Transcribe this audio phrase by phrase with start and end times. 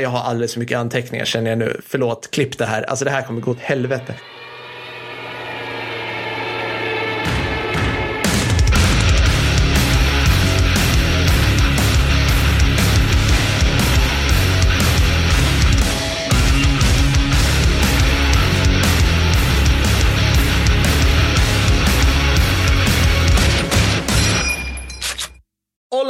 [0.00, 1.80] Jag har alldeles för mycket anteckningar känner jag nu.
[1.86, 2.82] Förlåt, klipp det här.
[2.82, 4.14] Alltså det här kommer gå åt helvete.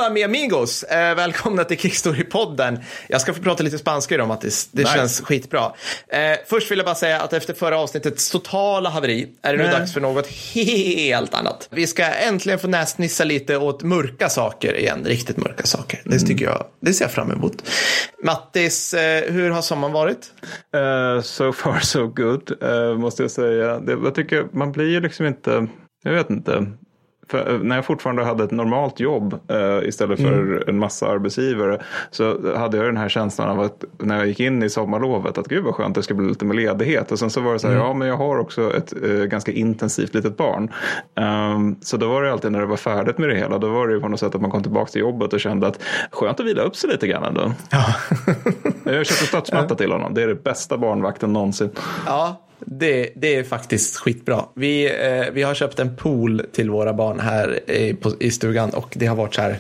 [0.09, 0.83] Hola mi amigos!
[0.83, 2.79] Eh, välkomna till Kickstory-podden.
[3.09, 4.69] Jag ska få prata lite spanska idag Mattis.
[4.73, 4.95] Det Nice.
[4.95, 5.73] känns skitbra.
[6.09, 9.65] Eh, först vill jag bara säga att efter förra avsnittets totala haveri är det nu
[9.65, 9.79] Nej.
[9.79, 11.69] dags för något helt annat.
[11.71, 15.05] Vi ska äntligen få näsnissa lite åt mörka saker igen.
[15.05, 16.01] Riktigt mörka saker.
[16.05, 16.65] Det tycker jag.
[16.81, 17.63] Det ser jag fram emot.
[18.25, 20.33] Mattis, eh, hur har sommaren varit?
[20.75, 23.79] Eh, so far so good, eh, måste jag säga.
[23.79, 25.67] Det, jag tycker man blir ju liksom inte,
[26.03, 26.67] jag vet inte.
[27.31, 31.83] För, eh, när jag fortfarande hade ett normalt jobb eh, istället för en massa arbetsgivare
[32.11, 35.49] så hade jag den här känslan av att när jag gick in i sommarlovet att
[35.49, 37.69] gud vad skönt det ska bli lite med ledighet och sen så var det så
[37.69, 40.73] här ja men jag har också ett eh, ganska intensivt litet barn.
[41.15, 43.89] Ehm, så då var det alltid när det var färdigt med det hela då var
[43.89, 46.41] det ju på något sätt att man kom tillbaka till jobbet och kände att skönt
[46.41, 47.53] att vila upp sig lite grann ändå.
[47.71, 47.95] Ja.
[48.85, 50.15] Jag köpte stadsmatta till honom.
[50.15, 51.71] Det är det bästa barnvakten någonsin.
[52.07, 54.45] Ja, det, det är faktiskt skitbra.
[54.55, 58.71] Vi, eh, vi har köpt en pool till våra barn här i, på, i stugan
[58.71, 59.59] och det har varit så här.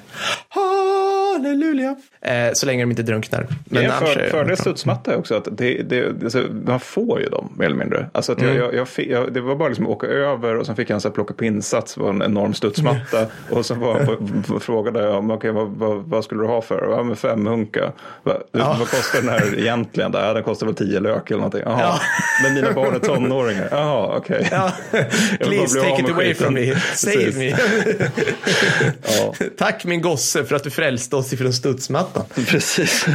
[0.49, 1.97] Halleluja.
[2.21, 3.47] Eh, så länge de inte drunknar.
[3.65, 7.21] Men Men annars för, är- fördel studsmatta är också att det, det, alltså, man får
[7.21, 8.07] ju dem mer eller mindre.
[8.13, 8.77] Alltså att jag, Mm.
[8.77, 11.09] jag, jag, det var bara liksom att åka över och sen fick jag en så
[11.09, 13.27] här plocka på insats på en enorm studsmatta.
[13.51, 14.05] och så var,
[14.49, 16.89] på, frågade jag om, okay, vad, vad, vad skulle du ha för?
[16.91, 17.93] Ja, men fem hunka.
[18.23, 18.77] Va, Ja.
[18.79, 20.11] Vad kostar den här egentligen?
[20.15, 21.63] Ja, den kostar väl tio lök eller någonting.
[21.65, 22.01] Ja.
[22.43, 23.69] Men mina barn är tonåringar.
[23.71, 24.49] Jaha, okej.
[24.51, 24.73] Ja.
[24.91, 25.01] Vill
[25.39, 26.45] bara Please take it away skiten.
[26.45, 26.75] from me.
[26.95, 27.37] Save Precis.
[27.37, 27.57] me.
[29.19, 29.35] Ja.
[29.59, 32.08] Tack min gosse för att du frälste oss ifrån studsmattan.
[32.49, 33.07] Precis.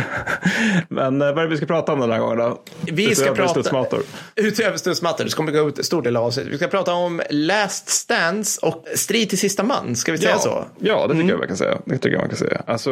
[0.90, 2.60] Men eh, vad är det vi ska prata om den här gången då?
[2.92, 4.00] Vi ska Utöver prata- studsmattor.
[4.36, 6.38] Utöver studsmattor, det kommer gå ut en stor del av oss.
[6.38, 9.96] Vi ska prata om Last Stands och Strid till sista man.
[9.96, 10.64] Ska vi säga Ja, så?
[10.80, 11.78] ja, det tycker jag man kan säga.
[11.86, 12.62] Det tycker jag man kan säga.
[12.68, 12.92] Alltså,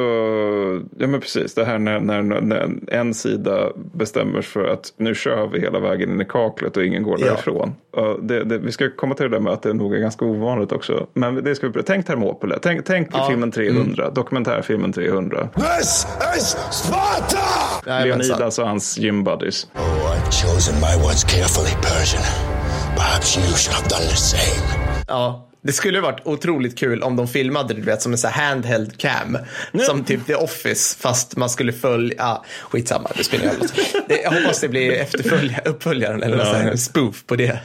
[0.98, 1.54] ja men precis.
[1.54, 5.80] Det här när, när, när en sida bestämmer sig för att nu kör vi hela
[5.80, 7.26] vägen in i kaklet och ingen går Ja.
[7.26, 7.74] därifrån.
[8.22, 10.72] Det, det, vi ska komma till det där med att det nog är ganska ovanligt
[10.72, 11.08] också.
[11.14, 12.60] Men det ska vi, tänk Thermopyle.
[12.62, 13.28] Tänk, tänk Ja.
[13.30, 14.10] filmen 300.
[14.10, 15.50] Dokumentärfilmen 300.
[15.92, 16.06] This
[16.38, 18.04] is Sparta!
[18.04, 19.68] Leonidas och hans gym buddies.
[19.76, 22.24] Oh, I've chosen my words carefully, Persian.
[22.96, 24.64] Perhaps you should have done the same.
[25.08, 28.98] Ja, det skulle varit otroligt kul om de filmade du vet, som en här handheld
[28.98, 29.38] cam.
[29.80, 32.16] Som typ The Office, fast man skulle följa...
[32.18, 33.68] Ja, skitsamma, det spelar ingen roll.
[34.08, 37.50] Det- Jag hoppas det blir efterfölja, uppföljaren eller sån här spoof på det.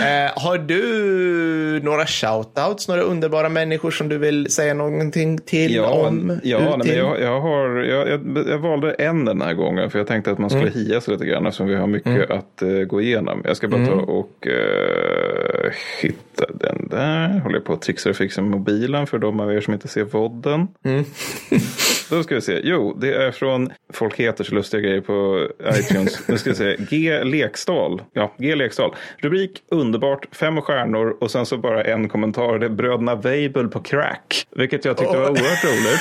[0.00, 5.86] eh, har du några shoutouts, några underbara människor som du vill säga någonting till Ja,
[5.90, 6.40] om?
[6.42, 9.98] ja nej, men jag, jag, har, jag, jag, jag valde en den här gången för
[9.98, 12.68] jag tänkte att man skulle hia sig lite grann eftersom vi har mycket att eh,
[12.68, 13.42] gå igenom.
[13.44, 15.72] Jag ska bara ta och eh,
[16.02, 17.38] hitta den där.
[17.38, 19.88] Håller jag på att trixa och fixa med mobilen för de av er som inte
[19.88, 20.68] ser vodden.
[22.10, 22.60] Då ska vi se.
[22.64, 25.46] Jo, det är från, folk heter så lustiga grejer på
[25.78, 26.28] iTunes.
[26.28, 26.76] Nu ska vi se.
[26.90, 27.24] G.
[27.24, 28.02] Lekstal.
[28.12, 28.54] Ja, G.
[28.54, 28.94] Lekstal.
[29.18, 32.58] Rubrik underbart, fem stjärnor och sen så bara en kommentar.
[32.58, 34.46] Det är bröderna Weibull på crack.
[34.56, 36.00] Vilket jag tyckte var oerhört roligt.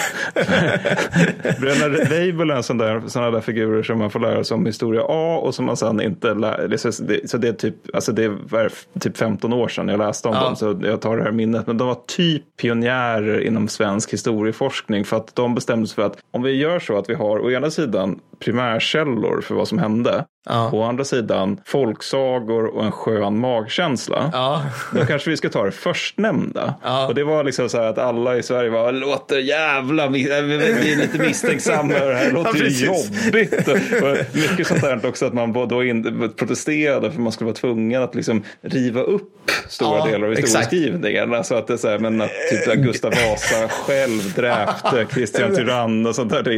[1.59, 5.56] bröderna Weibull är sån där, figurer som man får lära sig om historia A och
[5.56, 9.67] som man sen inte lär så, det, är typ, alltså det var typ 15 år
[9.67, 10.44] sedan jag läste om Ja.
[10.44, 10.56] dem.
[10.56, 11.68] Så jag tar det här minnet.
[11.68, 15.06] Men de var typ pionjärer inom svensk historieforskning.
[15.06, 17.52] För att de bestämde sig för att om vi gör så att vi har å
[17.52, 20.25] ena sidan primärkällor för vad som hände.
[20.45, 20.69] Ja.
[20.73, 24.29] Å andra sidan folksagor och en skön magkänsla.
[24.33, 24.63] Ja.
[24.94, 26.75] Då kanske vi ska ta det förstnämnda.
[26.83, 27.07] Ja.
[27.07, 30.31] Och det var liksom så här att alla i Sverige var låter jävla, äh, vi
[30.31, 31.94] är lite misstänksamma.
[31.94, 33.67] Det här låter Ja, ju jobbigt.
[33.67, 38.03] Och mycket sånt där också att man då in, protesterade för man skulle vara tvungen
[38.03, 40.73] att liksom riva upp stora Ja, delar av exakt.
[40.73, 41.34] historieskrivningen.
[41.34, 45.55] Alltså att det är så här, men att typ att Gustav Vasa själv dräpte Kristian
[45.55, 46.50] Tyrann och sånt där så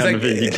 [0.00, 0.54] här, envig.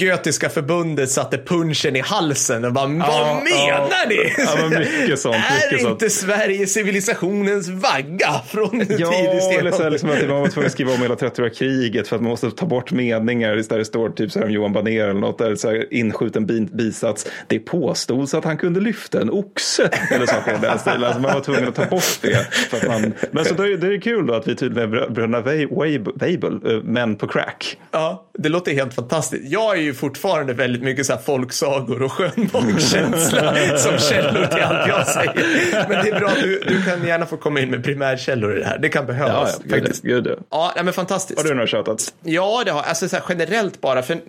[0.00, 4.08] Götiska förbundet satte punchen i halsen och bara, vad Ja, menar ja.
[4.08, 4.32] ni?
[4.38, 5.92] Ja, men mycket sånt, Är mycket sånt.
[6.02, 10.66] inte Sverige civilisationens vagga från Ja, tidig eller så här, liksom att man var tvungen
[10.66, 13.84] att skriva om hela 30-åriga kriget för att man måste ta bort meningar där det
[13.84, 17.26] står typ så här om Johan Banér eller något där så här inskjuten bi- bisats.
[17.48, 21.04] Det påstods att han kunde lyfta en oxe eller saker i den stilen.
[21.04, 22.46] Alltså man var tvungen att ta bort det.
[22.70, 23.12] För att man...
[23.30, 25.68] Men så det är, det är kul då att vi tydligen är brö- bröderna Wei-
[25.68, 27.78] Weib- Weibull, eh, men på crack.
[27.90, 29.42] Ja, det låter helt fantastiskt.
[29.52, 34.46] Jag är ju fortfarande väldigt mycket så här folksagor flugor och skön magkänsla som källor
[34.46, 35.88] till allt jag säger.
[35.88, 38.66] Men det är bra, du, du kan gärna få komma in med primärkällor i det
[38.66, 38.78] här.
[38.78, 39.60] Det kan behövas.
[39.60, 40.02] Ja, ja, faktiskt.
[40.02, 40.72] Gud, ja.
[40.76, 41.40] Ja, men fantastiskt.
[41.40, 42.14] Har du några tjatat?
[42.22, 44.02] Ja, det har alltså så här, generellt bara.
[44.02, 44.20] För eh,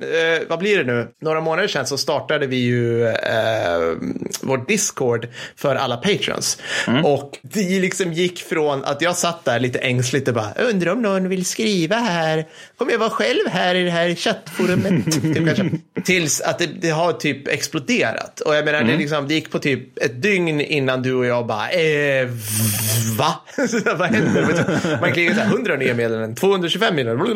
[0.50, 1.08] vad blir det nu?
[1.22, 3.14] Några månader sedan så startade vi ju eh,
[4.42, 6.58] vår Discord för alla patrons.
[7.04, 11.02] Och det liksom gick från att jag satt där lite ängsligt och bara undrar om
[11.02, 12.46] någon vill skriva här.
[12.78, 15.06] Kommer jag vara själv här i det här chattforumet?
[15.56, 16.06] typ.
[16.06, 18.40] Tills att det, det har typ exploderat.
[18.40, 21.46] Och jag menar, det, liksom, det gick på typ ett dygn innan du och jag
[21.48, 22.28] bara eh,
[23.18, 23.36] va?
[23.98, 25.02] vad händer?
[25.02, 27.28] Man klickar så här 100 nya meddelanden, 225 meddelanden.
[27.28, 27.34] Ja,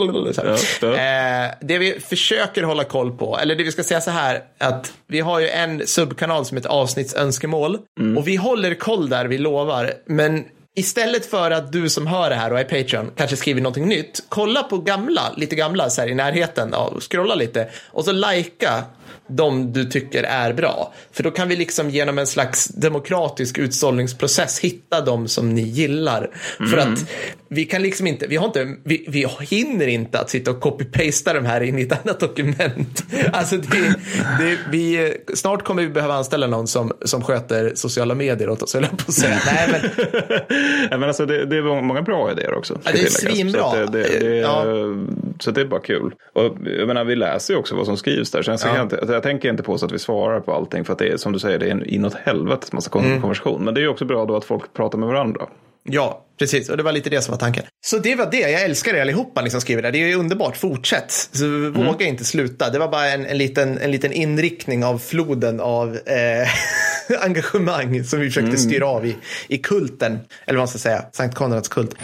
[0.88, 4.94] Eh, det vi försöker hålla koll på, eller det vi ska säga så här, att
[5.08, 7.78] vi har ju en subkanal som heter avsnittsönskemål
[8.18, 10.44] och vi håller koll där, vi lovar, men
[10.76, 14.24] Istället för att du som hör det här och är Patreon kanske skriver någonting nytt,
[14.30, 18.84] kolla på gamla, lite gamla så här i närheten, och scrolla lite och så likea
[19.28, 20.94] de du tycker är bra.
[21.12, 26.30] För då kan vi liksom genom en slags demokratisk utsållningsprocess hitta de som ni gillar.
[26.72, 27.10] För att
[27.50, 31.34] vi kan liksom inte, vi har inte, vi, vi hinner inte att sitta och copy-pasta
[31.34, 33.04] de här in i ett annat dokument.
[33.34, 33.96] Alltså det,
[34.40, 38.74] det, vi, snart kommer vi behöva anställa någon som, som sköter sociala medier åt oss,
[38.74, 39.40] höll jag på att säga.
[39.46, 39.90] Nej, men
[40.92, 42.80] Ja, men alltså, det, det är många bra idéer också.
[42.84, 43.76] Ja, det är svinbra.
[43.76, 44.66] Det, det, det, Ja.
[45.40, 46.14] Så det är bara kul.
[46.34, 48.42] Och, jag, menar, vi läser ju också vad som skrivs där.
[48.42, 48.76] Sen så Ja.
[48.76, 50.86] jag, inte, jag tänker inte på så att vi svarar på allting.
[50.86, 53.22] För att det är som du säger, det är en inåt helvetes massa Mm.
[53.22, 53.66] konversation.
[53.66, 55.42] Men det är ju också bra då att folk pratar med varandra.
[55.84, 56.70] Ja, precis.
[56.70, 57.64] Och det var lite det som var tanken.
[57.86, 58.38] Så det var det.
[58.40, 59.92] Jag älskar er allihopa ni som skriver där.
[59.92, 60.58] Det är ju underbart.
[60.58, 61.12] Fortsätt.
[61.12, 62.70] Så våga inte sluta.
[62.70, 66.48] Det var bara en, en, liten, en liten inriktning av floden av eh,
[67.26, 69.16] engagemang som vi försökte styra av i,
[69.48, 70.12] i kulten.
[70.46, 71.06] Eller vad man ska säga.
[71.12, 71.96] Sankt Konrads kult.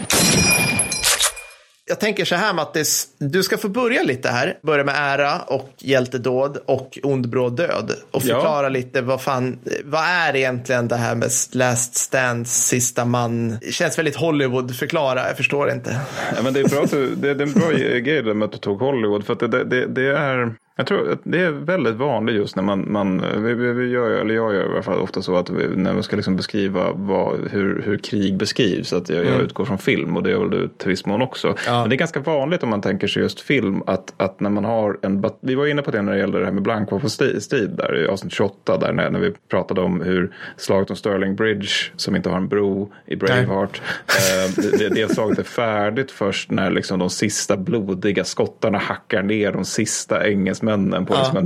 [1.88, 4.58] Jag tänker så här Mattis, du ska få börja lite här.
[4.62, 7.92] Börja med ära och hjältedåd och ond bråd död.
[8.10, 8.34] Och Ja.
[8.34, 13.58] förklara lite vad fan, vad är egentligen det här med last stand, sista man?
[13.60, 16.00] Det känns väldigt Hollywood, förklara, jag förstår inte.
[16.36, 18.58] Ja, men det, är bra att du, det, är en bra grej med att du
[18.58, 19.26] tog Hollywood.
[19.26, 20.54] För det, det, det är...
[20.78, 24.34] Jag tror att det är väldigt vanligt just när man, man vi, vi, gör, eller
[24.34, 27.48] jag gör i alla fall ofta så att vi, när man ska liksom beskriva vad,
[27.50, 30.68] hur, hur krig beskrivs, att jag, jag utgår från film och det gör väl du
[30.68, 31.54] till viss mån också.
[31.66, 31.80] Ja.
[31.80, 34.64] Men det är ganska vanligt om man tänker sig just film att, att när man
[34.64, 38.04] har en, vi var inne på det när det gällde det här med blankvapenstrid där
[38.04, 42.16] i avsnitt 28 där när, när vi pratade om hur slaget om Sterling Bridge som
[42.16, 46.70] inte har en bro i Braveheart, eh, det, det, det slaget är färdigt först när
[46.70, 50.65] liksom de sista blodiga skottarna hackar ner de sista engelsmännen
[51.06, 51.18] på Ja.
[51.20, 51.36] liksom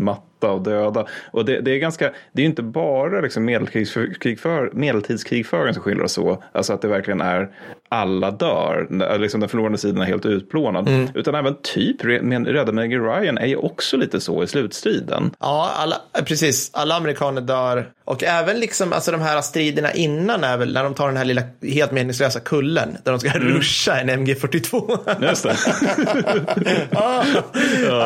[0.41, 1.07] matta av döda.
[1.31, 6.43] Och det, det är ganska, det är inte bara liksom medeltidskrigför, medeltidskrigföringen som skildras så,
[6.53, 7.49] alltså att det verkligen är
[7.89, 10.89] alla dör, liksom den förlorande sidan är helt utplånad.
[10.89, 11.09] Mm.
[11.15, 15.31] Utan även typ Rädda Meg Ryan är ju också lite så i slutstriden.
[15.41, 16.71] Ja, alla, precis.
[16.73, 17.91] Alla amerikaner dör.
[18.05, 21.25] Och även liksom, alltså de här striderna innan är väl när de tar den här
[21.25, 24.99] lilla helt meningslösa kullen där de ska ruscha en MG42.
[25.29, 25.57] Just det.
[26.91, 27.25] ja,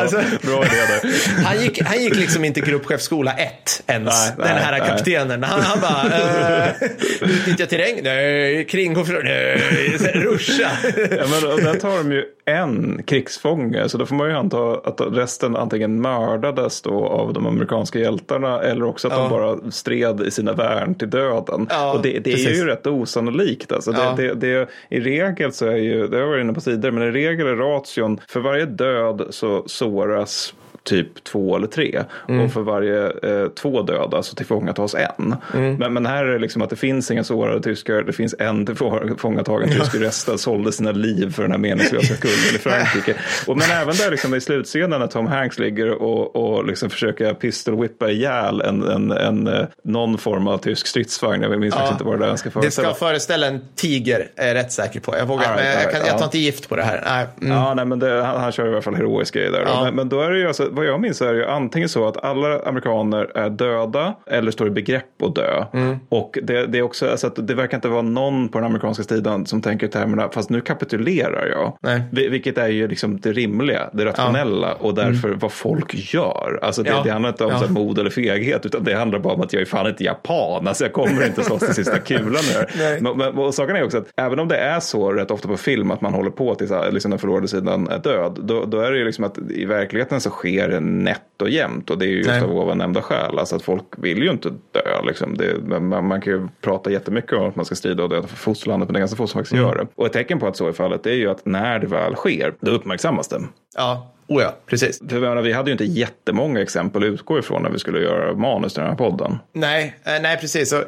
[0.01, 1.45] alltså, Bra idé där.
[1.45, 4.89] han, gick, han gick liksom inte gruppchefsskola 1 ens, Nej, den nej, här nej.
[4.89, 5.43] kaptenen.
[5.43, 6.03] Han, han bara,
[6.67, 6.73] eh,
[7.21, 10.71] utnyttja terräng, nej, kringgå, för- nej, ruscha.
[11.17, 13.89] Ja, men, och där tar de ju en krigsfånge.
[13.89, 18.63] Så då får man ju anta att resten antingen mördades då av de amerikanska hjältarna.
[18.63, 19.21] Eller också att Ja.
[19.21, 21.67] de bara stred i sina värn till döden.
[21.71, 22.59] Ja, och det, det är precis.
[22.59, 23.73] ju rätt osannolikt.
[23.73, 24.15] Alltså det, Ja.
[24.17, 27.03] det, det, I regel så är ju, det har jag varit inne på tidigare, men
[27.09, 30.55] i regel är ration för varje död så såras
[30.85, 32.05] typ två eller tre.
[32.29, 32.45] Mm.
[32.45, 35.37] Och för varje eh, två döda så tillfångatas en.
[35.55, 35.75] Mm.
[35.75, 38.67] Men, men här är det liksom att det finns inga sårade tyskar, det finns en
[38.67, 43.15] tillfångatagen tysk, resten sålde sina liv för den här meningslösa skulden i Frankrike.
[43.47, 47.35] Och, men även där liksom i slutscenen när Tom Hanks ligger och, och liksom försöker
[47.35, 51.43] pistol-whippa ihjäl en, en, en, eh, någon form av tysk stridsvagn.
[51.43, 52.95] Jag minns faktiskt inte vad det där ska Det ska föreställa.
[52.95, 55.17] föreställa en tiger, är jag rätt säker på.
[55.17, 56.25] Jag, vågar, right, men jag, kan, right, jag tar ja.
[56.25, 57.03] inte gift på det här.
[57.07, 57.27] Nej.
[57.41, 57.59] Mm.
[57.59, 59.65] Ja, nej, men det, han, han kör i alla fall heroisk grej där.
[59.67, 59.85] Ja.
[59.85, 62.09] Men, men då är det ju, alltså, vad jag minns är det ju antingen så
[62.09, 65.65] att alla amerikaner är döda eller står i begrepp att dö.
[65.73, 65.97] Mm.
[66.09, 69.03] Och det, det är också, alltså, att det verkar inte vara någon på den amerikanska
[69.03, 71.77] sidan som tänker i termerna, fast nu kapitulerar jag.
[71.81, 72.03] Nej.
[72.13, 76.59] Vi- Vilket är ju liksom det rimliga, det rationella och därför vad folk gör.
[76.63, 76.99] Alltså det, Mm.
[76.99, 77.05] Ja.
[77.05, 77.59] det handlar inte om Ja.
[77.67, 80.69] så mod eller feghet, utan det handlar bara om att jag är fan inte japan.
[80.69, 82.99] Alltså jag kommer inte slåss till sista kulan nu.
[83.01, 85.57] Men, men och saken är också att även om det är så rätt ofta på
[85.57, 88.39] film att man håller på tills liksom, den förlorade sidan är död.
[88.43, 91.91] Då, då är det ju liksom att i verkligheten så sker det nätt och jämnt.
[91.91, 92.43] Och det är ju just Nej.
[92.43, 93.39] av ovan nämnda skäl.
[93.39, 95.03] Alltså att folk vill ju inte dö.
[95.07, 95.37] Liksom.
[95.37, 98.37] Det, man, man kan ju prata jättemycket om att man ska strida och döda för
[98.37, 98.89] fosterlandet.
[98.89, 99.65] Men det är ganska få som faktiskt Mm.
[99.67, 99.87] gör det.
[99.95, 102.55] Och ett tecken på att så är fallet är ju att när det väl sker,
[102.61, 103.41] då uppmärksammas det.
[103.77, 104.99] Ja, Oh ja, precis.
[105.09, 108.35] För menar, vi hade ju inte jättemånga exempel att utgå ifrån när vi skulle göra
[108.35, 109.39] manus till den här podden.
[109.53, 110.73] Nej, eh, nej precis.
[110.73, 110.85] Och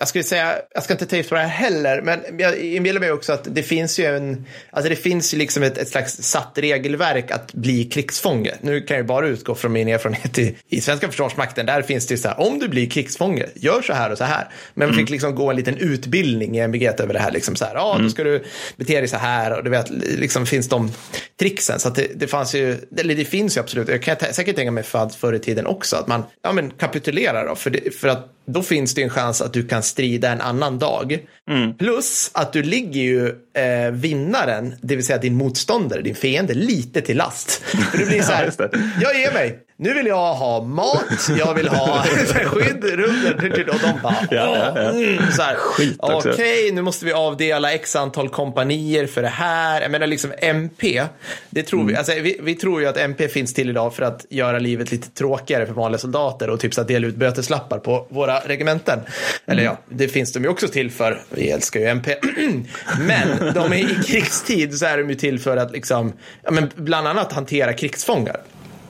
[0.00, 3.12] jag skulle säga, jag ska inte ta på det här heller, men jag inbillar mig
[3.12, 6.52] också att det finns ju en, alltså det finns ju liksom ett, ett slags satt
[6.54, 8.54] regelverk att bli krigsfånge.
[8.60, 11.66] Nu kan jag bara utgå från min erfarenhet i, i svenska försvarsmakten.
[11.66, 14.24] Där finns det ju så här, om du blir krigsfånge, gör så här och så
[14.24, 14.48] här.
[14.74, 17.64] Men vi fick liksom gå en liten utbildning i MBG över det här, liksom så
[17.64, 18.44] här, ja, då ska du
[18.76, 20.92] bete dig så här och du vet, liksom finns de
[21.38, 21.80] tricksen.
[21.80, 24.70] Så att det, det fanns ju, eller det finns ju absolut, jag kan säkert tänka
[24.70, 28.08] mig för förr i tiden också, att man ja, men kapitulerar då, för, det, för
[28.08, 31.18] att då finns det en chans att du kan strida en annan dag.
[31.50, 31.76] Mm.
[31.76, 37.00] Plus att du ligger ju eh, vinnaren, det vill säga din motståndare, din fiende, lite
[37.00, 37.50] till last.
[37.50, 38.52] För det blir så här,
[39.00, 42.02] jag ger mig, nu vill jag ha mat, jag vill ha
[42.44, 44.90] skydd, runt och de bara, ja, ja.
[44.90, 45.56] Mm, så här,
[45.98, 49.80] okej, okay, nu måste vi avdela x antal kompanier för det här.
[49.80, 51.02] Jag menar liksom MP,
[51.50, 51.92] det tror mm.
[51.92, 54.92] vi, alltså, vi, vi, tror ju att MP finns till idag för att göra livet
[54.92, 58.98] lite tråkigare för vanliga soldater och typ så att dela ut böteslappar på våra regementen.
[58.98, 59.10] Mm.
[59.46, 62.16] Eller ja, det finns de ju också till för, vi älskar ju MP.
[63.00, 66.70] men de är i krigstid så är de ju till för att liksom, ja, men
[66.74, 68.40] bland annat hantera krigsfångar.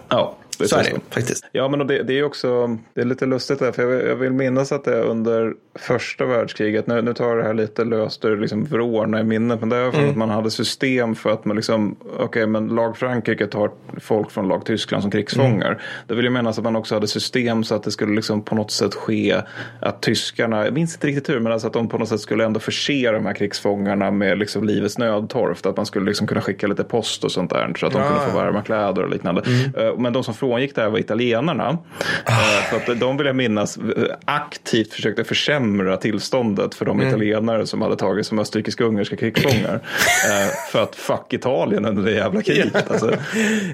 [0.08, 0.36] Ja.
[0.66, 1.44] Så är det faktiskt.
[1.52, 4.32] Ja, men det, det, är också det är lite lustigt där, för jag, jag vill
[4.32, 8.36] minnas att det är under första världskriget, nu, nu tar det här lite löst ur
[8.36, 10.10] liksom vrårna i minnet, men det är för mm.
[10.10, 14.30] att man hade system för att man liksom, okej, okay, men lag Frankrike tar folk
[14.30, 15.66] från lag Tyskland som krigsfångar.
[15.66, 15.78] Mm.
[16.06, 18.54] Det vill ju menas att man också hade system så att det skulle liksom på
[18.54, 19.42] något sätt ske
[19.80, 22.44] att tyskarna, jag minns inte riktigt hur, men alltså att de på något sätt skulle
[22.44, 26.66] ändå förse de här krigsfångarna med liksom livets nödtorft, att man skulle liksom kunna skicka
[26.66, 28.08] lite post och sånt där så att de ja.
[28.08, 29.42] kunde få varma kläder och liknande.
[29.46, 29.88] Mm.
[29.88, 31.78] Eh, men de som frångick det här var italienarna.
[32.24, 32.32] Ah.
[32.70, 33.82] För att de vill jag minnas eh,
[34.24, 37.08] aktivt försökte försämra tillståndet för de mm.
[37.08, 39.80] italienare som hade tagit som österrikisk-ungerska krigsfångar.
[40.72, 42.90] för att fuck Italien under det jävla kriget.
[42.90, 43.14] Alltså.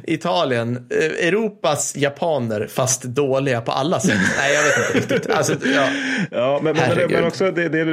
[0.02, 0.86] Italien,
[1.20, 4.18] Europas japaner fast dåliga på alla sätt.
[4.38, 5.36] Nej, jag vet inte riktigt.
[5.36, 5.88] Alltså, ja.
[6.30, 7.84] ja, men, men, men också det, det,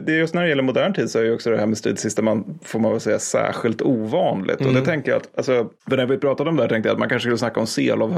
[0.00, 1.78] det är just när det gäller modern tid så är ju också det här med
[1.78, 4.60] strid sista man får man väl säga särskilt ovanligt.
[4.60, 4.68] Mm.
[4.68, 4.84] Och det mm.
[4.84, 7.24] tänker jag att, alltså, när vi pratade om det här tänkte jag att man kanske
[7.24, 7.66] skulle snacka om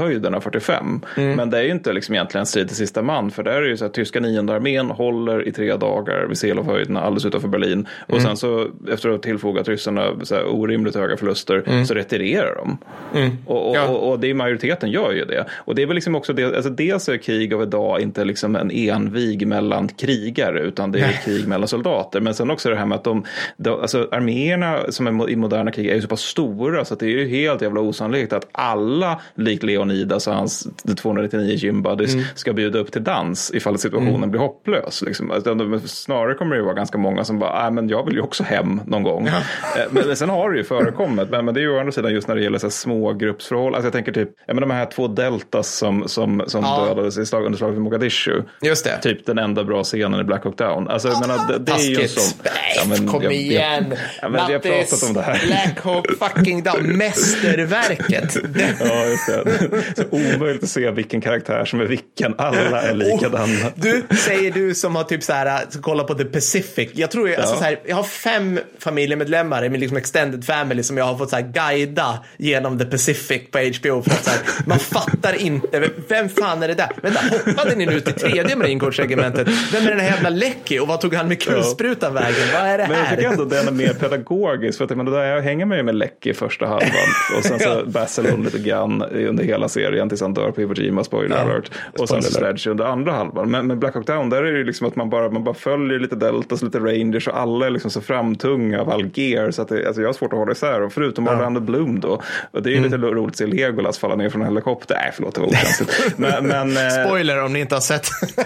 [0.07, 1.01] Selovhöjderna 45.
[1.17, 1.35] Mm.
[1.35, 3.31] Men det är ju inte liksom egentligen strid till sista man.
[3.31, 6.37] För där är det ju så att tyska nionde armén håller i tre dagar vid
[6.37, 7.87] Selohöjderna alldeles utanför Berlin.
[8.07, 8.23] Och mm.
[8.23, 11.85] sen så efter att ha tillfogat ryssarna så här orimligt höga förluster mm.
[11.85, 12.77] så retirerar de.
[13.19, 13.37] Mm.
[13.45, 13.87] Och, och, ja.
[13.87, 15.45] och, och, det är majoriteten gör ju det.
[15.55, 18.55] Och det är väl liksom också det, alltså dels är krig av idag inte liksom
[18.55, 22.21] en envig mellan krigare utan det är ett krig mellan soldater.
[22.21, 23.25] Men sen också det här med att de,
[23.57, 26.99] de alltså arméerna som är i moderna krig är ju så pass stora så att
[26.99, 29.63] det är ju helt jävla osannolikt att alla likt
[29.97, 32.25] Leonidas och hans 299 gym buddies mm.
[32.35, 34.31] ska bjuda upp till dans ifall situationen mm.
[34.31, 35.01] blir hopplös.
[35.01, 35.31] Liksom.
[35.31, 38.81] Alltså, snarare kommer det vara ganska många som bara, men jag vill ju också hem
[38.85, 39.27] någon gång.
[39.27, 39.37] Ja.
[39.81, 42.13] Eh, men sen har det ju förekommit, men, men det är ju å andra sidan
[42.13, 43.75] just när det gäller så här, smågruppsförhållanden.
[43.75, 46.85] Alltså jag tänker typ, ja, men de här två deltas som, som, som ja.
[46.85, 48.41] dödades i slag, under slaget vid Mogadishu.
[48.61, 48.97] Just det.
[49.01, 50.87] Typ den enda bra scenen i Black Hawk Down.
[50.87, 52.43] Alltså, jag menar, det, det är ju som...
[52.75, 53.85] Ja, men, Kom jag, igen!
[53.89, 55.41] Jag, ja, men, vi har pratat om det här.
[55.45, 58.37] Black Hawk fucking Down, mästerverket.
[58.79, 59.83] ja, just det.
[59.95, 62.35] Så omöjligt att se vilken karaktär som är vilken.
[62.37, 63.71] Alla är likadana.
[63.75, 66.89] du, säger du som har typ så här, kollar på The Pacific.
[66.93, 67.59] Jag tror, jag, alltså ja.
[67.59, 71.29] så här, jag har fem familjemedlemmar i min liksom extended family som jag har fått
[71.29, 74.01] så här guida genom The Pacific på HBO.
[74.01, 76.89] För att så här, man fattar inte, vem fan är det där?
[77.01, 79.47] Vänta, hoppade ni nu till tredje marinkårsregementet?
[79.73, 82.21] Vem är den här jävla Lecky och vad tog han med kulsprutan ja.
[82.21, 82.47] vägen?
[82.53, 82.89] Vad är det här?
[82.89, 84.77] Men jag tycker ändå den är mer pedagogisk.
[84.77, 86.91] För att, men, jag hänger mig med Lecky första halvan
[87.37, 91.03] och sen så Basilon lite grann under hela serien tills han dör på Iwo Jima,
[91.03, 91.41] spoiler ja.
[91.41, 91.71] alert.
[91.99, 93.51] Och sen Sledge under andra halvan.
[93.51, 95.55] Men med Black Hawk Down där är det ju liksom att man bara, man bara
[95.55, 99.51] följer lite Deltas, lite Rangers och alla är liksom så framtunga av all gear.
[99.51, 100.89] Så att det, alltså jag har svårt att hålla isär dem.
[100.89, 101.35] Förutom ja.
[101.35, 102.21] Orlando Bloom då.
[102.51, 102.91] Och det är ju mm.
[102.91, 104.95] lite roligt att se Legolas falla ner från en helikopter.
[104.95, 106.17] Nej, förlåt, det var okänsligt.
[106.17, 108.07] men, men, eh, Spoiler om ni inte har sett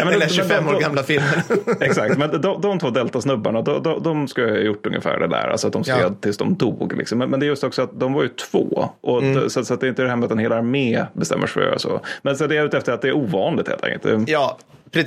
[0.00, 1.40] ja, Eller 25 år gamla filmen.
[1.80, 5.48] exakt, men de, de två Delta-snubbarna, de, de, de ska ha gjort ungefär det där.
[5.48, 6.14] Alltså att de stred ja.
[6.20, 6.96] tills de dog.
[6.96, 7.18] Liksom.
[7.18, 8.88] Men, men, det är just också att de var ju två.
[9.00, 9.50] Och mm.
[9.50, 11.52] så, så, att det är inte det här med att en hel armé bestämmer sig
[11.52, 12.00] för att göra så.
[12.22, 14.28] Men så det är ute efter att det är ovanligt helt enkelt.
[14.28, 14.58] Ja,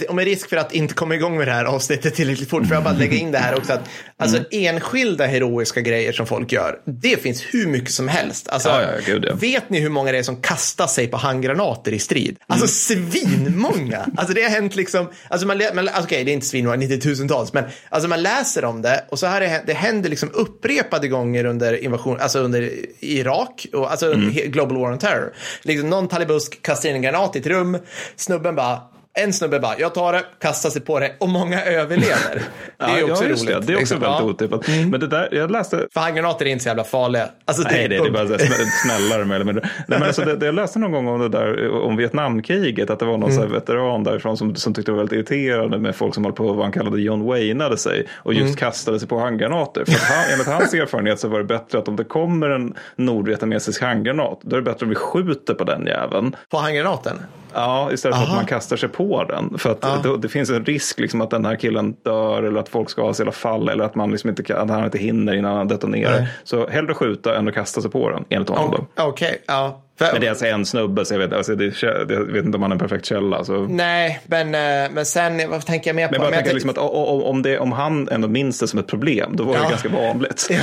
[0.10, 2.76] och med risk för att inte komma igång med det här avsnittet tillräckligt fort, får
[2.76, 3.74] jag bara lägga in det här också.
[3.74, 4.48] Att, alltså mm.
[4.52, 8.50] enskilda heroiska grejer som folk gör, det finns hur mycket som helst.
[8.50, 9.36] Alltså, ja, ja, gud, ja.
[9.36, 12.38] Vet ni hur många det är som kastar sig på handgranater i strid?
[12.48, 13.12] Alltså mm.
[13.12, 14.08] svinmånga.
[14.18, 17.00] Alltså det har hänt liksom, alltså man, man alltså, okej det är inte svinmånga, 90
[17.00, 21.08] tusentals, men alltså man läser om det och så här det, det händer liksom upprepade
[21.08, 24.30] gånger under invasion, alltså under Irak, och, alltså mm.
[24.30, 25.34] Global War on Terror.
[25.62, 27.78] Liksom någon talibusk kastar in en granat i ett rum,
[28.16, 28.82] snubben bara
[29.18, 32.42] en snubbe bara, jag tar det, kastar sig på det och många överlever.
[32.78, 33.48] Det är ju också ja, roligt.
[33.48, 33.54] Det.
[33.54, 34.00] det är också liksom.
[34.00, 34.20] väldigt Ja.
[34.20, 34.30] Mm.
[34.30, 34.68] otippat.
[34.92, 35.88] Men det där, jag läste...
[35.94, 37.30] För handgranater är inte så jävla farliga.
[37.46, 38.40] Alltså, Nej, det, det är bara
[38.84, 39.54] snällare med eller.
[39.54, 43.00] Nej, men alltså, det, det jag läste någon gång om det där om Vietnamkriget, att
[43.00, 45.96] det var någon så här veteran därifrån som, som tyckte det var väldigt irriterande med
[45.96, 49.20] folk som höll på vad han kallade John Wayneade sig och just kastade sig på
[49.20, 49.86] handgranater.
[49.86, 53.82] För han, enligt hans erfarenhet så var det bättre att om det kommer en nordvietnamesisk
[53.82, 56.36] handgranat, då är det bättre om vi skjuter på den jäveln.
[56.50, 57.18] På handgranaten?
[57.58, 58.32] Ja, istället för Aha.
[58.32, 59.58] att man kastar sig på den.
[59.58, 62.70] För att då, det finns en risk liksom att den här killen dör eller att
[62.70, 65.34] folk skadas i alla fall eller att man liksom inte, kan, att han inte hinner
[65.34, 66.20] innan han detonerar.
[66.20, 66.28] Nej.
[66.44, 68.88] Så hellre skjuta än att kasta sig på den, enligt honom.
[68.96, 69.82] Okej, ja.
[70.00, 72.62] Men det är alltså en snubbe, så jag vet, alltså det, jag vet inte om
[72.62, 73.44] han är en perfekt källa.
[73.44, 73.68] Så.
[73.68, 76.12] Nej, men, eh, men sen, vad tänker jag mer på?
[76.12, 78.80] Men jag bara Men tänker liksom att om, det, om han ändå minns det som
[78.80, 79.70] ett problem, då var det Ja.
[79.70, 80.48] ganska vanligt.
[80.50, 80.58] Ja.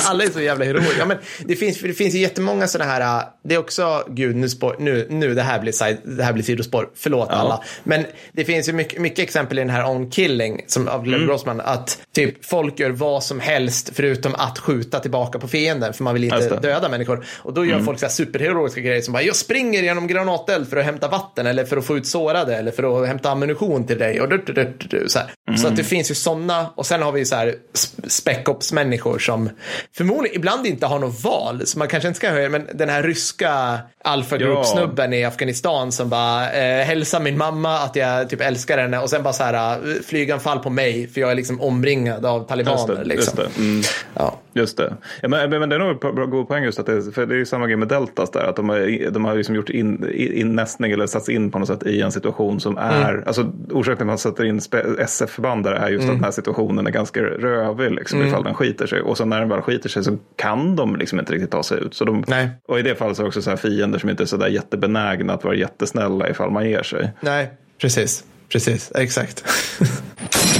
[0.08, 0.94] Alla är så jävla heroiska.
[0.98, 4.36] Ja, men det, finns, det finns ju jättemånga sådana här, äh, det är också, gud
[4.36, 7.64] nu, spår, nu, nu det här blir, side, det här blir sidospår, förlåt alla.
[7.84, 11.04] Men det finns ju mycket, mycket exempel i den här On Killing som, av Mm.
[11.08, 15.92] Glenn Grossman, att typ folk gör vad som helst förutom att skjuta tillbaka på fienden,
[15.92, 16.46] för man vill inte det.
[16.46, 16.60] Mm.
[16.62, 17.24] döda människor.
[17.38, 18.47] Och då gör folk så här superheroiska
[18.80, 21.96] grejer som bara, jag springer genom granateld för att hämta vatten eller för att få
[21.96, 24.20] ut sårade eller för att hämta ammunition till dig.
[24.20, 25.28] Och du, du, du, du, så här.
[25.56, 25.70] så Mm.
[25.72, 29.50] att det finns ju sådana, och sen har vi så här sp- spec-ops-människor som
[29.96, 33.02] förmodligen ibland inte har något val, så man kanske inte ska höra, men den här
[33.02, 38.78] ryska alpha group-snubben i Afghanistan som bara eh, hälsar min mamma att jag typ älskar
[38.78, 42.26] henne och sen bara så här eh, flyganfall på mig för jag är liksom omringad
[42.26, 42.94] av Just talibaner.
[42.94, 43.38] det, liksom.
[43.44, 43.62] just det.
[43.62, 43.82] Mm.
[44.14, 44.34] Ja.
[44.52, 44.96] Just det.
[45.20, 47.34] Ja, men, men det är nog en bra- god poäng just att det, för det
[47.34, 48.44] är ju samma grej med Deltas där.
[48.48, 51.82] Att de har, de har liksom gjort in, innästning eller satts in på något sätt
[51.86, 53.22] i en situation som är, Mm.
[53.26, 54.60] alltså orsaken till att man sätter in
[54.98, 56.10] SF-förband där är just Mm.
[56.14, 59.00] att den här situationen är ganska rövig liksom ifall den skiter sig.
[59.00, 61.78] Och sen när den väl skiter sig så kan de liksom inte riktigt ta sig
[61.80, 61.94] ut.
[61.94, 62.48] Så de, Nej.
[62.68, 64.48] Och i det fallet så är det också så fiender som inte är så där
[64.48, 67.10] jättebenägna att vara jättesnälla ifall man ger sig.
[67.20, 68.24] Nej, precis.
[68.52, 69.44] Precis, exakt.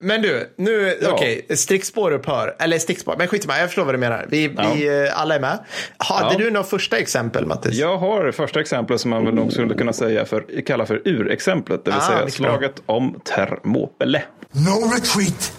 [0.00, 1.12] Men du, nu, Ja.
[1.12, 2.56] okej, stickspår upphör.
[2.58, 4.26] Eller stickspår, men skit i mig, jag förstår vad du menar.
[4.28, 4.72] Vi, Ja.
[4.74, 5.58] vi eh, alla är med.
[5.96, 6.38] Hade Ja.
[6.38, 7.74] du några första exempel, Mattis?
[7.74, 11.84] Jag har första exemplet som man väl nog skulle kunna säga för, kalla för urexemplet.
[11.84, 12.50] Det vill Ah, säga mycket bra.
[12.50, 14.22] slaget om Thermopyle.
[14.52, 15.52] No retreat,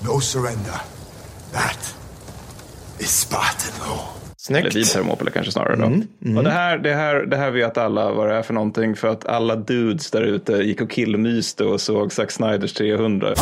[0.00, 0.80] no surrender.
[1.52, 1.94] That
[2.98, 4.00] is Spartan law.
[4.48, 4.92] Eller vid Snyggt.
[4.92, 5.76] Thermopyle kanske snarare.
[5.76, 5.84] Då.
[5.84, 8.96] Mm, Och det, här, det, här, det här vet alla vad det är för någonting.
[8.96, 13.28] För att alla dudes där ute gick och killmyste och såg Zack Snyders 300.
[13.28, 13.36] Jag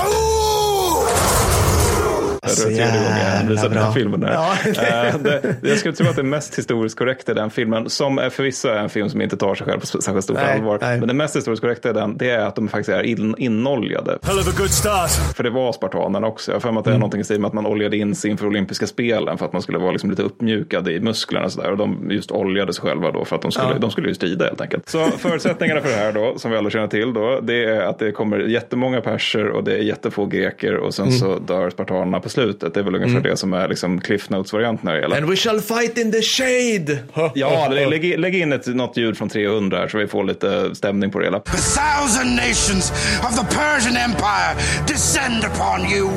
[2.42, 4.20] det är tredje gången jag till den här filmen.
[4.20, 4.32] Där.
[4.32, 4.52] Ja.
[4.66, 8.30] Eh, det, jag skulle tro att det mest historiskt korrekta i den filmen, som är
[8.30, 10.98] förvisso är en film som inte tar sig själv på särskilt stort Nej, allvar, nej.
[10.98, 14.18] men det mest historiskt korrekta i den, det är att de faktiskt är in, inoljade.
[14.22, 15.10] Hell of a good start.
[15.36, 16.50] För det var spartanerna också.
[16.50, 17.00] Jag har för mig att det är Mm.
[17.00, 19.62] någonting i stil med att man oljade in sig inför olympiska spelen för att man
[19.62, 21.70] skulle vara liksom lite uppmjukad i musklerna och sådär.
[21.70, 23.78] Och de just oljade sig själva då för att de skulle, Ja.
[23.78, 24.88] de skulle ju strida helt enkelt.
[24.88, 27.98] Så förutsättningarna för det här då, som vi alla känner till då, det är att
[27.98, 31.18] det kommer jättemånga perser och det är jättefå greker och sen Mm.
[31.18, 32.74] så dör spartanerna på slutet.
[32.74, 35.16] Det är väl ungefär det som är liksom Cliff Notes-varianten när det gäller.
[35.16, 36.98] And we shall fight in the shade.
[37.34, 40.74] Ja, lä- lägg, lägg in ett, något ljud från 300 här så vi får lite
[40.74, 41.40] stämning på det hela.
[41.40, 44.54] The thousand nations of the Persian Empire
[44.88, 46.08] descend upon you.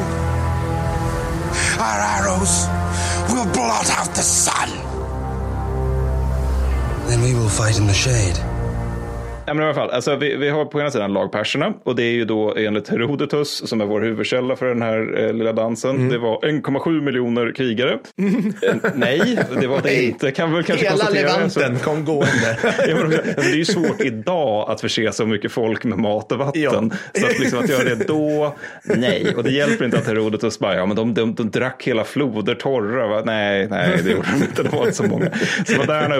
[1.80, 2.68] Our arrows
[3.28, 4.70] will blot out the sun.
[7.10, 8.51] Then we will fight in the shade.
[9.54, 12.12] Men i alla fall, alltså, vi, vi har på ena sidan lagperserna och det är
[12.12, 15.96] ju då enligt Herodotus som är vår huvudkälla för den här eh, lilla dansen.
[15.96, 16.10] Mm.
[16.10, 17.92] Det var 1,7 miljoner krigare.
[17.92, 20.32] Eh, nej, det var det inte.
[20.32, 21.10] Kan väl kanske Hela.
[21.10, 22.58] Levanten Så- kom gående.
[22.88, 26.38] Ja, men det är ju svårt idag att förse så mycket folk med mat och
[26.38, 26.62] vatten.
[27.14, 27.20] Ja.
[27.20, 29.34] Så att, liksom, att göra det då, nej.
[29.38, 32.56] Och det hjälper inte att Herodotus bara, ja men de, de, de drack hela floder
[32.56, 33.08] torra.
[33.08, 33.22] Va?
[33.26, 34.64] Nej, nej, det gjorde de inte.
[34.64, 35.28] Det var inte så många.
[35.66, 36.16] Så moderna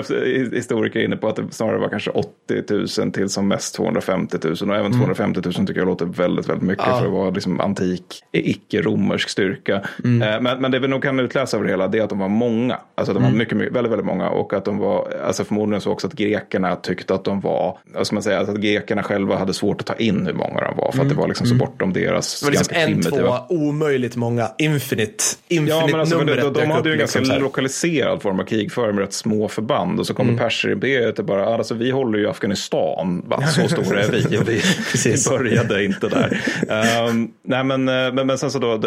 [0.52, 4.38] historiker är inne på att det snarare var kanske 80 000 till som mest 250
[4.44, 4.70] 000.
[4.70, 8.04] Och även 250 000 tycker jag låter väldigt, väldigt mycket för att vara liksom antik,
[8.32, 9.74] icke-romersk styrka.
[9.74, 12.18] Eh, Men, men det vi nog kan utläsa över det hela det är att de
[12.18, 12.78] var många.
[12.94, 14.28] Alltså de var mycket, mycket, väldigt, väldigt många.
[14.30, 18.06] Och att de var, alltså förmodligen så också att grekerna tyckte att de var, vad
[18.06, 20.76] ska man säga, alltså att grekerna själva hade svårt att ta in hur många de
[20.76, 20.92] var.
[20.92, 23.38] För att det var liksom så bortom deras Det var liksom ganska en, primitiva.
[23.48, 24.48] två, omöjligt många.
[24.58, 25.24] Infinite.
[25.48, 27.26] Infinite Ja, men alltså, men de, numret de, de dök hade ju en ganska liksom
[27.26, 27.40] så här.
[27.40, 30.00] lokaliserad form av krigföring med rätt små förband.
[30.00, 33.46] Och så kommer Perser-imperiet och bara, alltså vi håller ju Afghanistan, va?
[33.46, 34.38] så stora är vi.
[34.38, 34.62] Och vi,
[35.04, 36.40] vi började inte där.
[36.68, 38.80] Ehm, nej, men, eh, men, men sen så då,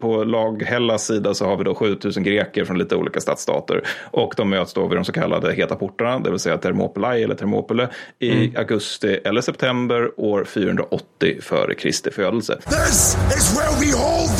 [0.00, 3.82] på lag Hellas sida så har vi då 7000 greker från lite olika stadsstater.
[4.10, 7.34] Och de möts då vid de så kallade heta portarna, det vill säga Thermopylae eller
[7.34, 12.56] Thermopyle, i augusti eller september år 480 före Kristi födelse.
[12.56, 14.39] This is where we hold.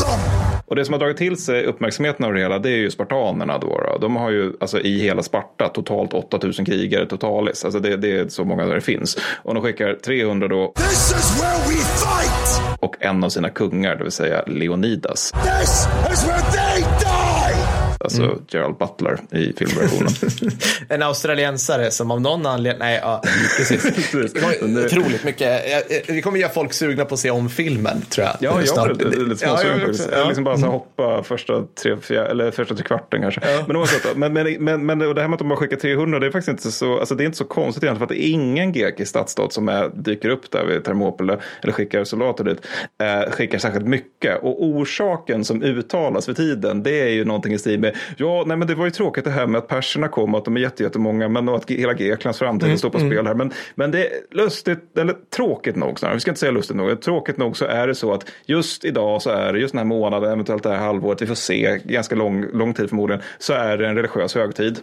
[0.71, 3.59] Och det som har dragit till sig uppmärksamheten av det hela det är ju spartanerna
[3.59, 3.79] då.
[3.79, 3.99] då.
[4.01, 7.65] De har ju alltså i hela Sparta totalt 8000 krigare totalis.
[7.65, 9.19] Alltså det, det är så många där det finns.
[9.43, 12.77] Och de skickar 300 då This is where we fight!
[12.81, 15.33] och en av sina kungar, det vill säga Leonidas.
[15.33, 16.60] This is where
[18.05, 20.13] Alltså Gerald Butler i filmversionen.
[20.89, 23.23] En australiensare som av någon anledning, nej ja,
[23.59, 23.83] precis.
[24.33, 25.63] Det kommer, otroligt mycket,
[26.09, 28.37] vi kommer göra folk sugna på att se om filmen tror jag.
[28.41, 30.09] Ja, jag är lite, lite Ja, småsugen jag faktiskt.
[30.11, 30.25] Jag ja.
[30.25, 33.41] liksom bara så hoppa första tre, fjär, eller första tre kvarten kanske.
[33.67, 36.27] Men, oavsett, men, men, men, men det här med att de bara skickar 300, det
[36.27, 38.09] är faktiskt inte så, alltså det är inte så konstigt egentligen.
[38.09, 41.73] För att det är ingen grekisk stadsstat som är, dyker upp där vid Thermopylae eller
[41.73, 42.67] skickar soldater dit,
[43.03, 44.43] eh, skickar särskilt mycket.
[44.43, 48.57] Och orsaken som uttalas vid tiden, det är ju någonting i stil med, ja, nej
[48.57, 50.61] men det var ju tråkigt det här med att perserna kom och att de är
[50.61, 53.35] jätte- jättemånga, men och att hela Greklands framtid står på spel här.
[53.35, 57.01] Men, men det är lustigt, eller tråkigt nog snarare, vi ska inte säga lustigt nog,
[57.03, 59.85] tråkigt nog så är det så att just idag så är det, just den här
[59.85, 63.79] månaden, eventuellt det här halvåret, vi får se, ganska lång, lång tid förmodligen, så är
[63.79, 64.79] det en religiös högtid.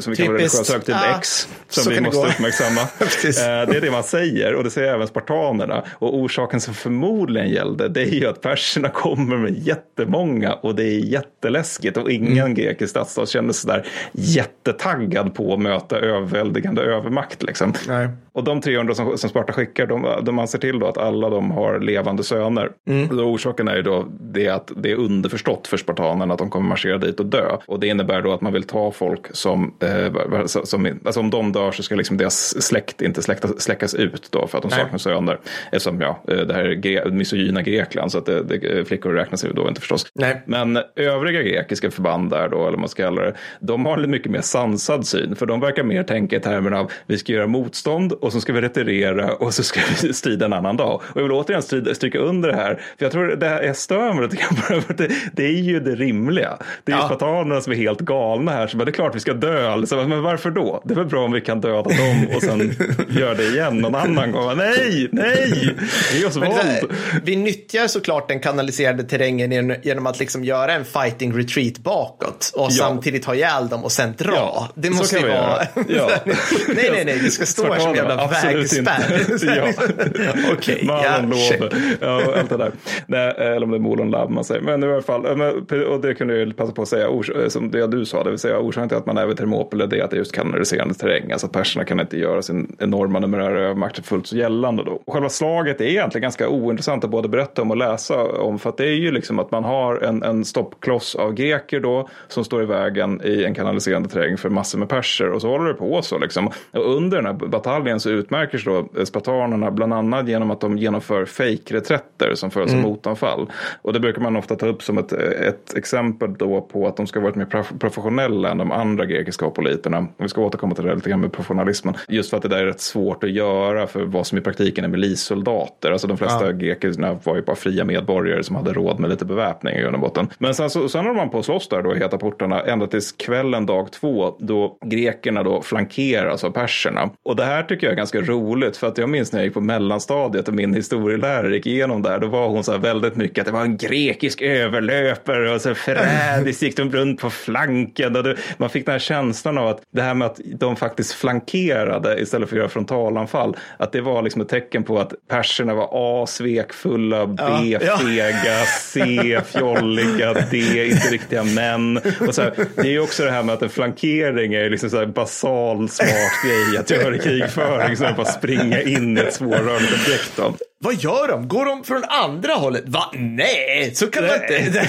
[0.00, 2.26] Som vi kallar religiös högtid Ja, X, som vi måste gå.
[2.26, 2.80] uppmärksamma.
[3.26, 5.84] Eh, Det är det man säger och det säger även spartanerna.
[5.92, 10.84] Och orsaken som förmodligen gällde det är ju att perserna kommer med jättemånga och det
[10.84, 16.82] är jätteläskigt och ingen Ingen grekisk stadsstat känner sig där jättetaggad på att möta överväldigande
[16.82, 17.42] övermakt.
[17.42, 17.72] Liksom.
[17.88, 18.08] Nej.
[18.36, 21.50] Och de 300 som, som Sparta skickar, de, de anser till då att alla de
[21.50, 22.70] har levande söner.
[22.88, 23.18] Mm.
[23.18, 26.98] Orsaken är ju då det att det är underförstått för spartanerna att de kommer marschera
[26.98, 27.56] dit och dö.
[27.66, 31.52] Och det innebär då att man vill ta folk som, eh, som alltså om de
[31.52, 34.80] dör så ska liksom deras släkt inte släkta, släckas ut då för att de Nej.
[34.80, 35.38] saknar söner.
[35.72, 39.44] Eftersom ja, eh, det här är gre- misogyna Grekland så att det, det, flickor räknas
[39.44, 40.06] ju då inte förstås.
[40.14, 40.42] Nej.
[40.46, 44.10] Men övriga grekiska förband där då, eller vad man ska kalla det, de har en
[44.10, 45.36] mycket mer sansad syn.
[45.36, 48.52] För de verkar mer tänka i termerna av vi ska göra motstånd och så ska
[48.52, 50.94] vi retirera och så ska vi strida en annan dag.
[50.94, 53.76] Och jag vill återigen strida, stryka under det här, för jag tror det här, jag
[53.76, 56.56] stör mig lite grann på det, för det, det är ju det rimliga.
[56.84, 57.06] Det är Ja.
[57.06, 59.76] spartanerna som är helt galna här, så bara, det är klart vi ska dö.
[59.76, 60.82] Liksom, men varför då?
[60.84, 62.76] Det är väl bra om vi kan döda dem och sen
[63.08, 64.56] göra det igen någon annan gång.
[64.56, 65.74] Nej, nej,
[66.14, 66.92] ge oss våld.
[67.22, 72.72] vi nyttjar såklart den kanaliserade terrängen genom- att liksom göra en fighting retreat bakåt och
[72.72, 74.32] samtidigt ha ihjäl dem och sen dra.
[74.34, 75.62] Ja, det måste ju vi vara...
[75.88, 76.10] Ja.
[76.68, 79.32] nej, nej, nej, det ska stå här som jävla Absolut vägspärr.
[79.32, 79.46] inte.
[79.56, 80.52] ja.
[80.52, 81.68] Okej, Malon ja.
[82.00, 82.72] Ja, allt det där.
[83.06, 84.60] Nej, eller om det är Molon Love man säger.
[84.60, 87.70] Men i alla fall, eh, och det kunde jag passa på att säga, eh, som
[87.70, 90.04] det du sa, det vill säga orsaken till att man är vid Thermopylae det är
[90.04, 91.32] att det är just kanaliserande terräng.
[91.32, 95.02] Alltså att perserna kan inte göra sin enorma numerära övermakt fullt så gällande då.
[95.04, 98.58] Och själva slaget är egentligen ganska ointressant att både berätta om och läsa om.
[98.58, 102.08] För att det är ju liksom att man har en, en stoppkloss av greker då
[102.28, 105.30] som står i vägen i en kanaliserande terräng för massor med perser.
[105.30, 106.46] Och så håller det på så liksom.
[106.70, 110.60] Och under den här bataljen så utmärker sig då eh, spartanerna bland annat genom att
[110.60, 113.50] de genomför fejkreträtter som följs av motanfall.
[113.82, 117.06] Och det brukar man ofta ta upp som ett, ett exempel då på att de
[117.06, 120.06] ska ha varit mer prof- professionella än de andra grekiska hopoliterna.
[120.18, 121.94] Vi ska återkomma till det lite grann med professionalismen.
[122.08, 124.84] Just för att det där är rätt svårt att göra för vad som i praktiken
[124.84, 125.92] är milissoldater.
[125.92, 126.52] Alltså de flesta Ja.
[126.52, 130.00] grekerna var ju bara fria medborgare som hade råd med lite beväpning i grund och
[130.00, 130.28] botten.
[130.38, 132.86] Men sen, så, sen håller man på att slåss där då i heta portarna ända
[132.86, 137.10] tills kvällen dag två då grekerna då flankeras av perserna.
[137.22, 139.54] Och det här tycker jag är ganska roligt för att jag minns när jag gick
[139.54, 142.18] på mellanstadiet och min historielärare gick igenom där.
[142.18, 145.74] Då var hon så här väldigt mycket att det var en grekisk överlöpare och så
[145.74, 148.16] förrädiskt gick de runt på flanken.
[148.16, 151.12] Och det, man fick den här känslan av att det här med att de faktiskt
[151.12, 153.56] flankerade istället för att göra frontalanfall.
[153.76, 157.42] Att det var liksom ett tecken på att perserna var A, svekfulla, B,
[157.80, 162.00] Ja, fega, C, fjolliga, D, inte riktiga män.
[162.28, 164.90] Och så här, det är ju också det här med att en flankering är liksom
[164.90, 166.10] så basal smart
[166.44, 167.75] grej att göra i krigföring.
[167.96, 170.32] Så att bara springa in i ett svårrörligt objekt.
[170.36, 170.54] Då.
[170.78, 171.48] Vad gör de?
[171.48, 172.84] Går de från andra hållet?
[172.86, 173.10] Va?
[173.14, 174.88] Nej, så kan man inte.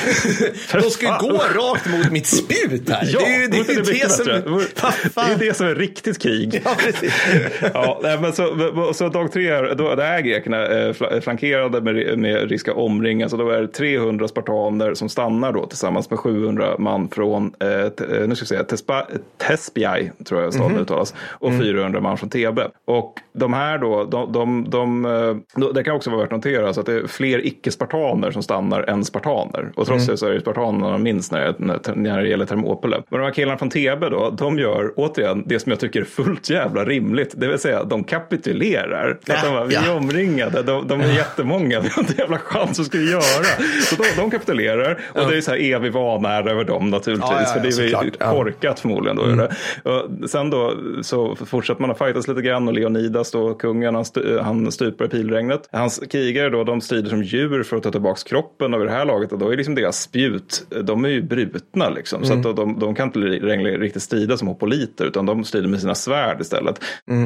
[0.73, 3.03] De ska ju gå rakt mot mitt spjut här.
[3.13, 4.25] Ja, det är ju det, det som...
[5.27, 6.61] Det är det som är riktigt krig.
[7.73, 12.17] Ja, ja, men så, så dag tre, då, då är grekerna eh, fla- flankerade med,
[12.19, 13.31] med risk att omringas.
[13.31, 18.03] Då är det 300 spartaner som stannar då tillsammans med 700 man från, eh, t-
[18.17, 22.29] eh, nu ska vi säga, Tespa, Tespiai, tror jag staden uttalas, och 400 man från
[22.29, 22.67] Thebe.
[22.85, 26.45] Och de här då, de, de, de, eh, då, det kan också vara värt att
[26.45, 29.71] notera så att det är fler icke-spartaner som stannar än spartaner.
[29.75, 33.03] Och trots det så är det spartanerna minst när det, när det gäller Thermopylae.
[33.09, 36.05] Men de här killarna från Thebe då, de gör återigen det som jag tycker är
[36.05, 37.33] fullt jävla rimligt.
[37.37, 39.17] Det vill säga, de kapitulerar.
[39.25, 42.37] För att de bara, vi är omringade, de, de är jättemånga, vi har inte jävla
[42.37, 43.45] chans, vad ska vi göra?
[43.83, 47.31] Så de, de kapitulerar och det är så här evig vanära över dem naturligtvis.
[47.31, 49.17] Ja, ja, för det är ju korkat förmodligen.
[49.17, 49.55] Då, det.
[49.83, 54.05] Och sen då så fortsätter man att fightas lite grann och Leonidas då, kungen, han,
[54.41, 55.66] han stupar i pilregnet.
[55.71, 58.93] Hans krigare då, de strider som djur för att ta tillbaka kroppen och vid det
[58.93, 62.25] här laget och då är liksom deras spjut, de är ju brutna liksom.
[62.25, 65.95] Så att de, de kan inte riktigt strida som hopoliter utan de strider med sina
[65.95, 66.79] svärd istället.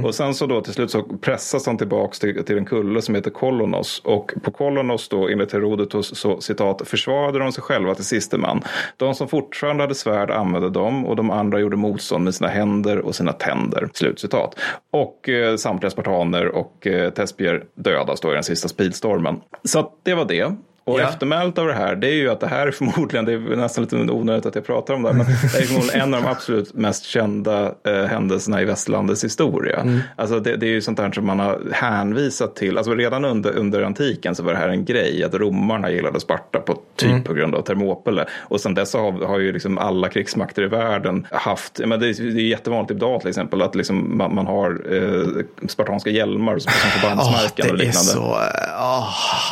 [0.04, 3.16] Och sen så då till slut så pressas de tillbaks till, till en kulle som
[3.16, 8.06] heter Kolonos och på Kolonos då enligt Herodotus så citat försvarade de sig själva till
[8.06, 8.62] siste man.
[8.98, 13.00] De som fortfarande hade svärd använde dem och de andra gjorde motstånd med sina händer
[13.00, 13.90] och sina tänder.
[13.94, 14.60] Slutcitat.
[14.92, 19.42] Och eh, samtliga spartaner och eh, Tespier dödas då den sista speedstormen.
[19.64, 20.56] Så att det var det.
[20.92, 21.04] Och Ja.
[21.10, 23.84] eftermälet av det här, det är ju att det här är förmodligen, det är nästan
[23.84, 26.28] lite onödigt att jag pratar om det här, men det är förmodligen en av de
[26.30, 29.80] absolut mest kända eh, händelserna i västlandets historia.
[29.80, 30.00] Mm.
[30.16, 33.56] Alltså det, det är ju sånt här som man har hänvisat till, alltså redan under,
[33.58, 37.24] under antiken så var det här en grej, att romarna gillade Sparta på typ Mm.
[37.24, 38.26] på grund av Thermopyle.
[38.40, 42.34] Och sen dess har, har ju liksom alla krigsmakter i världen haft, men det är,
[42.34, 46.72] det är jättevanligt idag till exempel att liksom man, man har eh, spartanska hjälmar som,
[46.72, 48.12] som förbandsmärken och det är liknande.
[48.12, 48.20] så...
[48.20, 48.42] Uh,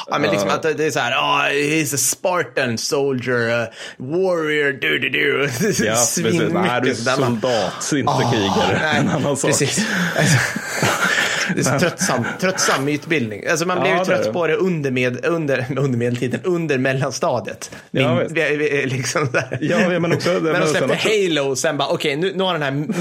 [0.09, 4.73] ja, men liksom att det är så här, oh, he's a Spartan soldier, a warrior,
[4.73, 5.49] du du du.
[5.85, 6.23] Ja, precis.
[6.53, 8.79] Nej, du är soldat, inte Ah, krigare.
[8.81, 9.49] nej, en annan sak.
[9.51, 9.77] Precis.
[11.55, 13.47] Det är tröttsam, tröttsam mytbildning.
[13.47, 17.71] Alltså man blev Ja, ju trött på det under, med, under, under medeltiden, under mellanstadiet.
[17.91, 19.57] Ja, Min, vi, vi, liksom där.
[19.61, 22.53] Ja, ja, men också- När de men släppte Halo, sen bara okej, nu, nu har
[22.53, 22.93] den här minen,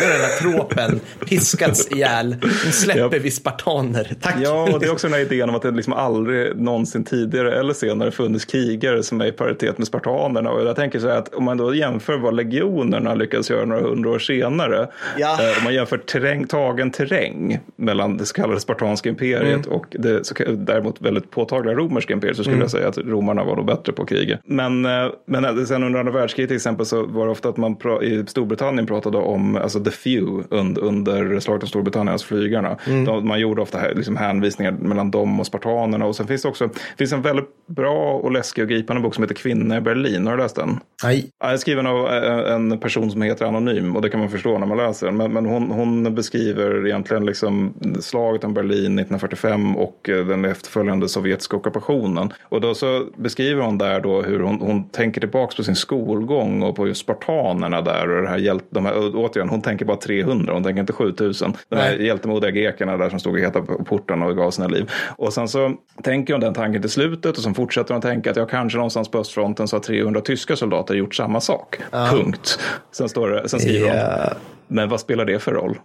[0.00, 2.36] nu har den här tropen piskats ihjäl.
[2.66, 3.08] Nu släpper Ja.
[3.22, 4.14] vi spartaner.
[4.20, 4.34] Tack.
[4.42, 7.54] Ja, och det är också den här idén om att det liksom aldrig någonsin tidigare
[7.60, 10.50] eller senare funnits krigare som är i paritet med spartanerna.
[10.50, 13.82] Och jag tänker så här att om man då jämför vad legionerna lyckades göra några
[13.82, 14.88] hundra år senare.
[15.18, 15.42] Ja.
[15.42, 17.58] eh, Om man jämför terräng, tagen terräng
[17.92, 22.36] mellan det så kallade spartanska imperiet och det så, kallade- däremot väldigt påtagliga romerska imperiet
[22.36, 24.40] så skulle jag säga att romarna var nog bättre på kriget.
[24.44, 27.56] Men, eh, men eh, sen under andra världskriget till exempel så var det ofta att
[27.56, 32.26] man pra- i Storbritannien pratade om alltså the few und, under slaget om Storbritannien, alltså
[32.26, 32.76] flygarna.
[33.06, 36.06] De, man gjorde ofta liksom hänvisningar mellan dem och spartanerna.
[36.06, 39.24] Och sen finns det också finns en väldigt bra och läskig och gripande bok som
[39.24, 40.26] heter Kvinna i Berlin.
[40.26, 40.80] Har du läst den?
[41.04, 41.30] Nej.
[41.40, 44.58] Den är skriven av eh, en person som heter Anonym och det kan man förstå
[44.58, 45.16] när man läser den.
[45.16, 51.08] Men, men hon, hon beskriver egentligen liksom slaget om Berlin 1945 och eh, den efterföljande
[51.08, 52.32] sovjetiska ockupationen.
[52.44, 56.62] Och då så beskriver hon där då hur hon, hon tänker tillbaka på sin skolgång
[56.62, 59.96] och på just spartanerna där och det här hjält, de här, återigen, hon tänker bara
[59.96, 61.56] 300, hon tänker inte 7000.
[61.68, 62.06] De här Nej.
[62.06, 64.90] hjältemodiga grekerna där som stod och heta på porten och gav sina liv.
[65.16, 68.36] Och sen så tänker hon den tanken till slutet och sen fortsätter hon tänka att
[68.36, 71.76] jag kanske någonstans på östfronten så har 300 tyska soldater gjort samma sak.
[72.10, 72.58] Punkt.
[72.92, 74.32] Sen, står det, sen skriver hon, Ja.
[74.68, 75.78] men vad spelar det för roll?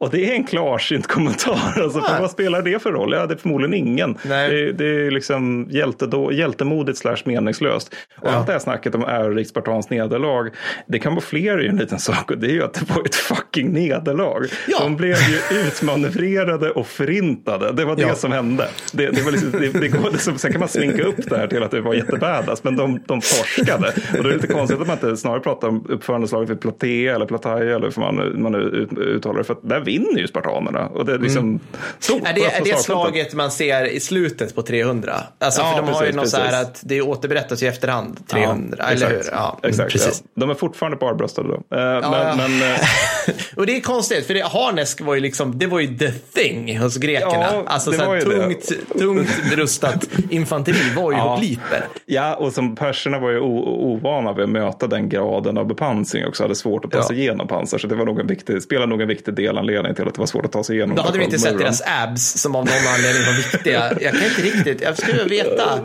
[0.00, 1.58] Och det är en klarsynt kommentar.
[1.82, 3.12] Alltså, för vad spelar det för roll?
[3.12, 4.18] Ja, det är förmodligen ingen.
[4.22, 4.50] Nej.
[4.50, 7.94] Det, det är liksom hjältedå, hjältemodigt slash meningslöst.
[8.20, 10.50] Och allt det här snacket om ärorikt spartanskt nederlag,
[10.86, 13.04] det kan vara fler i en liten sak och det är ju att det var
[13.04, 14.46] ett fucking nederlag.
[14.68, 14.78] Ja.
[14.80, 17.72] De blev ju utmanövrerade och förintade.
[17.72, 18.14] Det var det Ja.
[18.14, 18.68] som hände.
[18.92, 21.46] Det, det var liksom, det, det går, liksom, sen kan man slinka upp det här
[21.46, 23.88] till att det var jättebadass, men de, de torskade.
[23.88, 27.14] Och då är det lite konstigt att man inte snarare pratar om uppförandeslaget vid Platea
[27.14, 30.86] eller Plataea eller hur man, man uttalar det, för att där vinner ju spartanerna.
[30.86, 31.60] Och det är liksom
[31.98, 32.28] stort.
[32.28, 35.14] Är det, är det slaget man ser i slutet på 300?
[35.38, 36.66] Alltså, Ja, för de har ju precis, något så här precis.
[36.68, 39.16] att det återberättas i efterhand, 300, Ja, eller hur?
[39.16, 39.36] exakt.
[39.36, 40.22] Ja, mm, exakt precis.
[40.24, 40.40] Ja.
[40.40, 41.76] De är fortfarande barbröstade då.
[41.76, 42.34] Eh, Ja, men, ja.
[42.36, 42.80] men, eh,
[43.56, 46.78] Och det är konstigt, för det, Harnesk var ju liksom, det var ju the thing
[46.78, 47.32] hos grekerna.
[47.52, 48.20] Ja, alltså det så här, det.
[48.22, 51.34] tungt, tungt rustat infanteri var ju Ja.
[51.34, 51.84] hopliper.
[52.06, 56.26] Ja, och som perserna var ju o- ovana vid att möta den graden av bepansring
[56.26, 56.42] också.
[56.44, 57.04] Hade svårt att ta Ja.
[57.04, 57.78] sig igenom pansar.
[57.78, 59.34] Så det var nog en viktig, spelade nog en viktig
[59.74, 60.96] delanledning till att det var svårt att ta sig igenom.
[60.96, 63.92] Då hade vi inte sett deras abs som av någon anledning var viktiga.
[64.00, 65.80] Jag kan inte riktigt, jag skulle vilja veta.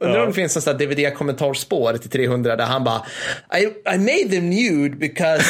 [0.00, 3.02] Undrar om det finns en sån där DVD-kommentarspår till 300 där han bara
[3.58, 5.44] I, I made them nude because,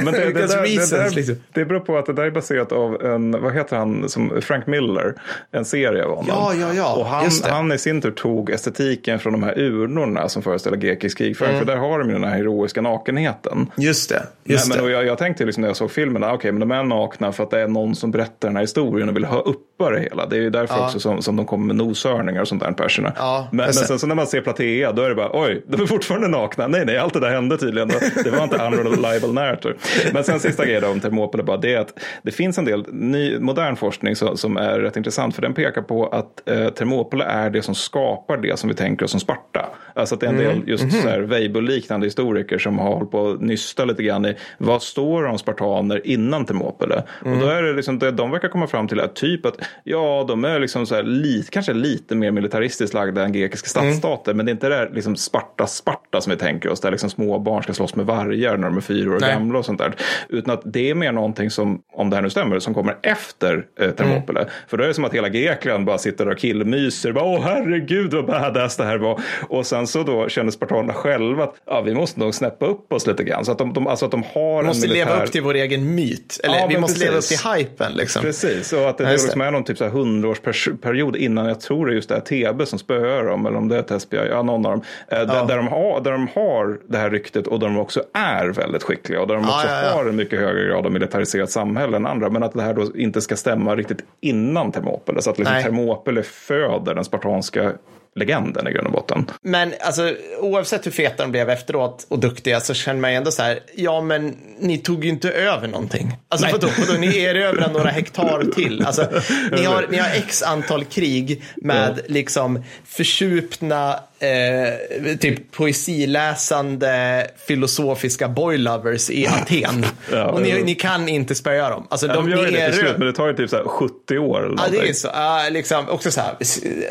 [0.02, 1.36] Men det, det, because där, det, där, liksom.
[1.52, 4.66] det beror på att det där är baserat av en, vad heter han, som Frank
[4.66, 5.14] Miller,
[5.50, 6.26] en serie av honom.
[6.28, 10.28] Ja, ja, ja, Och han, han i sin tur tog estetiken från de här urnorna
[10.28, 11.50] som föreställer grekisk krigföring.
[11.54, 11.66] Mm.
[11.66, 13.70] För där har de ju den här heroiska nakenheten.
[13.76, 14.22] Just det.
[14.44, 16.68] Just Nej, men, och jag, jag tänkte liksom när jag såg filmen, ah, okej, men
[16.68, 19.24] de är nakna för att det är någon som berättar den här historien och vill
[19.24, 20.26] ha uppa det hela.
[20.26, 20.84] Det är ju därför Ja.
[20.84, 23.12] också som, som de kommer med noshörningar och sånt där, perserna.
[23.16, 25.82] Ja, men, men sen så när man ser Platea, då är det bara, oj, de
[25.82, 26.66] är fortfarande nakna.
[26.66, 27.88] Nej, nej, allt det där hände tydligen.
[28.24, 29.76] Det var inte unreliable narrator.
[30.12, 33.38] Men sen sista grejen om Thermopylae, bara det är att det finns en del ny,
[33.38, 37.50] modern forskning som, som är rätt intressant, för den pekar på att eh, Thermopylae är
[37.50, 39.68] det som skapar det som vi tänker oss som Sparta.
[39.94, 43.30] Alltså att det är en del just så här Weibull-liknande historiker som har hållit på
[43.30, 47.02] att nysta lite grann i vad står om spartaner innan Thermopylae?
[47.24, 50.24] Och då är det liksom, det de verkar komma fram till är typ att Ja,
[50.28, 54.34] de är liksom så här, lite, kanske lite mer militaristiskt lagda än grekiska stadsstater.
[54.34, 56.80] Men det är inte det där liksom Sparta-Sparta som vi tänker oss.
[56.80, 59.32] Där liksom små barn ska slåss med vargar när de är fyra år Nej.
[59.32, 59.96] gamla och sånt där.
[60.28, 63.66] Utan att det är mer någonting som, om det här nu stämmer, som kommer efter
[63.80, 64.46] eh, Thermopyle.
[64.68, 67.12] För då är det som att hela Grekland bara sitter och killmyser.
[67.12, 69.20] Bara, Åh herregud vad badass det här var.
[69.48, 73.06] Och sen så då känner spartanerna själva att ja, vi måste nog snäppa upp oss
[73.06, 73.44] lite grann.
[73.44, 75.10] Så att de, de, alltså att de har måste en militär...
[75.10, 76.27] leva upp till vår egen myt.
[76.44, 77.56] Eller Ja, vi måste leva upp till precis.
[77.58, 78.22] hypen liksom.
[78.22, 79.46] Precis, och att det, Ja, liksom det.
[79.46, 82.66] är någon typ så här hundraårsperiod innan jag tror det är just det här TB
[82.66, 84.82] som spöar dem, eller om det är ett SBI, ja någon av dem.
[85.08, 88.02] Eh, där, där, de har, där de har det här ryktet och där de också
[88.14, 89.90] är väldigt skickliga och där de Ja, också ja, ja.
[89.90, 92.30] har en mycket högre grad av militariserat samhälle än andra.
[92.30, 95.62] Men att det här då inte ska stämma riktigt innan Thermopyle, så att liksom Nej.
[95.64, 97.72] Thermopyle föder den spartanska
[98.18, 99.30] legenden i grund och botten.
[99.42, 103.30] Men alltså, oavsett hur feta de blev efteråt och duktiga så känner man ju ändå
[103.30, 106.16] så här, ja men ni tog ju inte över någonting.
[106.28, 108.84] Alltså vadå, vadå, ni erövrar några hektar till.
[108.86, 109.08] Alltså,
[109.52, 119.10] ni, har, ni har x antal krig med liksom försupna eh, typ poesiläsande filosofiska boylovers
[119.10, 119.86] i Aten.
[120.12, 121.86] Ja, och ni, ni kan inte spöa dem.
[121.90, 123.64] Alltså, Ja, de, de gör det till slut, men det tar ju typ så här
[123.64, 124.80] 70 år eller Ja, någonting.
[124.82, 125.08] det är så.
[125.14, 126.34] Ja, liksom, också så här,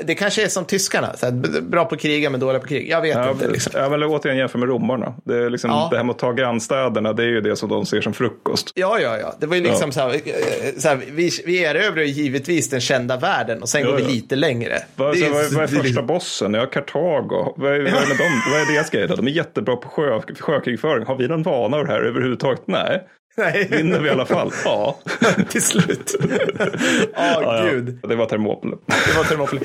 [0.04, 1.13] det kanske är som tyskarna.
[1.18, 2.90] Så här, bra på kriga men dåliga på krig.
[2.90, 3.48] Jag vet Ja, inte.
[3.48, 3.72] Liksom.
[3.76, 5.13] ja, men återigen jämför med romarna.
[5.24, 5.88] Det, är liksom, Ja.
[5.92, 8.72] det här med att ta grannstäderna, det är ju det som de ser som frukost.
[8.76, 9.36] Ja, ja, ja.
[9.40, 10.20] Det var ju liksom så här, eh,
[10.78, 14.80] så här vi, vi erövrar givetvis den kända världen och sen går vi lite längre.
[14.96, 16.54] Vad, är- är första bossen?
[16.54, 16.66] Ja,
[17.22, 17.54] Kartago.
[17.58, 18.42] Vad är, vad är, med dem?
[18.52, 19.08] vad är deras grej?
[19.08, 21.06] De är jättebra på sjö, sjökrigföring.
[21.06, 22.62] Har vi någon vana av det här överhuvudtaget?
[22.66, 23.04] Nej.
[23.38, 23.68] Nej.
[23.72, 24.52] Vinner vi i alla fall?
[24.66, 24.98] Ja.
[25.50, 26.16] Till slut.
[26.22, 26.28] Åh,
[27.16, 27.70] ja, ja.
[27.72, 28.00] gud.
[28.10, 28.76] Det var Thermopyle.
[28.86, 29.62] Det var Thermopyle.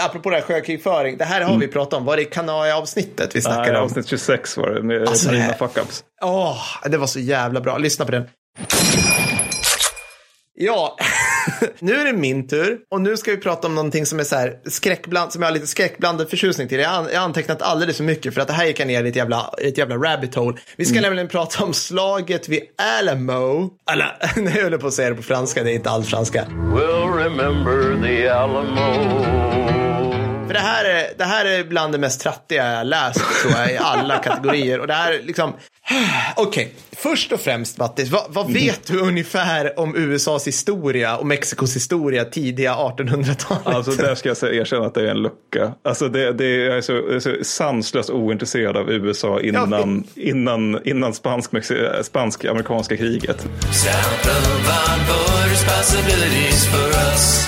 [0.00, 2.04] Apropå det här sjökrigföring, det här har vi pratat om.
[2.04, 3.84] Var det Kanaja-avsnittet vi Nej, snackade om?
[3.84, 6.02] avsnitt 26 var det med Alltså, här- fuck-ups.
[6.22, 6.56] Åh,
[6.90, 7.78] det var så jävla bra.
[7.78, 8.22] Lyssna på den.
[10.54, 10.96] Ja,
[11.78, 14.36] nu är det min tur och nu ska vi prata om någonting som är så
[14.36, 16.78] här skräckbland, som jag har lite skräckblandad förtjusning till.
[16.78, 19.04] Jag har, jag har antecknat alldeles för mycket för att det här gick jag ner
[19.04, 20.58] i ett jävla, ett jävla rabbit hole.
[20.76, 22.62] Vi ska nämligen prata om slaget vid
[23.00, 23.70] Alamo.
[23.84, 26.46] Alla, nu höll jag på att säga det på franska, det är inte alls franska.
[26.48, 29.50] will remember the Alamo.
[30.50, 33.72] För det här, är, det här är bland det mest trattiga jag läst tror jag
[33.72, 34.80] i alla kategorier.
[34.80, 35.52] Och det här är liksom,
[36.36, 41.76] okej, först och främst Mattis, vad, vad vet du ungefär om USAs historia och Mexikos
[41.76, 43.66] historia tidiga 1800-talet?
[43.66, 45.72] Alltså där ska jag säga, erkänna att det är en lucka.
[45.84, 50.04] Alltså det, det är, jag, är så, jag är så sanslöst ointresserad av USA innan,
[50.14, 53.40] innan, innan spansk, Mexi- spansk-amerikanska kriget.
[53.72, 57.46] South of Von responsibilities for us.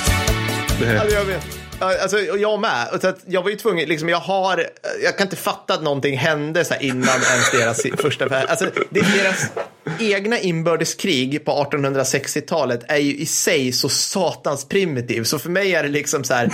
[0.81, 1.62] Det, Alltså, jag vet.
[1.85, 2.89] Alltså, jag med.
[3.01, 4.67] Så att jag var ju tvungen, liksom, jag har,
[5.05, 8.47] jag kan inte fatta att någonting hände så innan ens deras första affär.
[8.49, 9.45] Alltså, det, deras
[9.99, 15.25] egna inbördeskrig på 1860-talet är ju i sig så satans primitiv.
[15.25, 16.51] Så för mig är det liksom så här,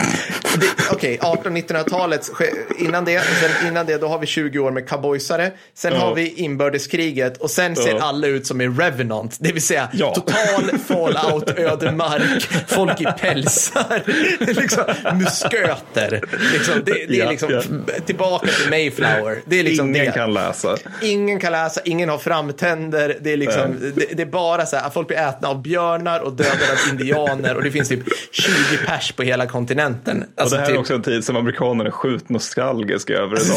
[0.92, 2.30] okej, 1800-1900-talet,
[2.78, 5.52] innan det, sen innan det, då har vi 20 år med cowboysare.
[5.74, 7.98] Sen har vi inbördeskriget och sen ser Ja.
[8.02, 10.14] alla ut som i Revenant, det vill säga Ja.
[10.14, 14.02] total fallout, ödemark, folk i pälsar,
[14.60, 14.84] liksom,
[15.18, 16.20] musköter.
[16.52, 17.62] Liksom, det, det är liksom
[18.06, 19.42] tillbaka till Mayflower.
[19.44, 20.12] Det är liksom ingen det.
[20.12, 20.76] kan läsa.
[21.02, 23.16] Ingen kan läsa, ingen har framtänder.
[23.20, 26.20] Det är, liksom, det, det är bara så här att folk blir ätna av björnar
[26.20, 28.52] och dödade av indianer och det finns typ 20
[28.86, 30.24] pers på hela kontinenten.
[30.36, 33.36] Och Alltså, det här typ, är också en tid som amerikanerna är sjukt nostalgiska över
[33.44, 33.56] idag.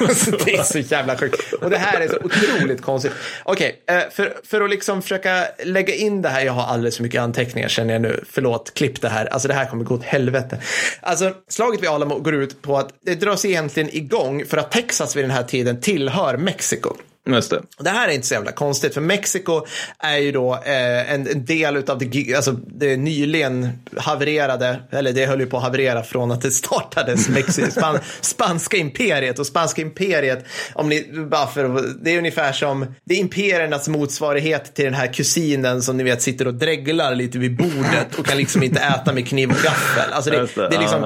[0.08, 0.34] Liksom.
[0.44, 1.52] Det är så jävla sjukt.
[1.52, 3.12] Och det här är så otroligt konstigt.
[3.42, 6.44] Okej, eh, för, för att liksom försöka lägga in det här.
[6.44, 8.24] Jag har alldeles för mycket anteckningar känner jag nu.
[8.30, 9.26] Förlåt, klipp det här.
[9.26, 10.58] Alltså det här kommer gå åt helvete.
[11.02, 15.16] Alltså, slaget vid Alamo går ut på att det dras egentligen igång för att Texas
[15.16, 16.96] vid den här tiden tillhör Mexiko.
[17.28, 17.62] Just det.
[17.78, 19.66] Det här är inte så jävla konstigt, för Mexiko
[19.98, 25.26] är ju då eh, en, en del av det, alltså, det nyligen havererade, eller det
[25.26, 29.38] höll ju på att haverera från att det startades, Mexi, span, spanska imperiet.
[29.38, 34.74] Och spanska imperiet, om ni, bara för, det är ungefär som, det är imperiernas motsvarighet
[34.74, 38.36] till den här kusinen som ni vet sitter och dreglar lite vid bordet och kan
[38.38, 40.12] liksom inte äta med kniv och gaffel.
[40.12, 41.00] Alltså det, det, det är liksom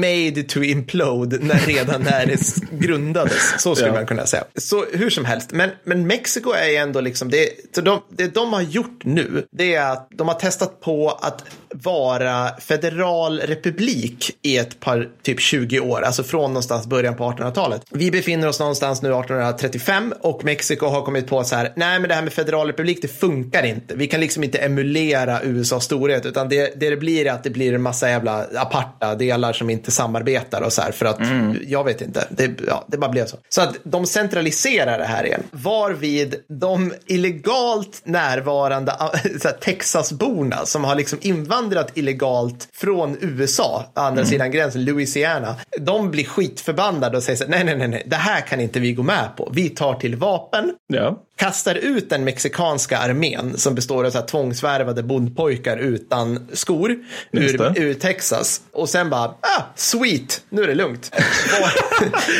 [0.00, 2.38] made to implode när, redan när det
[2.86, 3.54] grundades.
[3.58, 3.94] Så skulle Ja.
[3.94, 4.44] man kunna säga.
[4.56, 8.34] Så hur som helst, men, men Mexiko är ju ändå liksom, det, så de, det
[8.34, 14.30] de har gjort nu, det är att de har testat på att vara federal republik
[14.42, 17.82] i ett par, typ 20 år, alltså från någonstans början på 1800-talet.
[17.90, 22.08] Vi befinner oss någonstans nu 1835 och Mexiko har kommit på så här, nej men
[22.08, 23.94] det här med federal republik, det funkar inte.
[23.94, 27.50] Vi kan liksom inte emulera USAs storhet, utan det, det det blir är att det
[27.50, 31.18] blir en massa jävla aparta delar som inte samarbetar och så här, för att,
[31.66, 33.36] jag vet inte, det, ja, det bara blev så.
[33.48, 38.92] Så att de centraliserar det här igen, varvid de illegalt närvarande
[39.60, 45.56] Texasborna som har liksom invandrat invandrat illegalt från USA, andra sidan gränsen, Louisiana.
[45.80, 48.80] De blir skitförbannade och säger så här, nej, nej, nej, nej, det här kan inte
[48.80, 49.50] vi gå med på.
[49.54, 50.74] Vi tar till vapen.
[50.86, 51.22] Ja.
[51.40, 56.96] Kastar ut den mexikanska armén som består av så här tvångsvärvade bondpojkar utan skor
[57.32, 58.60] ur, ur Texas.
[58.72, 61.10] Och sen bara, ah, sweet, nu är det lugnt.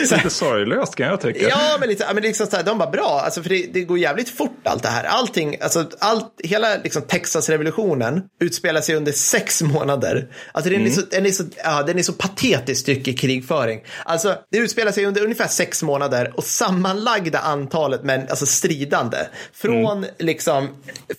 [0.09, 1.48] Så Lite sorglöst kan jag tycka.
[1.48, 3.98] Ja, men, lite, men liksom så här, de bara bra, alltså, för det, det går
[3.98, 5.05] jävligt fort allt det här.
[5.05, 10.28] Allting, alltså, allt, hela liksom, Texas-revolutionen utspelar sig under sex månader.
[10.53, 13.80] Alltså, den, är så, den, är så, ja, den är så patetiskt mycket krigföring.
[14.05, 18.46] Alltså, det utspelar sig under ungefär sex månader och sammanlagda antalet men, alltså,
[18.91, 19.16] stridande
[19.53, 20.68] från, liksom,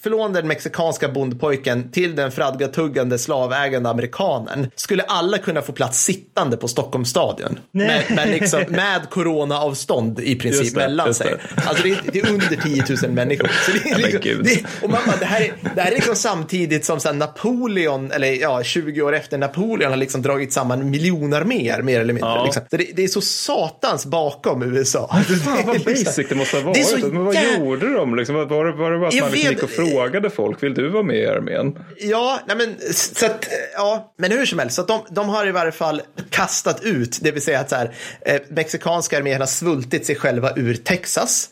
[0.03, 6.57] från den mexikanska bondpojken till den fradgatuggande slavägande amerikanen skulle alla kunna få plats sittande
[6.57, 7.59] på Stockholms stadion.
[7.71, 11.27] Med, med, liksom, med coronaavstånd i princip Just det, mellan sig.
[11.55, 11.61] det.
[11.67, 13.47] Alltså det är, det är under 10 000 människor.
[13.65, 16.15] Så det är liksom, det, och man bara, det, här är, det här är liksom
[16.15, 21.81] samtidigt som så Napoleon, eller ja, 20 år efter Napoleon har liksom dragit samman miljonarméer
[21.81, 22.29] mer eller mindre.
[22.29, 22.43] Ja.
[22.45, 22.63] Liksom.
[22.69, 25.07] Det, det är så satans bakom USA.
[25.45, 27.01] Fan vad basic det måste ha Det är varit.
[27.01, 28.15] så Men vad jä- gjorde de?
[28.15, 30.63] Liksom, var, det- var det bara att Jag man liksom gick och frågade folk?
[30.63, 31.79] Vill du vara med i armén?
[31.97, 35.47] Ja, nej men, så att, ja, men hur som helst, så att de, de har
[35.47, 37.91] i varje fall kastat ut, det vill säga att så här,
[38.25, 41.49] eh, mexikanska armén har svultit sig själva ur Texas.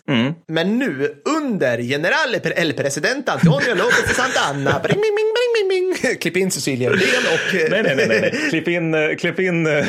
[0.48, 6.18] Men nu under general el president Antonio López de Santa Anna, bring, bring, bing.
[6.20, 7.56] klipp in Cecilia Uddén och...
[7.56, 8.22] eh, Nej, nej, nej.
[8.22, 8.32] nej.
[8.50, 9.86] Klipp in, eh, klipp in, eh,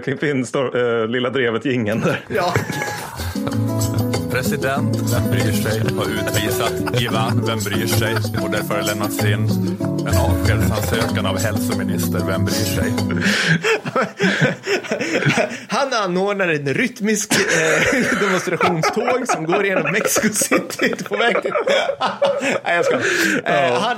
[0.04, 2.20] klipp in stor, eh, Lilla drevet jingeln där.
[2.28, 2.54] Ja,
[4.44, 8.14] President, vem bryr sig, har utvisat Ivan, vem bryr sig?
[8.42, 9.48] Och därför har lämnats in
[10.08, 12.92] en avskedsansökan av hälsominister, vem bryr sig?
[15.68, 21.52] han anordnar en rytmisk eh, demonstrationståg som går genom Mexico City på väg till...
[22.64, 22.94] nej, jag ska.
[22.94, 23.96] Eh, han...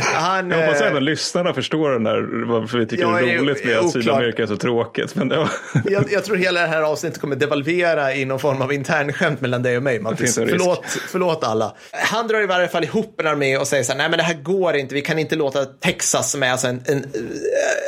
[0.00, 3.34] han Jag hoppas eh, även lyssnarna förstår den här, varför vi tycker Ja, det det
[3.34, 3.92] är roligt med att.
[3.92, 5.14] Sydamerika är så tråkigt.
[5.14, 5.50] Men det var...
[5.84, 9.63] jag, jag tror hela det här avsnittet kommer devalvera i någon form av internskämt mellan
[9.64, 10.34] dig och mig, Mattis.
[10.34, 11.74] Förlåt, förlåt alla.
[11.92, 14.24] Han drar i varje fall ihop en armé och säger så här, nej men det
[14.24, 17.04] här går inte, vi kan inte låta Texas som är alltså en, en,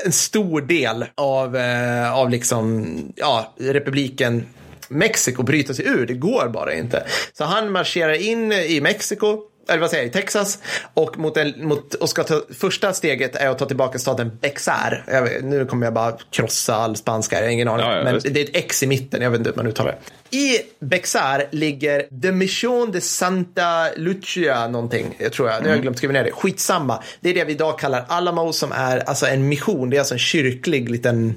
[0.05, 4.47] en stor del av, eh, av liksom, ja, republiken
[4.89, 7.07] Mexiko bryta sig ur, det går bara inte.
[7.33, 10.59] Så han marscherar in i Mexiko, eller vad säger jag, i Texas
[10.95, 15.05] och, mot en, mot, och ska ta, första steget är att ta tillbaka staden Bexar.
[15.07, 17.87] Vet, nu kommer jag bara krossa all spanska, jag har ingen aning.
[17.87, 18.35] Ja, ja, men visst.
[18.35, 19.99] det är ett X i mitten, jag vet inte hur man uttalar det.
[20.31, 25.63] I Bexar ligger The Mission de Santa Lucia någonting, jag tror jag.
[25.63, 26.31] Nu har jag glömt skriva ner det.
[26.33, 27.03] Skitsamma.
[27.21, 29.91] Det är det vi idag kallar Alamo som är alltså en mission.
[29.91, 31.35] Det är alltså en kyrklig liten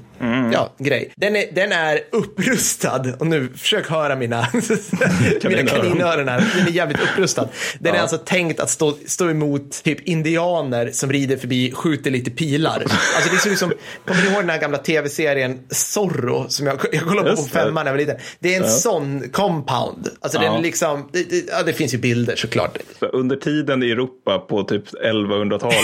[0.52, 1.12] ja, grej.
[1.16, 4.48] Den är, den är upprustad och nu försök höra mina,
[5.42, 6.28] mina Kaninöron.
[6.28, 6.44] här.
[6.56, 7.48] Den är jävligt upprustad.
[7.78, 8.02] Den är Ja.
[8.02, 12.82] alltså tänkt att stå, stå emot typ indianer som rider förbi, skjuter lite pilar.
[13.16, 13.72] Alltså det ser ut som,
[14.06, 17.74] kommer ni ihåg den här gamla tv-serien Zorro som jag, jag kollade på på femman
[17.74, 18.16] när jag var liten.
[18.38, 20.08] Det är en sån compound.
[20.20, 20.58] Alltså den Ja.
[20.58, 22.78] är liksom, det, det, ja, det finns ju bilder såklart.
[23.12, 25.76] Under tiden i Europa på typ 1100-talet.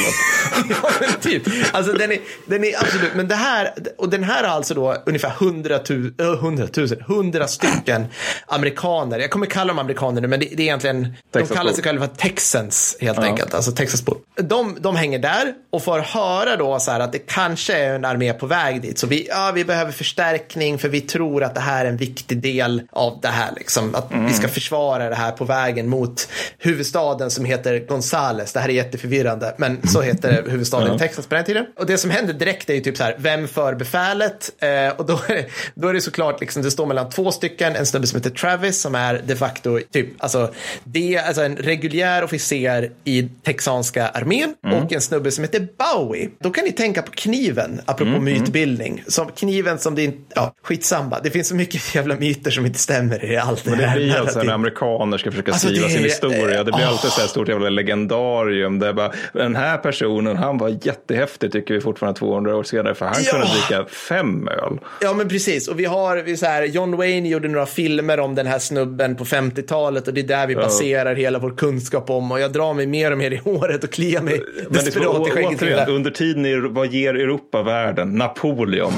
[0.82, 1.42] ja, men typ.
[1.72, 4.96] Alltså den är, den är absolut, men det här, och den här har alltså då
[5.06, 8.04] ungefär 100 000, äh, 100 000, 100 stycken
[8.46, 9.18] amerikaner.
[9.18, 11.56] Jag kommer kalla dem amerikaner nu, men det, det är egentligen, de Texasbor.
[11.56, 14.18] kallar sig själva Texans helt enkelt, alltså Texasbor.
[14.36, 18.04] De, de hänger där och får höra då så här att det kanske är en
[18.04, 21.60] armé på väg dit, så vi, ja, vi behöver förstärkning för vi tror att det
[21.60, 25.32] här är en viktig del av det här, liksom, att vi ska försvara det här
[25.32, 26.28] på vägen mot
[26.58, 28.52] huvudstaden som heter Gonzales.
[28.52, 31.66] Det här är jätteförvirrande, men så heter huvudstaden i Texas på den tiden.
[31.78, 34.52] Och det som händer direkt är ju typ så här, vem för befälet?
[34.58, 37.76] Eh, och då är, det, då är det såklart, liksom, det står mellan två stycken,
[37.76, 40.52] en snubbe som heter Travis som är de facto typ, alltså,
[40.84, 46.30] det, alltså en reguljär officer i texanska armén och en snubbe som heter Bowie.
[46.38, 49.04] Då kan ni tänka på kniven, apropå mytbildning.
[49.06, 51.20] Som kniven som det inte, ja, skitsamma.
[51.20, 53.96] Det finns så mycket jävla myter som inte stämmer i allt det Men det här
[53.96, 56.64] blir alltså när amerikaner ska försöka Alltså, skriva det sin historia.
[56.64, 58.78] Det blir eh, alltid så här stort jävla legendarium.
[58.78, 62.94] Där bara, den här personen, han var jättehäftig tycker vi fortfarande 200 år senare.
[62.94, 63.30] För han Ja.
[63.32, 64.78] kunde dricka fem öl.
[65.00, 68.34] Ja men precis och vi har vi så här, John Wayne gjorde några filmer om
[68.34, 72.32] den här snubben på 50-talet och det är där vi baserar hela vår kunskap om
[72.32, 75.28] och jag drar mig mer och mer i håret och kliar mig Men det desperat
[75.28, 75.50] i skägget.
[75.50, 75.90] det återigen, där.
[75.94, 78.12] under tiden, i, vad ger Europa världen?
[78.14, 78.92] Napoleon.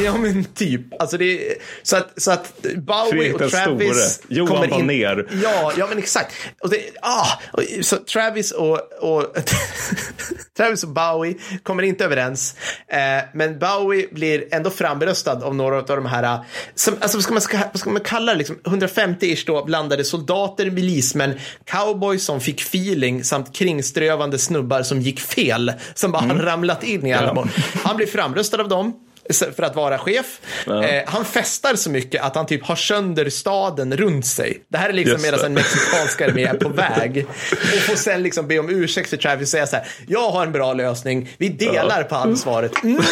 [0.04, 1.00] Ja men typ.
[1.00, 4.36] Alltså det är, så, att, så att Bowie och Travis store.
[4.36, 4.86] Johan kommer in.
[4.86, 5.26] ner.
[5.42, 6.34] Ja, ja men exakt.
[6.60, 9.26] Och det, ah, och, så Travis och, och
[10.56, 12.54] Travis och Bowie kommer inte överens.
[12.88, 12.98] Eh,
[13.34, 16.38] men Bowie blir ändå framröstad av några av de här,
[16.74, 20.70] som, alltså vad ska man, vad ska man kalla det, liksom, 150-ish då blandade soldater,
[20.70, 26.84] milismän, cowboys som fick feeling samt kringströvande snubbar som gick fel, som bara har ramlat
[26.84, 27.46] in i Alamo.
[27.84, 30.40] Han blir framröstad av dem för att vara chef.
[30.66, 34.64] Eh, han festar så mycket att han typ har sönder staden runt sig.
[34.68, 36.68] Det här är liksom medan en mexikansk armé är på
[36.98, 37.26] väg.
[37.52, 39.86] Och får sen liksom be om ursäkt för Travis och säga så här.
[40.06, 41.28] Jag har en bra lösning.
[41.38, 42.84] Vi delar på ansvaret.
[42.84, 43.02] Mm,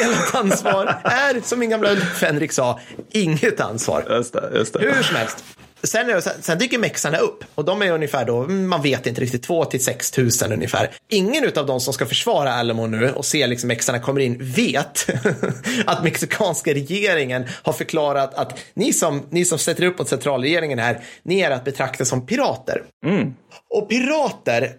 [0.00, 2.80] delat ansvar är, som min gamla Fenrik sa,
[3.12, 4.04] inget ansvar.
[4.10, 4.80] Just det, just det.
[4.80, 5.44] Hur som helst.
[5.84, 9.64] Sen, sen- dyker mexarna upp och de är ungefär då, man vet inte riktigt, 2
[9.64, 10.90] till 6 tusen ungefär.
[11.08, 15.06] Ingen av de som ska försvara Alamo nu och se liksom mexarna kommer in vet
[15.86, 21.00] att mexikanska regeringen har förklarat att ni som, ni som sätter upp mot centralregeringen här,
[21.22, 22.82] ni är att betrakta som pirater.
[23.06, 23.34] Mm.
[23.70, 24.70] Och pirater,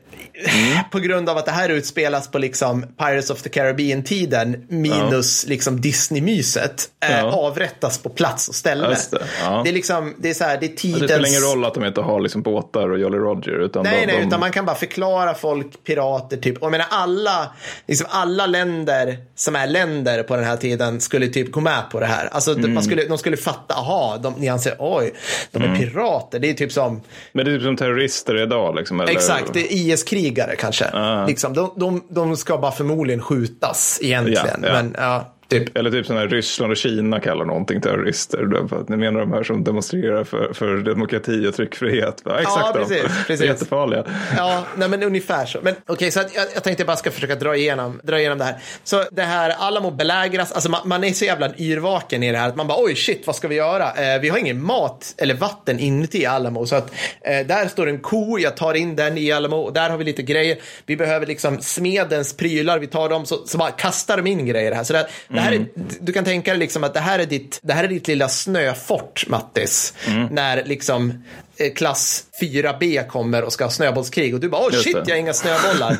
[0.92, 5.82] på grund av att det här utspelas på liksom Pirates of the Caribbean-tiden minus liksom
[5.82, 7.32] Disney-myset, eh, Ja.
[7.32, 8.88] avrättas på plats och ställe.
[8.90, 9.62] Det, ja.
[9.64, 11.02] det är liksom, det är så här, det är tidens...
[11.02, 13.60] Det spelar ingen roll att de inte har liksom båtar och Jolly Roger.
[13.66, 14.28] Utan Nej, de, nej, de...
[14.28, 16.58] utan man kan bara förklara folk pirater typ.
[16.58, 17.52] Och jag menar alla,
[17.88, 22.00] liksom alla länder som är länder på den här tiden skulle typ gå med på
[22.00, 22.28] det här.
[22.32, 22.74] Alltså Mm.
[22.74, 25.14] man skulle, de skulle fatta, aha, de, ni anser, oj,
[25.52, 25.74] de Mm.
[25.76, 26.40] är pirater.
[26.40, 27.02] Det är typ som,
[27.32, 28.65] Men det är typ som terrorister idag.
[28.74, 29.12] Liksom, eller...
[29.12, 30.90] exakt, det är IS-krigare kanske.
[30.94, 31.26] Ah.
[31.26, 34.60] Liksom, de, de, de ska bara förmodligen skjutas egentligen.
[34.62, 34.74] Ja, ja.
[34.74, 35.78] Men ja, typ.
[35.78, 38.48] Eller typ när Ryssland och Kina kallar någonting terrorister.
[38.90, 42.22] Ni menar de här som demonstrerar för, för demokrati och tryckfrihet.
[42.26, 42.80] Ja, exakt de.
[42.80, 43.40] precis, precis.
[43.40, 44.04] Det är jättefarliga.
[44.38, 45.60] Ja, nej men ungefär så.
[45.62, 48.44] Men okej, så att jag, jag tänkte bara ska försöka dra igenom, dra igenom det
[48.44, 48.56] här.
[48.84, 52.50] Så det här, Alamo belägras, alltså man, man är så jävla yrvaken i det här
[52.50, 53.94] att man bara oj shit, vad ska vi göra?
[53.94, 56.66] Eh, vi har ingen mat eller vatten inuti Alamo.
[56.66, 59.90] Så att eh, där står en ko, jag tar in den i Alamo och där
[59.90, 60.58] har vi lite grejer.
[60.86, 64.72] Vi behöver liksom smedens prylar, vi tar dem så, så bara kastar de in grejer
[64.72, 64.84] här.
[64.84, 65.68] Så det, det här är,
[66.00, 68.30] du kan tänka dig liksom att det här är ditt, det här är ditt lilla
[68.30, 69.94] snöfort, Mattis.
[70.32, 71.24] När liksom
[71.58, 75.16] eh, klass 4B kommer och ska ha snöbollskrig och du bara, åh Just shit, jag
[75.16, 75.96] har inga snöbollar.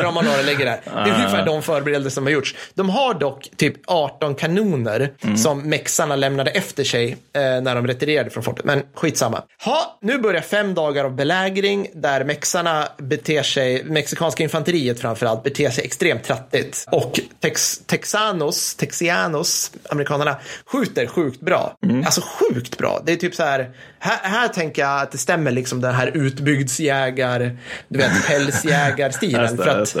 [0.00, 0.80] Kramar några och lägger där.
[0.84, 2.54] Det är ungefär de förberedelser som har gjorts.
[2.74, 8.30] De har dock typ 18 kanoner som mexarna lämnade efter sig eh, när de retirerade
[8.30, 8.64] från fortet.
[8.64, 9.42] Men skitsamma.
[9.64, 15.70] Ha, nu börjar fem dagar av belägring där mexarna beter sig, mexikanska infanteriet framförallt, beter
[15.70, 16.84] sig extremt trattigt.
[16.90, 21.76] Och tex, texanos, texianos, amerikanerna, skjuter sjukt bra.
[22.04, 23.02] Alltså sjukt bra.
[23.04, 26.10] Det är typ så här, här, här tänker jag att det stämmer liksom den här
[26.14, 29.56] utbygdsjägar, du vet pälsjägarstilen.
[29.56, 29.96] För att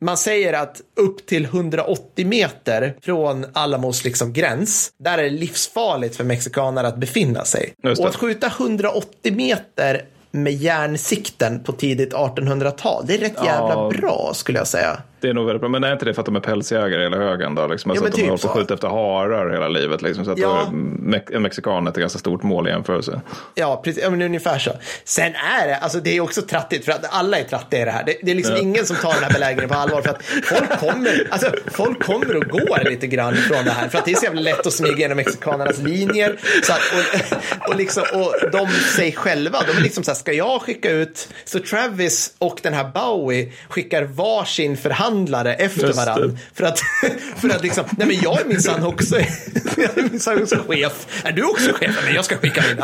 [0.00, 6.16] man säger att upp till 180 meter från Alamos liksom gräns, där är det livsfarligt
[6.16, 7.74] för mexikaner att befinna sig.
[7.98, 13.90] Och att skjuta 180 meter med järnsikten på tidigt 1800-tal, det är rätt jävla Ja.
[14.00, 15.02] bra skulle jag säga.
[15.22, 15.68] Det är nog väldigt bra.
[15.68, 17.66] Men är inte det för att de är pälsjägare hela högen då?
[17.66, 17.90] Liksom?
[17.90, 20.02] Alltså men att de typ har hållit på att skjuta efter harar hela livet.
[20.02, 20.72] Liksom, så att Ja.
[21.12, 23.20] är en mexikan ett ganska stort mål i jämförelse.
[23.54, 24.72] Ja, precis, ja, men ungefär så.
[25.04, 27.90] Sen är det, alltså det är också trattigt för att alla är trattiga i det
[27.90, 28.04] här.
[28.04, 30.80] Det, det är liksom ingen som tar den här belägringen på allvar för att folk
[30.80, 34.16] kommer, alltså folk kommer och går lite grann från det här för att det är
[34.16, 36.36] så jävla lätt att smyga genom mexikanernas linjer.
[36.62, 40.32] Så att, och, och, liksom, och de sig själva, de är liksom så här, ska
[40.32, 44.76] jag skicka ut, så Travis och den här Bowie skickar varsin
[45.12, 45.92] förhandlare efter det.
[45.92, 46.38] varandra.
[46.54, 46.78] För att,
[47.40, 49.16] för att liksom, nej men jag är minsann också,
[49.76, 51.06] jag är minsann också chef.
[51.24, 51.98] Är du också chef?
[52.04, 52.78] Men jag ska skicka min.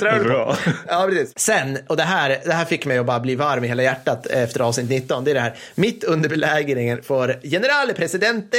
[0.00, 0.18] Ja?
[0.24, 0.56] Bra.
[0.88, 1.32] Ja, precis.
[1.36, 4.26] Sen, och det här, det här fick mig att bara bli varm i hela hjärtat
[4.26, 5.24] efter avsnitt 19.
[5.24, 8.56] Det är det här, mitt under belägringen får generale presidente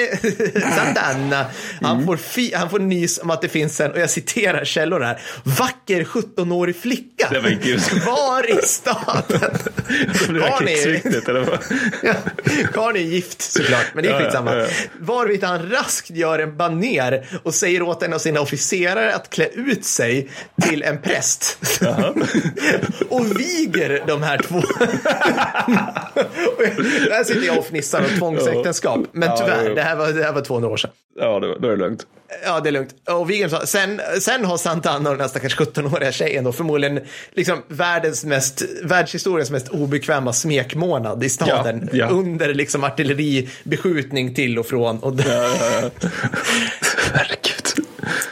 [0.75, 1.45] Santana,
[1.81, 4.99] han, får fi, han får nys om att det finns en, och jag citerar källor
[5.01, 7.81] här, vacker 17-årig flicka men gud.
[7.81, 9.23] kvar i staden.
[10.29, 11.59] Det är- krigsviktigt, eller vad?
[12.73, 14.55] Karln är gift såklart, men det är ja, skitsamma.
[14.55, 14.67] ja, ja.
[14.99, 19.47] Varvid han raskt gör en baner och säger åt en av sina officerare att klä
[19.47, 20.29] ut sig
[20.61, 21.57] till en präst.
[23.09, 24.61] och viger de här två.
[27.09, 28.99] Där sitter jag och fnissar om tvångsäktenskap.
[29.11, 30.91] Men tyvärr, det här var, det här var 200 år sedan.
[31.19, 32.05] Ja, då är det lugnt.
[32.45, 32.95] Ja, det är lugnt.
[33.09, 36.99] Och sa, sen, sen har Santana och den här stackars 17-åriga tjejen då förmodligen
[37.33, 41.89] liksom världens mest, världshistoriens mest obekväma smekmånad i staden.
[41.91, 42.07] Ja, ja.
[42.07, 44.99] Under liksom artilleribeskjutning till och från.
[44.99, 45.13] Och
[47.13, 47.85] Herregud.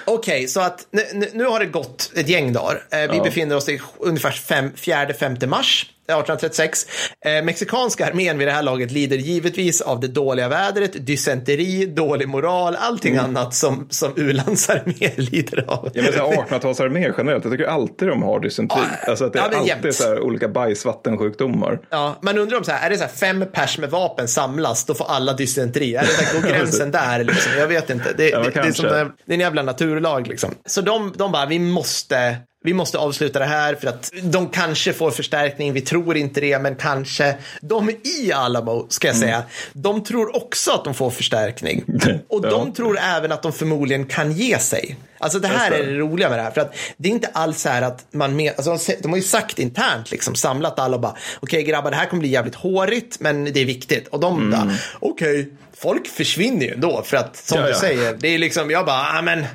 [0.06, 2.84] Okej, så att nu, nu- har det gått ett gäng dagar.
[2.92, 3.24] Eh, vi Ja.
[3.24, 5.92] befinner oss i ungefär 4-5 mars.
[6.08, 6.86] 1836.
[7.26, 12.28] Eh, mexikanska armén vid det här laget lider givetvis av det dåliga vädret, dysenteri, dålig
[12.28, 15.90] moral, allting annat som, som u-landsarméer lider av.
[15.94, 18.82] Jag menar 1800-talsarmé generellt, jag tycker alltid de har dysenteri.
[19.02, 21.80] Ja, alltså att det är ja, men alltid så här olika bajsvattensjukdomar.
[21.90, 24.86] Ja, man undrar om så här, är det så här fem pers med vapen samlas,
[24.86, 25.96] då får alla dysenteri.
[25.96, 27.52] Är det där, går gränsen där liksom?
[27.58, 28.14] Jag vet inte.
[28.18, 30.56] Det, Ja, det, det, är som det är en jävla naturlag liksom.
[30.66, 34.94] Så de, de bara, vi måste, vi måste avsluta det här för att de kanske
[34.94, 37.36] får förstärkning, vi tror inte det, men kanske.
[37.62, 39.44] De i Alamo, ska jag säga,
[39.74, 41.84] de tror också att de får förstärkning.
[42.28, 44.96] Och de tror även att de förmodligen kan ge sig.
[45.18, 45.94] Alltså det här är det.
[45.98, 46.52] roliga med det här.
[46.52, 49.24] För att det är inte alls så här att man med, alltså de har ju
[49.24, 53.20] sagt internt, liksom samlat alla och bara, okej grabbar, det här kommer bli jävligt hårigt,
[53.20, 54.08] men det är viktigt.
[54.08, 57.02] Och de bara, okej, folk försvinner ju ändå.
[57.06, 57.80] För att, som Ja, du ja.
[57.80, 59.46] säger, det är liksom, jag bara, ah men,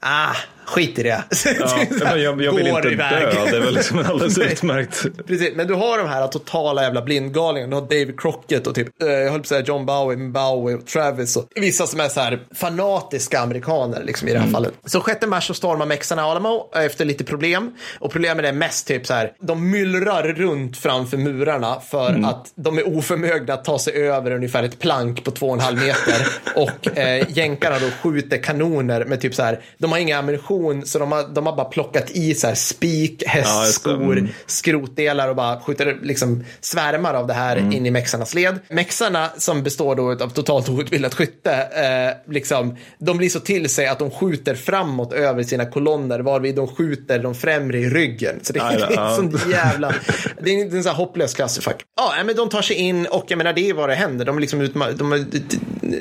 [0.00, 0.34] ah,
[0.74, 1.24] skit i det.
[1.58, 3.22] Ja, men jag, jag vill inte iväg.
[3.22, 5.06] dö, det är väl liksom alldeles utmärkt.
[5.26, 7.70] Precis, men du har de här totala jävla blindgalningarna.
[7.70, 10.32] Du har David Crockett och typ, eh, jag höll på att säga John Bowie, men
[10.32, 14.48] Bowie och Travis och vissa som är så här fanatiska amerikaner liksom i det här
[14.48, 14.72] fallet.
[14.84, 17.74] Så 6 mars så stormar mexarna Alamo efter lite problem.
[17.98, 22.78] Och problemet är mest typ så här, de myllrar runt framför murarna för att de
[22.78, 26.26] är oförmögna att ta sig över ungefär ett plank på två och en halv meter.
[26.54, 30.98] och eh, jänkarna då skjuter kanoner med typ så här, de har ingen ammunition så
[30.98, 34.28] de har, de har bara plockat i så här spik, Ja, hästskor, Mm.
[34.46, 37.72] skrotdelar och bara skjuter liksom svärmar av det här Mm.
[37.72, 38.58] in i mexarnas led.
[38.68, 43.86] Mexarna som består då av totalt outbildat skytte, eh, liksom, de blir så till sig
[43.86, 48.40] att de skjuter framåt över sina kolonner varvid de skjuter de främre i ryggen.
[48.42, 49.10] Så det är, ja.
[49.10, 49.94] en sån jävla,
[50.42, 51.76] det är en, det är en sån här hopplös clusterfuck.
[51.96, 54.24] Ja, men de tar sig in och jag menar det är vad det händer.
[54.24, 55.24] De är liksom utma- de är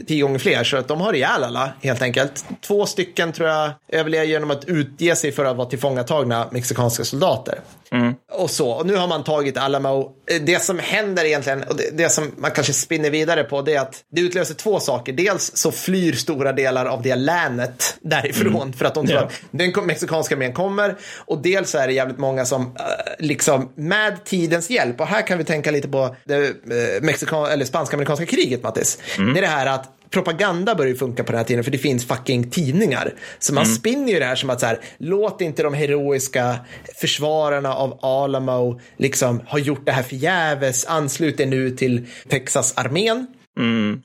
[0.08, 2.46] tio gånger fler så att de har ihjäl alla helt enkelt.
[2.68, 7.60] Två stycken tror jag överlever genom att utge sig för att vara tillfångatagna mexikanska soldater.
[8.32, 10.12] Och så, och nu har man tagit Alamo.
[10.32, 13.74] Eh, Det som händer egentligen, och det, det som man kanske spinner vidare på, det
[13.74, 15.14] är att det utlöser två saker.
[15.14, 19.26] Dels så flyr stora delar av det länet därifrån för att de tror Ja.
[19.26, 20.96] att den mexikanska armén kommer.
[21.26, 22.72] Och dels är det jävligt många som, eh,
[23.20, 26.50] liksom med tidens hjälp, och här kan vi tänka lite på det uh,
[27.02, 28.98] mexikan- eller spansk-amerikanska kriget, Mattis.
[29.18, 31.78] Det är det här att propaganda börjar ju funka på den här tiden för det
[31.78, 33.14] finns fucking tidningar.
[33.40, 36.56] Så man spinner ju det här som att så här, låt inte de heroiska
[36.96, 43.28] försvararna av Alamo liksom ha gjort det här förgäves, anslut er nu till Texas-armén.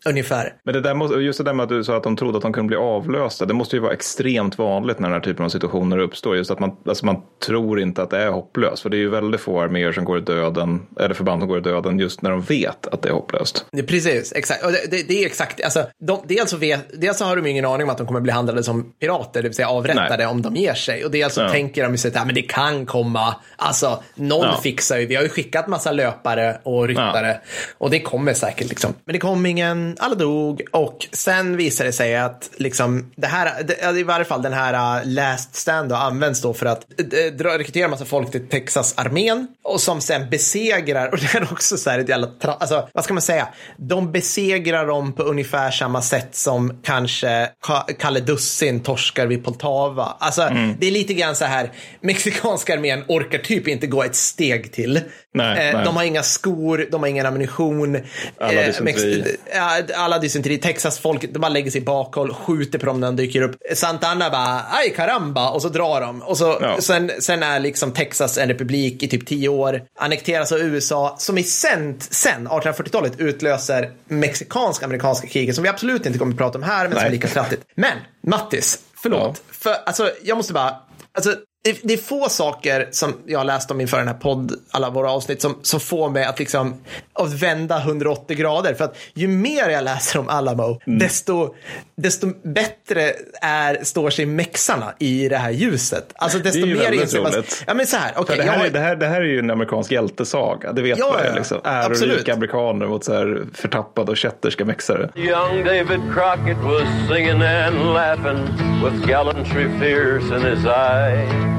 [0.08, 0.52] Ungefär.
[0.64, 2.42] Men det där måste, just det där med att du sa att de trodde att
[2.42, 3.44] de kunde bli avlösta.
[3.46, 6.36] Det måste ju vara extremt vanligt när den här typen av situationer uppstår.
[6.36, 8.82] Just att man, alltså man tror inte att det är hopplöst.
[8.82, 11.58] För det är ju väldigt få arméer som går i döden, eller förband som går
[11.58, 13.64] i döden just när de vet att det är hopplöst.
[13.72, 14.64] Det, precis, exakt.
[14.64, 17.46] Och det, det, det är exakt, alltså, de, dels, så vet, dels så har de
[17.46, 20.26] ingen aning om att de kommer bli handlade som pirater, det vill säga avrättade Nej.
[20.26, 21.04] om de ger sig.
[21.04, 21.48] Och dels så Ja.
[21.50, 24.60] tänker de ju sig att ja, men det kan komma, alltså någon Ja.
[24.62, 27.40] fixar ju, vi har ju skickat massa löpare och ryttare
[27.78, 28.94] och det kommer säkert liksom.
[29.04, 33.62] Men det kom ingen, alla dog och sen visar det sig att liksom det här,
[33.62, 37.32] det, i varje fall den här uh, last stand då, används då för att uh,
[37.36, 41.90] dra, rekrytera massa folk till Texas-armén och som sen besegrar, och det är också så
[41.90, 46.02] här ett jävla, tra- alltså vad ska man säga, de besegrar dem på ungefär samma
[46.02, 50.16] sätt som kanske Ka- Kalle Dussin torskar vid Poltava.
[50.20, 50.74] Alltså Mm.
[50.80, 51.70] det är lite grann så här,
[52.00, 55.00] mexikanska armén orkar typ inte gå ett steg till.
[55.34, 55.84] Nej, Eh, nej.
[55.84, 57.96] De har inga skor, de har ingen ammunition.
[58.40, 59.22] Alla Eh, dysenteri.
[59.22, 60.58] Mex- ja, alla dysenteri.
[60.58, 63.56] Texas folk, de bara lägger sig i bakhåll, skjuter på dem när de dyker upp.
[63.74, 66.22] Santana bara, aj karamba, och så drar de.
[66.22, 66.76] Och så, Ja.
[66.80, 71.38] sen, sen är liksom Texas en republik i typ tio år, annekteras av USA, som
[71.38, 76.64] i sen, sen 1840-talet utlöser mexikansk-amerikanska kriget, som vi absolut inte kommer att prata om
[76.64, 77.12] här, men som är Nej.
[77.12, 77.60] lika kraftigt.
[77.76, 79.42] Men, Mattis, förlåt.
[79.50, 80.76] För, alltså, jag måste bara,
[81.14, 81.34] alltså,
[81.72, 84.90] det, det är få saker som jag har läst om inför den här podd, alla
[84.90, 86.74] våra avsnitt, som, som får mig att liksom
[87.12, 88.74] att vända 180 grader.
[88.74, 91.54] För att ju mer jag läser om Alamo, desto,
[91.96, 93.12] desto bättre
[93.42, 96.12] är, står sig mexarna i det här ljuset.
[96.14, 97.32] Alltså desto Det är ju mer väldigt inser man...
[97.66, 98.12] Ja men så här.
[98.12, 100.72] För det, jag här, har- är- det, här, det här är ju en amerikansk hjältesaga.
[100.72, 101.28] Det vet Ja, man ju.
[101.28, 101.58] ja, Liksom.
[101.64, 105.10] Ärorika amerikaner mot så här förtappade och kätterska mexare.
[105.16, 108.44] Young David Crockett was singing and laughing
[108.84, 111.57] with gallantry fierce in his eye.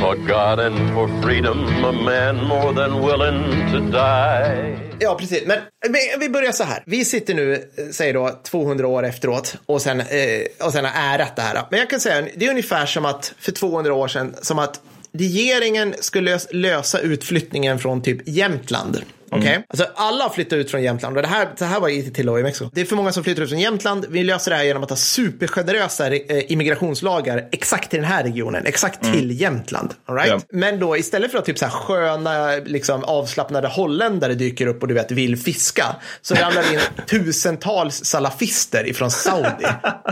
[0.00, 4.78] For God and for freedom, a man more than willing to die.
[5.00, 5.46] Ja, precis.
[5.46, 6.82] Men, men vi börjar så här.
[6.86, 11.14] Vi sitter nu, säg säger då 200 år efteråt och sen, eh, och sen har
[11.14, 11.62] ärat det här.
[11.70, 14.80] Men jag kan säga, det är ungefär som att för 200 år sedan, som att
[15.12, 18.98] regeringen skulle lösa utflyttningen från typ Jämtland.
[19.32, 19.64] Okej?
[19.68, 22.28] Alltså alla har flyttat ut från Jämtland och det här, det här var i till
[22.28, 22.70] och i Mexiko.
[22.74, 24.06] Det är för många som flyttar ut från Jämtland.
[24.10, 28.66] Vi löser det här genom att ha supergenerösa eh, immigrationslagar exakt till den här regionen,
[28.66, 29.94] exakt till Jämtland.
[30.06, 30.30] All right?
[30.30, 30.40] Ja.
[30.58, 34.88] Men då istället för att typ så här sköna, liksom, avslappnade holländare dyker upp och
[34.88, 35.86] du vet vill fiska,
[36.22, 39.66] så ramlar det in tusentals salafister ifrån Saudi.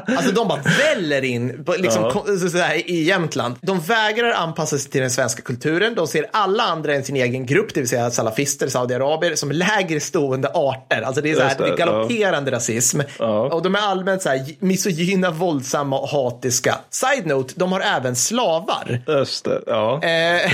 [0.07, 2.11] Alltså de bara väller in liksom, Ja.
[2.11, 3.57] ko- så här, i Jämtland.
[3.61, 5.95] De vägrar anpassa sig till den svenska kulturen.
[5.95, 8.69] De ser alla andra än sin egen grupp, det vill säga salafister,
[9.09, 11.03] saudiarabier, som lägre stående arter.
[11.03, 13.01] Alltså det är, så här, det, galopperande rasism.
[13.19, 13.55] Ja.
[13.55, 16.75] Och de är allmänt så här, misogyna, våldsamma och hatiska.
[16.91, 19.03] Side note, de har även slavar.
[19.07, 20.03] Just det, ja.
[20.03, 20.53] Eh,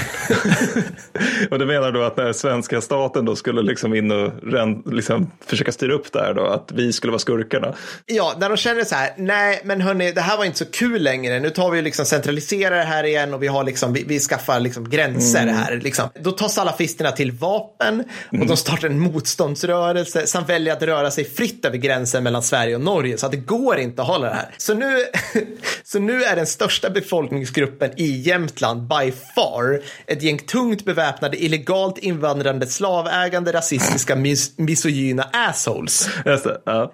[1.51, 5.31] Och du menar då att när svenska staten då skulle liksom in och ren, liksom
[5.47, 7.75] försöka styra upp det här då, att vi skulle vara skurkarna?
[8.07, 11.03] Ja, när de känner så här, nej men hörni, det här var inte så kul
[11.03, 11.41] längre.
[11.41, 14.61] Nu tar vi liksom centraliserar det här igen och vi, har liksom, vi, vi skaffar
[14.61, 15.81] liksom gränser här.
[15.83, 16.09] Liksom.
[16.21, 18.05] Då tar salafisterna till vapen
[18.41, 22.75] och de startar en motståndsrörelse samt väljer att röra sig fritt över gränsen mellan Sverige
[22.75, 23.19] och Norge.
[23.19, 24.55] Så att det går inte att hålla det här.
[24.59, 24.97] Så nu,
[25.85, 31.99] så nu är den största befolkningsgruppen i Jämtland by far ett gäng tungt beväpnade, illegalt
[31.99, 36.09] invandrande, slavägande, rasistiska, mis- misogyna assholes.
[36.27, 36.93] Just det, ja.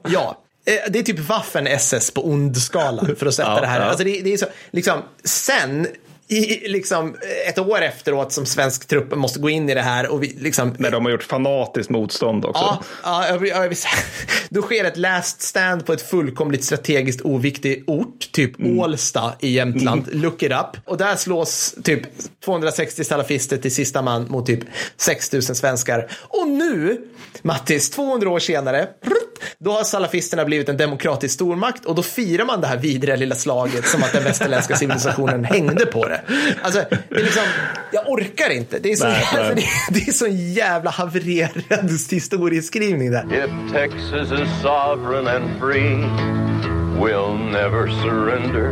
[0.64, 3.80] Eh, det är typ Waffen SS på ond-skalan för att sätta Ja, det här.
[3.80, 3.86] ja.
[3.86, 5.86] Alltså det, det är så, liksom, sen,
[6.30, 7.16] i, liksom,
[7.48, 10.74] ett år efteråt som svensk trupp måste gå in i det här och vi liksom...
[10.78, 12.80] När de har gjort fanatiskt motstånd också.
[13.04, 13.92] Ja, ja säga-
[14.48, 18.80] då sker ett last stand på ett fullkomligt strategiskt oviktig ort, typ Mm.
[18.80, 20.08] Ålsta i Jämtland.
[20.12, 20.80] Look it up.
[20.84, 22.02] Och där slås typ
[22.44, 24.60] 260 salafister till sista man mot typ
[24.96, 26.08] 6000 svenskar.
[26.22, 27.00] Och nu,
[27.42, 32.44] Mattis, 200 år senare, prutt, då har salafisterna blivit en demokratisk stormakt och då firar
[32.44, 36.20] man det här vidriga lilla slaget som att den västerländska civilisationen hängde på det.
[36.62, 37.42] Alltså, det är liksom,
[37.92, 38.78] jag orkar inte.
[38.78, 39.68] Det är så, Nej, jävla, nej.
[39.90, 43.24] det, det är så jävla havererad historieskrivning där.
[43.44, 45.96] If Texas is sovereign and free,
[47.00, 48.68] we'll never surrender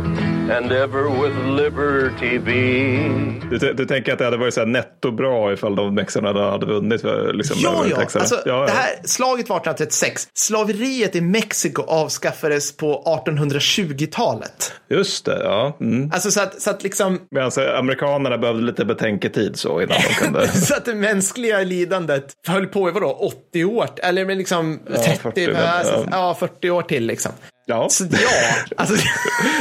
[0.51, 3.39] and ever with liberty be.
[3.49, 6.65] Du, du tänker att det hade varit så här netto bra ifall de mexarna hade
[6.65, 7.03] vunnit?
[7.33, 7.97] Liksom, Ja, ja.
[7.97, 8.65] Alltså, ja, ja.
[8.65, 10.27] Det här slaget var 1836.
[10.33, 14.73] Slaveriet i Mexiko avskaffades på 1820-talet.
[14.89, 15.77] Just det, ja.
[15.81, 16.11] Mm.
[16.13, 20.13] Alltså så att, så att liksom Men alltså, amerikanerna behövde lite betänketid så innan de
[20.13, 20.47] kunde...
[20.53, 23.11] så att det mänskliga lidandet höll på i vadå,
[23.49, 23.89] 80 år?
[23.97, 25.81] Eller men liksom 30, 40, ja.
[25.83, 26.03] ja.
[26.11, 27.31] ja, 40 år till liksom.
[27.69, 27.89] Ja.
[27.89, 28.17] Så ja,
[28.77, 28.95] alltså,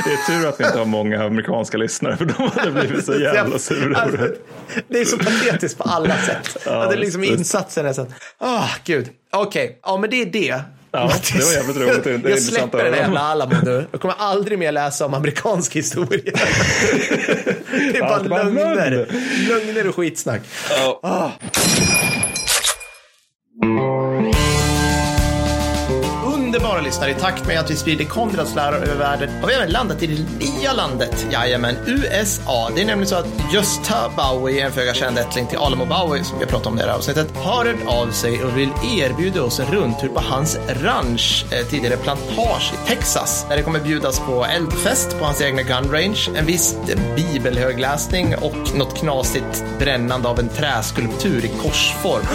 [0.04, 3.14] Det är tur att vi inte har många amerikanska lyssnare för de hade blivit så
[3.14, 3.78] jävla sura.
[3.84, 4.26] över Alltså,
[4.88, 5.00] det.
[5.00, 6.56] är så patetiskt på alla sätt.
[6.66, 9.08] Ja, att det är liksom insatsen är så att, ah, gud.
[9.32, 10.60] Okej, ja men det är det.
[10.90, 12.04] Ja, det var jävligt roligt.
[12.04, 13.86] Det är jag släpper den jävla Alamo nu.
[13.92, 16.20] Jag kommer aldrig mer läsa om amerikansk historia.
[17.92, 18.90] det är bara Ja, var lögner.
[18.90, 19.06] lögn.
[19.48, 20.40] Lögner och skitsnack.
[21.02, 21.30] Ah
[26.78, 29.70] och lyssnare, i takt med att vi sprider Konrads lära över världen har vi även
[29.70, 32.70] landat i det nya landet, jajamän, USA.
[32.74, 36.38] Det är nämligen så att Gösta Bowie, en föga känd ättling till Alamo Bowie, som
[36.38, 39.42] vi har pratat om i det här avsnittet, har hört av sig och vill erbjuda
[39.42, 44.20] oss en rundtur på hans ranch, eh, tidigare plantage i Texas, där det kommer bjudas
[44.20, 46.76] på eldfest på hans egna gun range, en viss
[47.16, 52.26] bibelhögläsning och något knasigt brännande av en träskulptur i korsform.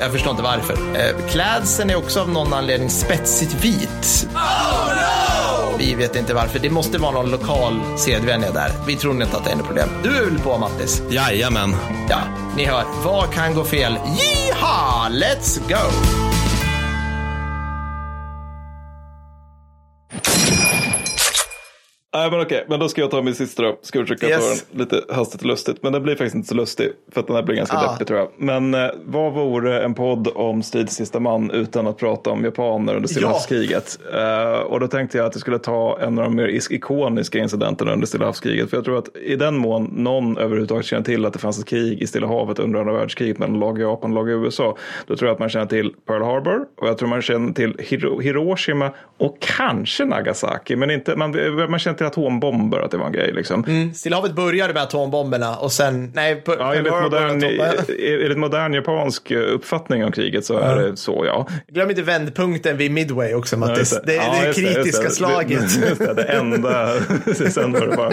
[0.00, 0.72] Jag förstår inte varför.
[0.72, 4.28] Eh, klädseln är också av någon anledning spetsigt vit.
[5.78, 6.58] Vi vet inte varför.
[6.58, 8.72] Det måste vara någon lokal sedvänja där.
[8.86, 9.88] Vi tror inte att det är något problem.
[10.02, 11.02] Du är väl på Mattis?
[11.10, 11.76] Jajamän.
[12.08, 12.18] Ja,
[12.56, 12.84] ni hör.
[13.04, 13.98] Vad kan gå fel?
[14.06, 15.08] Jiha!
[15.10, 16.39] Let's go!
[22.14, 23.78] Nej men okej, men då ska jag ta min sista då.
[23.82, 24.60] Ska försöka Yes.
[24.62, 25.82] ta den lite hastigt och lustigt.
[25.82, 26.88] Men den blir faktiskt inte så lustig.
[27.12, 27.92] För att den här blir ganska Ah.
[27.92, 28.28] deppig tror jag.
[28.36, 32.94] Men eh, vad vore en podd om Stridens sista man utan att prata om japaner
[32.96, 33.32] under Stilla Ja.
[33.32, 33.98] havskriget?
[34.14, 37.38] Eh, och då tänkte jag att jag skulle ta en av de mer is- ikoniska
[37.38, 38.70] incidenterna under Stilla havskriget.
[38.70, 41.66] För jag tror att i den mån någon överhuvudtaget känner till att det fanns ett
[41.68, 44.76] krig i Stilla havet under andra världskriget mellan lag Japan och lag USA.
[45.06, 46.60] Då tror jag att man känner till Pearl Harbor.
[46.76, 50.76] Och jag tror man känner till Hiro- Hiroshima och kanske Nagasaki.
[50.76, 51.30] Men inte, man,
[51.70, 53.90] man känner till atombomber, att det var en grej liksom.
[53.94, 56.12] Stilla havet började med atombomberna och sen...
[56.14, 57.42] Nej, Ja, enligt, modern,
[58.22, 61.46] enligt modern japansk uppfattning om kriget så är det så, ja.
[61.68, 63.78] Glöm inte vändpunkten vid Midway också, Mattis.
[63.78, 65.10] just det, är Ja, det kritiska det.
[65.10, 65.60] slaget.
[65.98, 66.88] Det, det, det enda.
[67.50, 68.12] sen var det bara.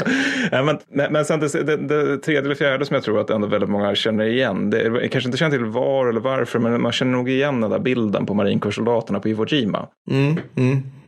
[0.51, 3.47] Ja, men, men, sen det, det, det tredje eller fjärde som jag tror att ändå
[3.47, 4.69] väldigt många känner igen.
[4.69, 7.69] Det, jag kanske inte känner till var eller varför, men man känner nog igen den
[7.71, 9.88] där bilden på marinkårssoldaterna på Iwo Jima.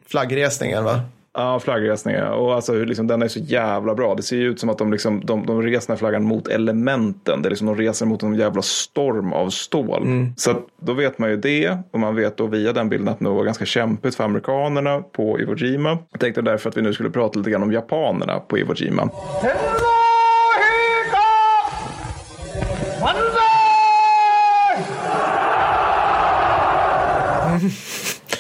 [0.08, 1.02] Flaggresningen, va?
[1.34, 2.32] Ja, flaggresningar.
[2.32, 4.16] Och alltså, liksom, den är så jävla bra.
[4.16, 6.48] Det ser ju ut som att de, liksom, de, de reser den här flaggan mot
[6.48, 7.42] elementen.
[7.42, 10.02] Det är liksom, de reser mot en jävla storm av stål.
[10.38, 11.78] Så att, då vet man ju det.
[11.92, 15.40] Och man vet då via den bilden att det var ganska kämpigt för amerikanerna på
[15.40, 15.98] Iwo Jima.
[16.12, 19.10] Jag tänkte därför att vi nu skulle prata lite grann om japanerna på Iwo Jima.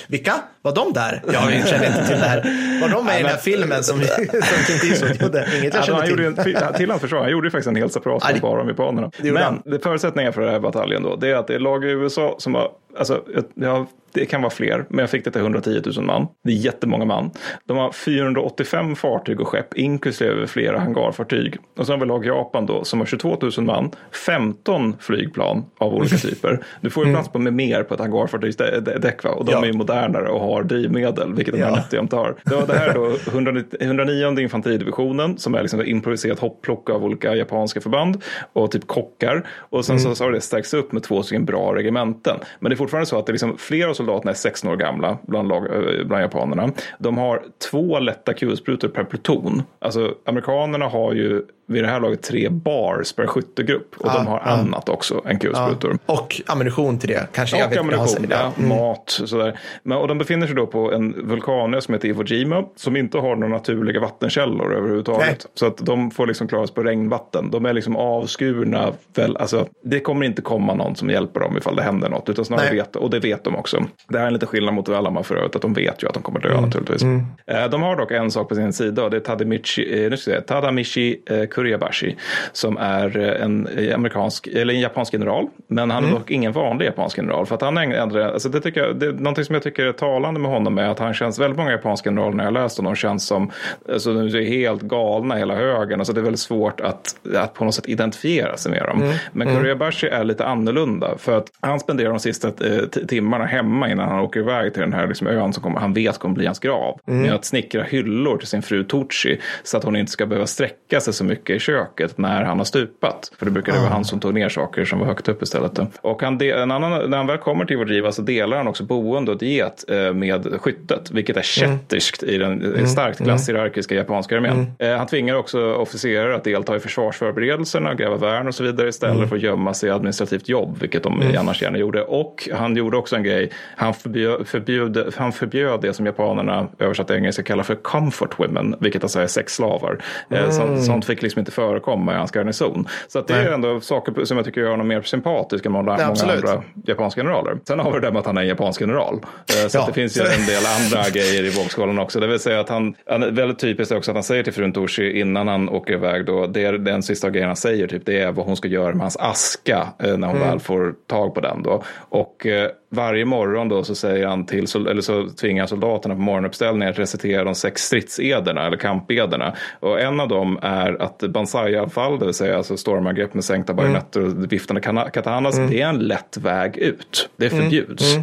[0.07, 0.33] Vilka?
[0.62, 1.22] Var de där?
[1.34, 2.41] Jag känner inte till det här.
[2.82, 4.26] Var de med i den här filmen som, som
[4.66, 5.47] Clint Eastwood gjorde?
[5.60, 6.55] Inget jag känner han gjorde till.
[6.55, 9.12] en, till hans försvar, han gjorde faktiskt en hel separat Ja, det- bara om japanerna.
[9.24, 9.62] Men han.
[9.66, 12.36] det förutsättningen för den här bataljen då, det är att det är lag i USA
[12.39, 13.22] som har, alltså,
[13.55, 16.28] ja, det kan vara fler, men jag fick det till 110 000 man.
[16.43, 17.32] Det är jättemånga man.
[17.66, 21.57] De har 485 fartyg och skepp, inklusive flera hangarfartyg.
[21.78, 23.91] Och sen har vi lag Japan då, som har 22 000 man,
[24.26, 26.60] 15 flygplan av olika typer.
[26.82, 29.62] Du får ju plats på med mer på ett hangarfartygsdäck, och de Mm.
[29.62, 29.62] Ja.
[29.62, 31.76] är ju modernare och har drivmedel, vilket de här Ja.
[31.76, 32.36] nätt och jämnt har.
[32.45, 36.89] Det, var det här är då 190 109 infanteridivisionen som är liksom ett improviserat hopplock
[36.89, 39.47] av olika japanska förband och typ kockar.
[39.57, 42.38] Och sen så, så har det stärkts upp med två stycken bra regementen.
[42.60, 44.76] Men det är fortfarande så att det är liksom, flera av soldaterna är 16 år
[44.76, 46.72] gamla bland, lag, eh, bland japanerna.
[46.99, 47.41] De har
[47.72, 49.62] två lätta kulsprutor per pluton.
[49.80, 54.39] Alltså amerikanerna har ju vid det här laget tre bars per skyttegrupp och de har
[54.39, 55.97] annat också än kulsprutor.
[56.05, 57.28] Och ammunition till det.
[57.34, 58.70] Kanske jag Och vet vad han ammunition, ja, Mm.
[58.70, 59.59] mat, sådär.
[59.84, 63.17] Men, och de befinner sig då på en vulkanö som heter Iwo Jima som inte
[63.17, 65.28] har några naturliga vattenkällor överhuvudtaget.
[65.28, 65.38] Nej.
[65.53, 67.51] Så att de får liksom klara sig på regnvatten.
[67.51, 68.91] De är liksom avskurna.
[69.15, 72.30] Väl, alltså, det kommer inte komma någon som hjälper dem ifall det händer något.
[72.30, 72.76] Utan snarare Nej.
[72.76, 73.86] vet, och det vet de också.
[74.07, 76.13] Det här är en lite skillnad mot Alama för övrigt, att de vet ju att
[76.13, 77.03] de kommer dö naturligtvis.
[77.47, 80.17] Eh, De har dock en sak på sin sida och det är Tadamichi, eh, nu
[80.17, 82.16] ska jag säga, Tadamichi eh, Kuriabashi
[82.51, 85.47] som är eh, en eh, amerikansk, eller en japansk general.
[85.68, 87.45] Men han är dock ingen vanlig japansk general.
[87.45, 89.91] För att han äldre, alltså det tycker jag, det är någonting som jag tycker är
[89.91, 92.95] talande med honom är att han känns, väldigt många japanska generaler när jag läst honom
[92.95, 93.51] känns som,
[93.91, 95.99] alltså de är helt galna hela högen.
[95.99, 99.14] Alltså det är väldigt svårt att, att på något sätt identifiera sig med dem.
[99.32, 104.10] Men Kuriabashi är lite annorlunda för att han spenderar de sista eh, timmarna hemma innan
[104.10, 106.60] han åker iväg till den här liksom, ön som kommer, han vet kommer bli hans
[106.60, 106.99] grav.
[107.05, 110.99] Med att snickra hyllor till sin fru Tucci så att hon inte ska behöva sträcka
[110.99, 113.31] sig så mycket i köket när han har stupat.
[113.37, 115.79] För det brukade vara han som tog ner saker som var högt upp istället.
[116.01, 118.83] Och han de, en annan, när han väl kommer till Jima så delar han också
[118.83, 122.87] boende och diet eh, med skyttet, vilket är kätterskt i den mm.
[122.87, 124.71] starkt klasshierarkiska japanska armén.
[124.79, 129.29] Eh, han tvingar också officerare att delta i försvarsförberedelserna, gräva värn och så vidare istället
[129.29, 132.03] för att gömma sig i administrativt jobb, vilket de annars gärna gjorde.
[132.03, 137.07] Och han gjorde också en grej, han förbjöd, förbjöd, han förbjöd det som japanerna översatt
[137.07, 139.97] till engelska kallar för comfort women, vilket alltså är sexslavar.
[140.29, 142.87] Eh, sånt, sånt fick liksom inte förekomma i hans garnison.
[143.07, 145.83] Så att det är ändå saker som jag tycker gör honom mer sympatisk än många,
[145.91, 146.45] många absolut.
[146.45, 147.57] andra japanska generaler.
[147.67, 149.13] Sen har vi det där med att han är en japansk general.
[149.13, 152.19] Eh, Så Ja, det finns ju en del andra grejer i vågskålen också.
[152.19, 155.19] Det vill säga att han, han väldigt typiskt också att han säger till frun Toshi
[155.19, 158.31] innan han åker iväg då, det är den sista grejen han säger, typ, det är
[158.31, 160.49] vad hon ska göra med hans aska eh, när hon Mm.
[160.49, 161.83] väl får tag på den då.
[162.09, 166.91] Och eh, varje morgon då så säger han till, eller så tvingar soldaterna på morgonuppställningen
[166.91, 169.53] att recitera de sex stridsederna eller kampederna.
[169.79, 174.25] Och en av dem är att banzai-anfall, det vill säga alltså stormangrepp med sänkta bajonetter
[174.25, 177.29] och viftande katanas, det är en lätt väg ut.
[177.37, 178.15] Det förbjuds.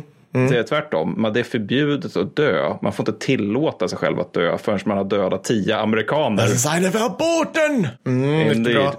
[0.50, 2.74] Det är tvärtom, men det är förbjudet att dö.
[2.82, 6.46] Man får inte tillåta sig själv att dö förrän man har dödat tio amerikaner.
[6.46, 7.88] Sign för aborten!
[8.06, 8.94] Mm, bra.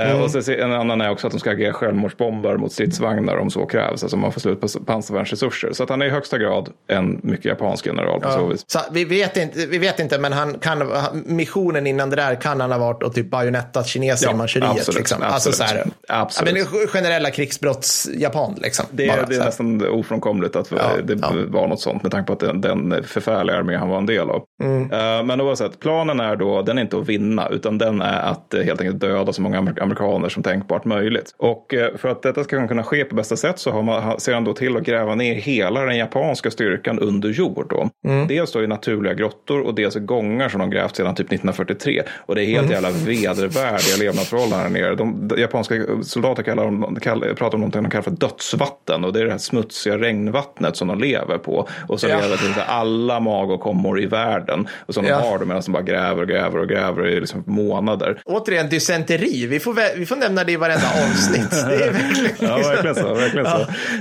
[0.00, 3.36] Eh, Och så se- en annan är också att de ska agera självmordsbomber mot stridsvagnar
[3.36, 4.02] om så krävs.
[4.02, 5.72] Alltså man får slut på pansarvärnsresurser.
[5.72, 8.64] Så att han är i högsta grad en mycket japansk general på så vis.
[8.66, 10.92] Så vi, vet inte, vi vet inte, men han kan,
[11.26, 14.70] missionen innan det där kan han ha varit och typ bajonettat kineser Ja, i Manchuriet.
[14.70, 15.18] absolut, liksom.
[15.22, 15.34] absolut.
[15.34, 16.56] Alltså så här, Absolut.
[16.56, 18.54] Ja, men generella krigsbrotts-Japan.
[18.62, 21.32] Liksom, Det, bara, det är nästan ofrånkomligt att Ja, det ja.
[21.48, 24.30] var något sånt med tanke på att den, den förfärliga armé han var en del
[24.30, 24.42] av.
[24.62, 24.82] Mm.
[24.82, 28.54] Eh, men oavsett, planen är då, den är inte att vinna, utan den är att
[28.54, 31.34] eh, helt enkelt döda så många amer- amerikaner som tänkbart möjligt.
[31.38, 34.34] Och eh, för att detta ska kunna ske på bästa sätt så har man, ser
[34.34, 37.66] han då till att gräva ner hela den japanska styrkan under jord.
[37.70, 37.88] Då.
[38.08, 38.26] Mm.
[38.28, 42.02] Dels då i naturliga grottor och dels i gångar som de grävt sedan typ 1943.
[42.26, 42.72] Och det är helt Mm.
[42.72, 44.94] jävla vedervärdiga levnadsförhållanden här nere.
[44.94, 49.04] De, de japanska soldater kallar om, kall, pratar om någonting de kallar för dödsvatten.
[49.04, 51.68] Och det är det här smutsiga regnvattnet som de lever på.
[51.88, 52.20] Och så Ja.
[52.20, 54.68] lever till alla magåkommor i världen.
[54.86, 55.18] Och som Ja.
[55.20, 58.20] de har det medan de bara gräver och gräver och gräver i liksom månader.
[58.24, 59.46] Återigen, dysenteri.
[59.46, 61.50] Vi får, vi får nämna det i varenda avsnitt.
[61.50, 63.14] Det är verkligen Ja, verkligen så.
[63.14, 63.58] Verkligen så.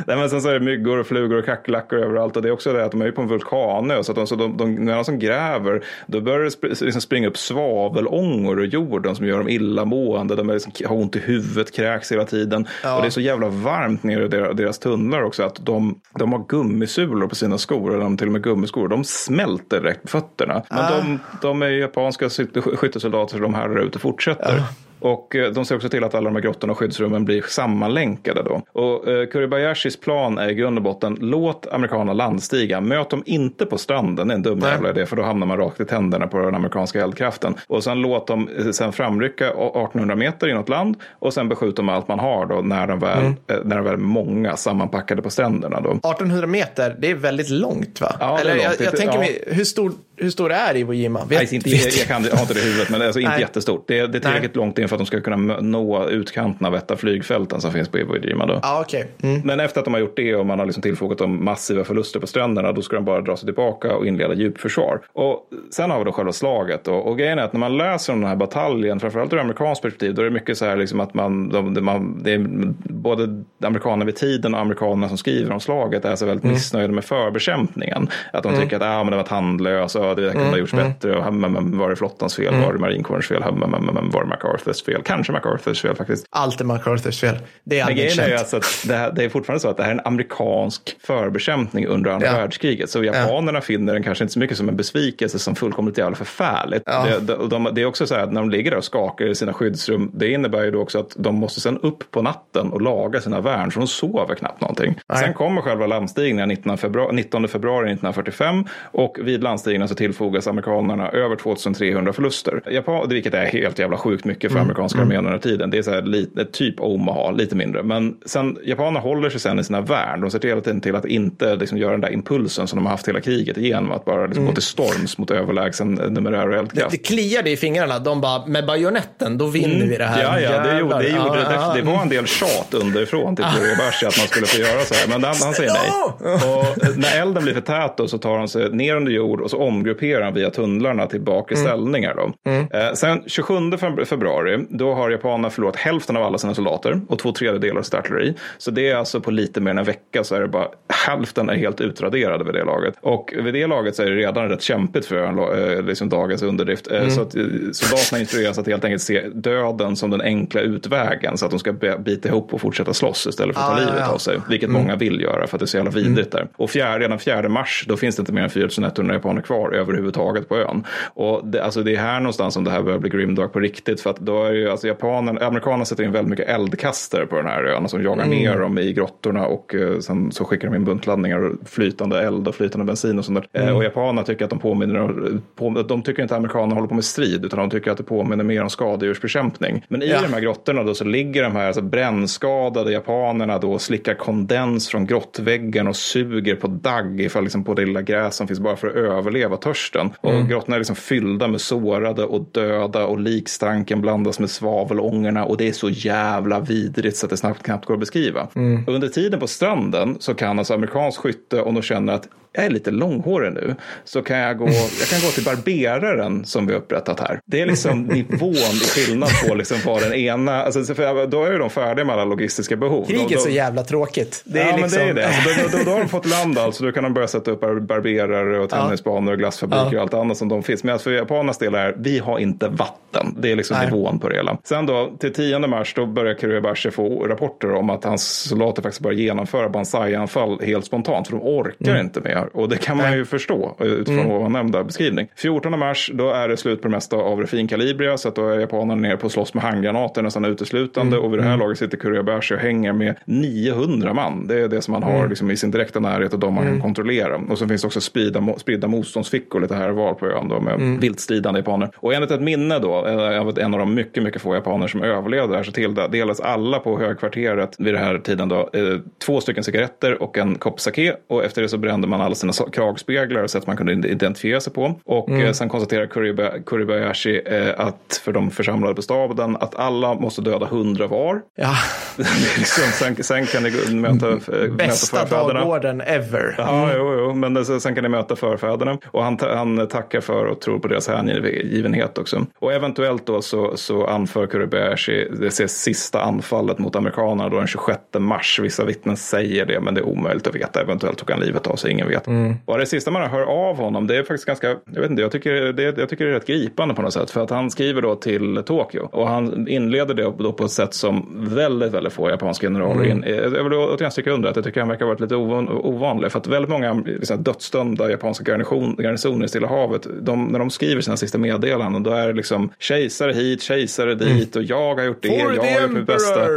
[0.08, 2.36] Nej, men sen så är det myggor och flugor och kackerlackor överallt.
[2.36, 4.04] Och det är också det att de är på en vulkanö.
[4.04, 7.02] Så, att de, så de, de, när de som gräver, då börjar det sp- liksom
[7.02, 10.36] springa upp svavelångor ur jorden som gör dem illamående.
[10.36, 12.68] De är liksom, har ont i huvudet, kräks hela tiden.
[12.96, 15.44] Och det är så jävla varmt nere i deras, deras tunnlar också.
[15.44, 18.88] Att de, de de har gummisulor på sina skor, eller de till och med gummiskor.
[18.88, 20.64] De smälter direkt på fötterna.
[20.70, 20.98] Men Ah.
[20.98, 24.64] de, de är japanska skytte- skyttesoldater så de här ute fortsätter.
[25.00, 28.44] Och eh, de ser också till att alla de här grottorna och skyddsrummen blir sammanlänkade
[28.44, 28.62] då.
[28.74, 32.82] Och eh, Kuribayashis plan är i grund och botten, låt amerikanerna landstiga.
[32.82, 35.58] Möt dem inte på stranden, det är en dum jävla idé, för då hamnar man
[35.58, 37.56] rakt i tänderna på den amerikanska eldkraften.
[37.68, 41.96] Och sen låt dem eh, sen framrycka 1800 meter inåt land och sen beskjuta med
[41.96, 43.34] allt man har då när de väl, Mm.
[43.48, 45.90] eh, när de väl är många sammanpackade på stränderna då.
[45.92, 48.16] 1800 meter, det är väldigt långt va?
[48.20, 48.64] Ja, Eller långt.
[48.80, 49.20] jag, jag tänker ja.
[49.20, 50.92] mig, hur stor, hur stor är Iwo?
[50.92, 53.08] Vet, Nej, inte, vet jag, kan, jag har inte det i huvudet, men det är
[53.08, 53.42] alltså inte Nej.
[53.42, 53.84] jättestort.
[53.88, 56.76] Det är, det är tillräckligt långt in för att de ska kunna nå utkanten av
[56.76, 58.46] ett av flygfälten som finns på Iwo Jima.
[58.46, 58.60] Då.
[58.62, 59.12] Ja, okej.
[59.24, 59.42] Mm.
[59.44, 62.20] Men efter att de har gjort det och man har liksom tillfogat dem massiva förluster
[62.20, 65.02] på stränderna, då ska de bara dra sig tillbaka och inleda djupförsvar.
[65.14, 66.84] Och sen har vi då själva slaget.
[66.84, 66.94] Då.
[66.94, 70.14] Och grejen är att när man läser om den här bataljen, framförallt ur amerikanskt perspektiv,
[70.14, 72.48] då är det mycket så här liksom att man, de, man det är
[72.84, 77.06] både amerikaner vid tiden och amerikanerna som skriver om slaget är så väldigt missnöjda med
[77.06, 78.10] förbekämpningen.
[78.34, 81.16] Att de tycker att ah, men det var tandlöst och det kunde ha gjorts bättre.
[81.18, 82.56] Och, hmm, hmm, var det flottans fel?
[82.56, 83.44] Var det marinkårens fel?
[83.44, 85.02] Hmm, hmm, hmm, var det MacArthurs fel?
[85.06, 86.26] Kanske MacArthurs fel faktiskt.
[86.30, 87.38] Allt är MacArthurs fel.
[87.64, 88.40] Det är allmänt grejen är känt.
[88.40, 91.88] alltså att det, här, det är fortfarande så att det här är en amerikansk förbekämpning
[91.88, 92.34] under andra Ja.
[92.34, 92.90] världskriget.
[92.90, 96.84] Så japanerna finner den kanske inte så mycket som en besvikelse som fullkomligt jävla förfärligt.
[96.86, 97.06] Ja.
[97.22, 99.26] Det, och de, det är också så här att när de ligger där och skakar
[99.26, 102.70] i sina skyddsrum, det innebär ju då också att de måste sen upp på natten
[102.74, 105.00] och laga sina värn, så de sover knappt någonting.
[105.10, 105.18] Nej.
[105.18, 111.10] Sen kommer själva landstigningen 19 februari, 19 februari 1945 och vid landstigningen så tillfogas amerikanerna
[111.10, 112.62] över 2300 förluster.
[112.72, 115.70] Japan, vilket är helt jävla sjukt mycket för amerikanska armén under tiden.
[115.70, 117.84] Det är så här, lite, typ Omaha, lite mindre.
[117.84, 120.22] Men sen, japanerna håller sig sen i sina värn.
[120.22, 122.92] De ser hela tiden till att inte liksom, göra den där impulsen som de har
[122.92, 123.92] haft hela kriget igenom.
[123.92, 126.92] Att bara liksom, gå till storms mot överlägsen numerär och Det, eldkraft.
[126.92, 128.00] det kliade i fingrarna.
[128.00, 130.24] De bara, med bajonetten, då vinner vi det här.
[130.24, 131.74] Ja, ja, det, gjorde, det, gjorde, Ja, det, ja.
[131.76, 135.08] det var en del tjat underifrån till Kuribashi att man skulle få göra så här.
[135.08, 135.90] Men han, han säger nej.
[136.34, 139.50] Och när elden blir för tät då, så tar han sig ner under jord och
[139.50, 139.58] så
[139.90, 142.16] omgrupperar via tunnlarna till bakre ställningar.
[142.16, 142.52] Då.
[142.52, 147.20] Eh, sen 27 feb- februari, då har japanerna förlorat hälften av alla sina soldater och
[147.20, 148.34] två tredjedelar av sitt artilleri.
[148.58, 150.68] Så det är alltså på lite mer än en vecka så är det bara
[151.08, 152.94] hälften är helt utraderade vid det laget.
[153.02, 156.92] Och vid det laget så är det redan rätt kämpigt för eh, liksom dagens underdrift.
[156.92, 161.38] Eh, Så att eh, soldaterna instrueras att helt enkelt se döden som den enkla utvägen
[161.38, 163.86] så att de ska bita ihop och fortsätta slåss istället för att ta Ah, ja,
[163.86, 164.14] livet ja.
[164.14, 164.38] av sig.
[164.50, 166.48] Vilket många vill göra för att det är så jävla vidrigt där.
[166.56, 170.50] Och fjärde, redan 4 mars då finns det inte mer än 4100 japaner kvar överhuvudtaget
[170.50, 170.84] på ön.
[171.14, 174.02] Och det, alltså det är här någonstans som det här börjar bli grimdark på riktigt
[174.02, 177.46] för att då är ju alltså japanerna, amerikanerna sätter in väldigt mycket eldkastare på den
[177.46, 180.86] här ön som jagar ner dem i grottorna och eh, sen så skickar de in
[180.86, 183.68] buntladdningar och flytande eld och flytande bensin och sånt där.
[183.68, 185.10] Eh, och japanerna tycker att de påminner,
[185.56, 188.04] på, de tycker inte att amerikanerna håller på med strid utan de tycker att det
[188.04, 189.86] påminner mer om skadedjursbekämpning.
[189.88, 190.22] Men i Ja.
[190.22, 194.88] de här grottorna då så ligger de här alltså brännskadade japanerna då och slickar kondens
[194.90, 198.76] från grottväggen och suger på dagg ifall liksom på det lilla gräs som finns bara
[198.76, 200.10] för att överleva törsten.
[200.22, 205.58] Och grottorna är liksom fyllda med sårade och döda och likstanken blandas med svavelångorna och
[205.58, 208.48] det är så jävla vidrigt så att det snabbt knappt går att beskriva.
[208.88, 212.66] Och under tiden på stranden så kan alltså amerikansk skytte om de känner att jag
[212.66, 216.74] är lite långhårig nu så kan jag gå, jag kan gå till barberaren som vi
[216.74, 217.40] har upprättat här.
[217.46, 221.52] Det är liksom nivån i skillnad på liksom vad den ena, alltså, för då är
[221.52, 223.06] ju de färdiga med alla logistiska behov.
[223.06, 224.42] Krig är Då- så jävla tråkigt.
[224.46, 225.06] Det är ja, liksom...
[225.06, 225.28] men det är det.
[225.28, 226.84] Alltså, då, då, då har de fått land alltså.
[226.84, 230.38] Då kan de börja sätta upp bar- barberare och tennisbanor och glassfabriker och allt annat
[230.38, 230.84] som de finns.
[230.84, 233.36] Men för japanernas del är vi har inte vatten.
[233.40, 233.86] Det är liksom Nej.
[233.86, 234.58] nivån på det hela.
[234.64, 239.02] Sen då till 10 mars då börjar Kuribashi få rapporter om att hans soldater faktiskt
[239.02, 241.28] börjar genomföra Banzai-anfall helt spontant.
[241.28, 242.06] För de orkar Mm.
[242.06, 242.50] inte mer.
[242.54, 245.28] Och det kan man ju förstå eh, utifrån ovan nämnda beskrivning.
[245.36, 248.18] 14 mars då är det slut på det mesta av finkalibria.
[248.18, 251.16] Så att då är japanerna nere på att slåss med handgranater nästan uteslutande.
[251.18, 251.26] Mm.
[251.26, 254.48] Och vid det här laget sitter Kuribashi och hänger med 900 man.
[254.48, 255.30] Det är det som han har Mm.
[255.30, 257.36] liksom, i sin direkta närhet och de man kan kontrollera.
[257.50, 260.60] Och så finns det också spridda, spridda motståndsfickor lite här och var på ön då,
[260.60, 261.00] med Mm.
[261.00, 261.90] vilt stridande japaner.
[261.96, 265.04] Och enligt ett minne då, eh, av en av de mycket, mycket få japaner som
[265.04, 268.82] överlevde där så tilldelas alla på högkvarteret vid den här tiden då, eh,
[269.26, 271.16] två stycken cigaretter och en kopp sake.
[271.30, 274.74] Och efter det så brände man alla sina kragspeglar och sätt man kunde identifiera sig
[274.74, 274.96] på.
[275.06, 275.46] Och Mm.
[275.46, 280.42] eh, sen konstaterar Kuriba, Kuribayashi eh, att för de församlade på staden att alla måste
[280.42, 281.42] döda hundra var.
[281.56, 281.74] Ja,
[282.58, 285.60] liksom, sen, sen kan ni möta, eh, möta bästa förfäderna.
[285.60, 286.56] dagorden ever.
[286.58, 288.98] Ja, jo, jo, men sen kan ni möta förfäderna.
[289.12, 292.46] Och han, han tackar för och tror på deras hängivenhet också.
[292.60, 298.00] Och eventuellt då så, så anför Kuribayashi det sista anfallet mot amerikanerna då den 26
[298.18, 298.60] mars.
[298.64, 300.82] Vissa vittnen säger det, men det är omöjligt att veta.
[300.82, 302.19] Eventuellt tog han livet av sig, ingen vet.
[302.28, 302.58] Vet.
[302.66, 305.32] Och det sista man hör av honom, det är faktiskt ganska, jag vet inte, jag
[305.32, 307.32] tycker det, jag tycker det är rätt gripande på något sätt.
[307.32, 310.94] För att han skriver då till Tokyo och han inleder det då på ett sätt
[310.94, 313.24] som väldigt, väldigt få japanska generaler in.
[313.28, 316.32] Jag vill återigen stryka under att jag tycker han verkar ha varit lite ovan, ovanlig.
[316.32, 320.70] För att väldigt många liksom, dödsdömda japanska garnison, garnisoner i Stilla havet, de, när de
[320.70, 325.04] skriver sina sista meddelanden, då är det liksom kejsare hit, kejsare dit och jag har
[325.04, 326.48] gjort det, For jag har gjort mitt bästa.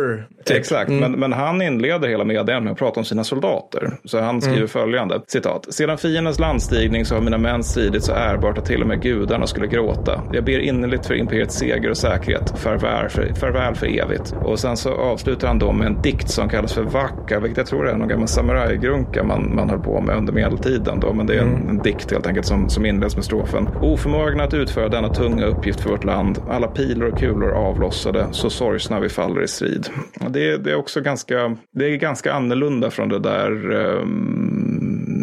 [0.51, 3.91] Exakt, men, men han inleder hela meddelandet med att prata om sina soldater.
[4.05, 5.51] Så han skriver följande, citat.
[5.68, 9.46] Sedan fiendens landstigning så har mina män stridit så ärbart att till och med gudarna
[9.46, 10.22] skulle gråta.
[10.32, 12.59] Jag ber innerligt för imperiets seger och säkerhet.
[12.59, 14.34] Farväl för, farväl för evigt.
[14.44, 17.66] Och sen så avslutar han då med en dikt som kallas för Vaka, vilket jag
[17.66, 21.00] tror är någon gammal samurajgrunka man, man höll på med under medeltiden.
[21.00, 21.12] Då.
[21.12, 23.68] Men det är en, en dikt helt enkelt som, som inleds med strofen.
[23.82, 26.38] Oförmögna att utföra denna tunga uppgift för vårt land.
[26.50, 29.86] Alla pilar och kulor avlossade, så sorgsna vi faller i strid.
[30.28, 34.72] Det, det är också ganska, det är ganska annorlunda från det där ehm,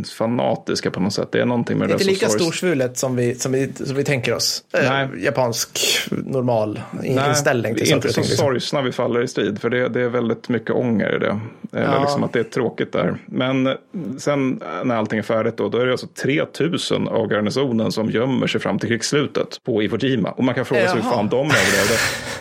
[0.03, 1.29] fanatiska på något sätt.
[1.31, 3.95] Det är någonting med det Inte där lika så storsvulet som vi, som, vi, som
[3.95, 4.63] vi tänker oss.
[4.73, 5.07] Eh, Nej.
[5.17, 5.79] japansk
[6.11, 8.29] normal Nej, inställning till saker inte och så ting.
[8.29, 8.45] Liksom.
[8.45, 11.39] sorgsna vi faller i strid, för det, det är väldigt mycket ånger i det.
[11.73, 12.01] Eller Ja.
[12.01, 13.17] liksom att det är tråkigt där.
[13.25, 13.69] Men
[14.17, 18.47] sen när allting är färdigt då, då är det alltså 3000 av garnisonen som gömmer
[18.47, 20.31] sig fram till krigsslutet på Iwo Jima.
[20.31, 21.95] Och man kan fråga sig hur fan de överlevde.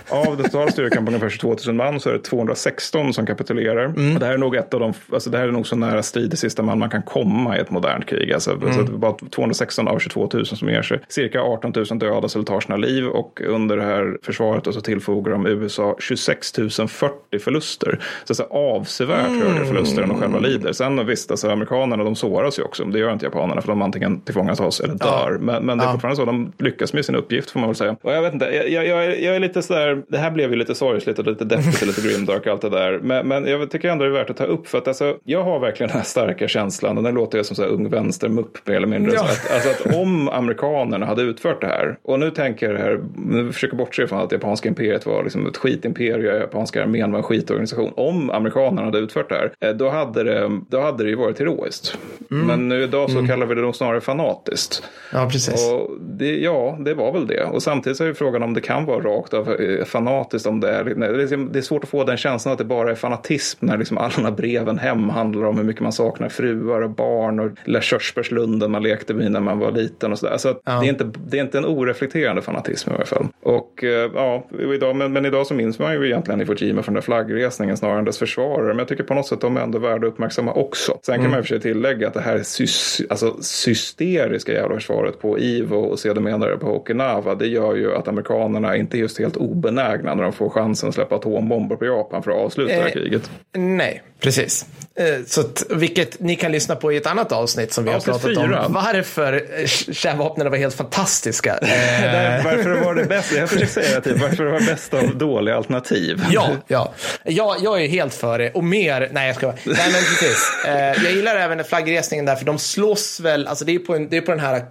[0.08, 3.84] Av den totala styrkan på ungefär 22 000 man så är det 216 som kapitulerar.
[3.84, 4.14] Mm.
[4.14, 6.02] Och det här är nog ett av de, alltså det här är nog så nära
[6.02, 8.32] strid i sista man man kan komma i ett modernt krig.
[8.32, 8.72] Alltså, Mm.
[8.86, 11.00] så bara 216 av 22 000 som ger sig.
[11.08, 15.32] Cirka 18 000 dödas eller tar sina liv och under det här försvaret så tillfogar
[15.32, 16.52] de USA 26
[16.88, 17.98] 040 förluster.
[18.24, 19.40] Så, så avsevärt Mm.
[19.46, 20.72] högre förluster än de själva lider.
[20.72, 22.84] Sen visst, alltså, amerikanerna de såras ju också.
[22.84, 25.38] Det gör inte japanerna för de antingen tillfångatas eller dör.
[25.40, 25.92] Men, men det är Ja.
[25.92, 27.96] fortfarande så, de lyckas med sin uppgift får man väl säga.
[28.02, 30.56] Och jag vet inte, jag, jag, jag, jag är lite sådär, det här blev ju
[30.56, 32.98] lite sorgligt och lite deppigt och lite grimdark och allt det där.
[33.02, 35.42] Men, men jag tycker ändå det är värt att ta upp för att alltså, jag
[35.44, 38.66] har verkligen den här starka känslan och den låter jag som så här ung vänstermupp
[38.66, 39.12] mer eller mindre.
[39.14, 39.18] Ja.
[39.18, 43.00] Så att, alltså att om amerikanerna hade utfört det här, och nu tänker jag här,
[43.16, 47.22] nu försöker bortse från att japanska imperiet var liksom ett skitimperium, japanska armén var en
[47.22, 47.92] skitorganisation.
[47.96, 51.38] Om amerikanerna hade utfört det här, eh, då hade det, då hade det ju varit
[51.38, 51.98] heroiskt.
[52.28, 54.82] Men nu idag så kallar vi det nog snarare fanatiskt.
[55.12, 55.72] Ja, precis.
[55.72, 57.44] Och det, ja, det var väl det.
[57.44, 60.46] Och samtidigt så är frågan om det kan vara rakt av eh, fanatiskt.
[60.46, 62.64] Om det, är, det, är, liksom- det är svårt att få den känslan att det
[62.64, 66.82] bara är fanatism när liksom alla breven hem handlar om hur mycket man saknar fruar
[66.82, 70.36] och barn och lilla körsbärslunden man lekte vid när man var liten och sådär.
[70.36, 73.26] Så att det, är inte, det är inte en oreflekterande fanatism i alla fall.
[73.42, 76.94] Och eh, ja, idag, men, men idag så minns man ju egentligen Iwo Jima från
[76.94, 78.68] den flaggresningen snarare än dess försvarare.
[78.68, 80.98] Men jag tycker på något sätt de är ändå värda att uppmärksamma också.
[81.02, 84.74] Sen kan man i och för sig tillägga att det här sys, alltså, systeriska jävla
[84.74, 89.18] försvaret på Ivo och sedermera på Okinawa, det gör ju att amerikanerna inte är just
[89.18, 92.80] helt obenägna när de får chansen att släppa atombomber på Japan för att avsluta det
[92.80, 93.30] här Eh, kriget.
[93.56, 94.66] Nej, precis.
[94.98, 98.12] Eh, Så att, vilket ni kan lyssna på i ett annat avsnitt som vi Avsnitt
[98.14, 98.66] har pratat fyra.
[98.66, 98.72] om.
[98.72, 101.58] Varför eh, kärnvapnen var helt fantastiska.
[101.62, 101.68] Eh,
[102.02, 104.94] Där, varför det var det bästa, jag försöker säga det till, varför det var bäst
[104.94, 106.24] av dåliga alternativ.
[106.30, 106.92] Ja, ja.
[107.24, 108.50] Jag, jag är helt för det.
[108.50, 110.52] Och mer, nej jag ska Nej men precis.
[110.66, 114.08] Eh, jag gillar även flaggresningen där, för de slåss väl, alltså det är på, en,
[114.08, 114.62] det är på den här eh,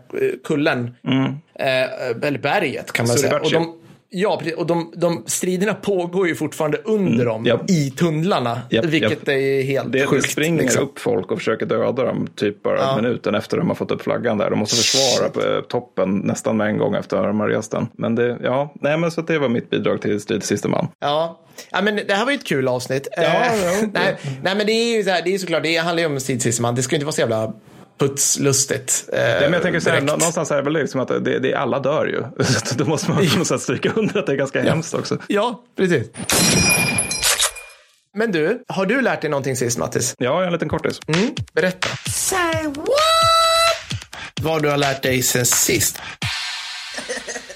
[0.47, 0.95] kullen.
[1.59, 3.39] Eh, eller berget kan man säga.
[4.09, 4.55] Ja, precis.
[4.55, 7.69] Och de, de striderna pågår ju fortfarande under dem japp.
[7.69, 8.61] i tunnlarna.
[8.69, 9.27] Japp, vilket japp.
[9.27, 10.29] är helt Det, det sjukt.
[10.31, 10.83] springer liksom.
[10.83, 14.37] upp folk och försöker döda dem typ bara minuten efter de har fått upp flaggan
[14.37, 14.49] där.
[14.49, 17.71] De måste försvara på eh, toppen nästan med en gång efter att de har rest
[17.71, 17.87] den.
[17.97, 20.87] Men det, ja, nej men så det var mitt bidrag till Strid siste man.
[20.99, 21.39] Ja.
[21.71, 23.07] ja, men det här var ju ett kul avsnitt.
[23.17, 23.31] Ja, Eh,
[23.81, 23.87] ja.
[23.93, 26.19] nej, nej, men det är ju så här, det är såklart, det handlar ju om
[26.19, 26.75] stridssysteman.
[26.75, 27.53] Det ska ju inte vara så jävla
[27.99, 29.09] putslustigt.
[29.13, 31.53] Eh, Ja, men jag tänker så här, någonstans är det väl liksom att det, det,
[31.53, 32.43] alla dör ju.
[32.65, 35.17] Så då måste man på något sätt stryka under att det är ganska hemskt också.
[35.27, 36.07] Ja, precis.
[38.15, 40.15] Men du, har du lärt dig någonting sist, Mattis?
[40.17, 40.99] Ja, jag har en liten kortis.
[41.07, 41.89] Mm, berätta.
[42.11, 42.87] Say what?
[44.41, 46.01] Vad du har lärt dig sen sist.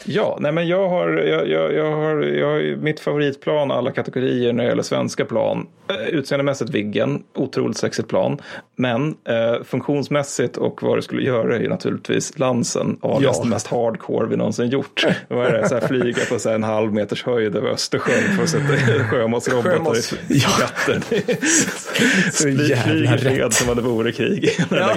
[0.06, 4.54] Ja, nej men jag har, jag, jag, jag har, jag har mitt favoritplan alla kategorier
[4.54, 5.68] när det gäller svenska plan.
[5.90, 8.38] Eh, Utseendemässigt Viggen, otroligt sexigt plan.
[8.76, 12.98] Men eh, funktionsmässigt och vad det skulle göra är ju naturligtvis Lansen.
[13.02, 13.44] Alias Ja.
[13.44, 15.06] det mest hardcore vi någonsin gjort.
[15.28, 18.36] Vad är det, så här, flyga på så här, en halv meters höjd över Östersjön
[18.36, 21.00] för att sätta sjömålsrobotar Sjömåls- i skatter.
[22.32, 23.54] Fly- jävla Flyger rätt.
[23.54, 24.50] som om det vore krig.
[24.70, 24.96] Ja.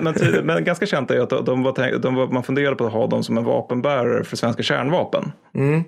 [0.00, 2.92] men, men, men ganska känt är att de var, de var, man funderade på att
[2.92, 5.32] ha dem som en vapenbärare för svenska kärnvapen.
[5.54, 5.84] Mm.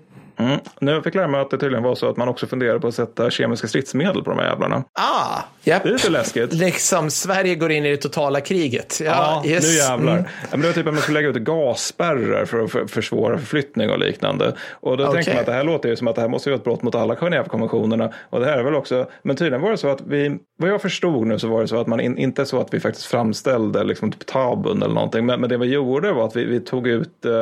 [0.80, 2.94] Nu fick jag mig att det tydligen var så att man också funderar på att
[2.94, 4.84] sätta kemiska stridsmedel på de här jävlarna.
[4.92, 5.82] Ah, japp.
[5.82, 6.52] Det är lite läskigt.
[6.52, 9.00] Liksom Sverige går in i det totala kriget.
[9.04, 9.64] Ja, yes.
[9.64, 10.12] nu jävlar.
[10.12, 10.24] Mm.
[10.40, 13.38] Ja, men det var typ att man skulle lägga ut gasspärrar för att för- försvåra
[13.38, 14.54] förflyttning och liknande.
[14.70, 15.34] Och då tänker Okej.
[15.34, 16.94] man att det här låter ju som att det här måste vara ett brott mot
[16.94, 18.12] alla Genèvekonventionerna.
[18.30, 20.82] Och det här är väl också, men tydligen var det så att vi, vad jag
[20.82, 23.84] förstod nu så var det så att man in, inte så att vi faktiskt framställde
[23.84, 25.26] liksom typ tabun eller någonting.
[25.26, 27.32] Men, men det vi gjorde var att vi, vi tog ut, eh,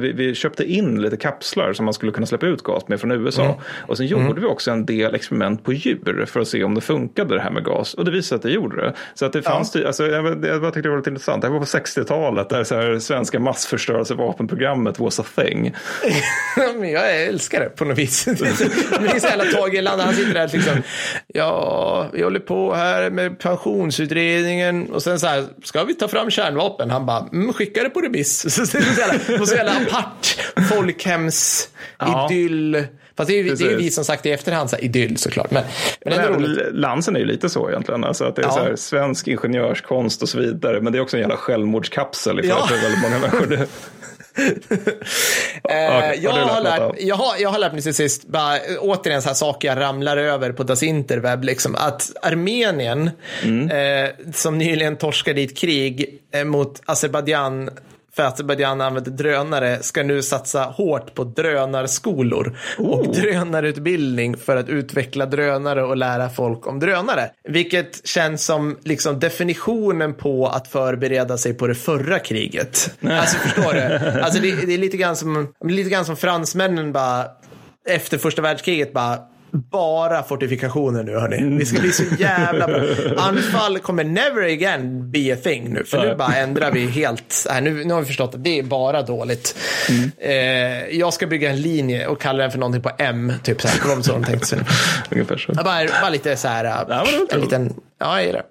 [0.00, 3.10] vi, vi köpte in lite kapslar som man skulle kunna släppa ut gas med från
[3.12, 3.44] USA.
[3.44, 3.56] Mm.
[3.86, 6.80] Och sen gjorde vi också en del experiment på djur för att se om det
[6.80, 7.94] funkade det här med gas.
[7.94, 8.94] Och det visade sig att det gjorde det.
[9.14, 11.42] Så att det fanns, ty- alltså, jag, jag, jag tyckte det var lite intressant.
[11.42, 15.74] Det här var på 60-talet där så här, svenska massförstörelsevapenprogrammet was a thing.
[16.80, 18.24] Men jag älskar det på något vis.
[18.24, 20.82] det är så jävla Tage han sitter där liksom.
[21.26, 26.30] Ja, vi håller på här med pensionsutredningen och sen så här, ska vi ta fram
[26.30, 26.90] kärnvapen?
[26.90, 28.54] Han bara, mm, skicka det på remiss.
[28.54, 30.36] Så det är så jävla, så jävla apart
[30.68, 31.68] folkhems
[31.98, 32.26] Ja.
[32.44, 32.84] Idyll.
[33.16, 35.16] Fast det är, ju, det är ju vi som sagt i efterhand, så här, idyll
[35.18, 35.50] såklart.
[35.50, 35.64] Men,
[36.04, 36.42] men Men även
[36.72, 38.04] Lansen är ju lite så egentligen.
[38.04, 38.52] Alltså att det är Ja.
[38.52, 40.80] så här, svensk ingenjörskonst och så vidare.
[40.80, 42.66] Men det är också en jävla självmordskapsel ifall Ja.
[42.70, 43.66] det är väldigt många människor.
[45.70, 49.22] Eh, Okej, jag, har lärt jag, har, jag har lärt mig till sist, bara, återigen
[49.22, 53.10] så här saker jag ramlar över på Das Interweb, liksom, att Armenien,
[53.44, 53.70] Mm.
[54.04, 57.70] eh, som nyligen torskade i ett krig eh, mot Azerbajdzjan
[58.16, 64.68] för att Azerbajdzjan använder drönare ska nu satsa hårt på drönarskolor och drönarutbildning för att
[64.68, 67.30] utveckla drönare och lära folk om drönare.
[67.48, 72.90] Vilket känns som liksom definitionen på att förbereda sig på det förra kriget.
[73.02, 74.20] Alltså förstår du?
[74.26, 77.24] Alltså det, det är lite grann som, lite grann som fransmännen bara
[77.88, 79.18] efter första världskriget bara
[79.50, 81.58] bara fortifikationer nu hörni.
[81.58, 82.80] Vi ska bli så jävla bra.
[83.16, 85.84] Anfall kommer never again be a thing nu.
[85.84, 87.46] För nu bara ändrar vi helt.
[87.50, 89.58] Äh, nu, nu har vi förstått att det är bara dåligt.
[90.18, 90.32] Eh,
[90.98, 93.32] jag ska bygga en linje och kalla den för någonting på M.
[93.42, 94.12] Typ så här.
[94.12, 94.58] De tänkte sig.
[95.10, 95.52] Ungefär så.
[95.52, 96.64] Bara, bara lite så här.
[96.64, 98.42] det var en liten, ja, jag det.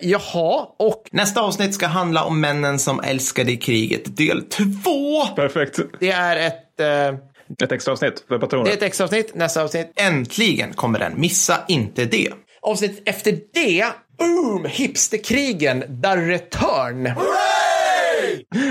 [0.00, 5.26] Jaha, och nästa avsnitt ska handla om männen som älskade i kriget, del två.
[5.26, 5.78] Perfekt.
[6.00, 6.80] Det är ett...
[6.80, 7.18] Eh,
[7.62, 8.64] Ett extra avsnitt för patroner.
[8.64, 9.34] Det är ett extra avsnitt.
[9.34, 11.20] Nästa avsnitt, äntligen kommer den.
[11.20, 12.32] Missa inte det.
[12.62, 13.86] Avsnitt efter det,
[14.18, 14.64] boom!
[14.64, 17.12] Hipsterkrigen, The Return.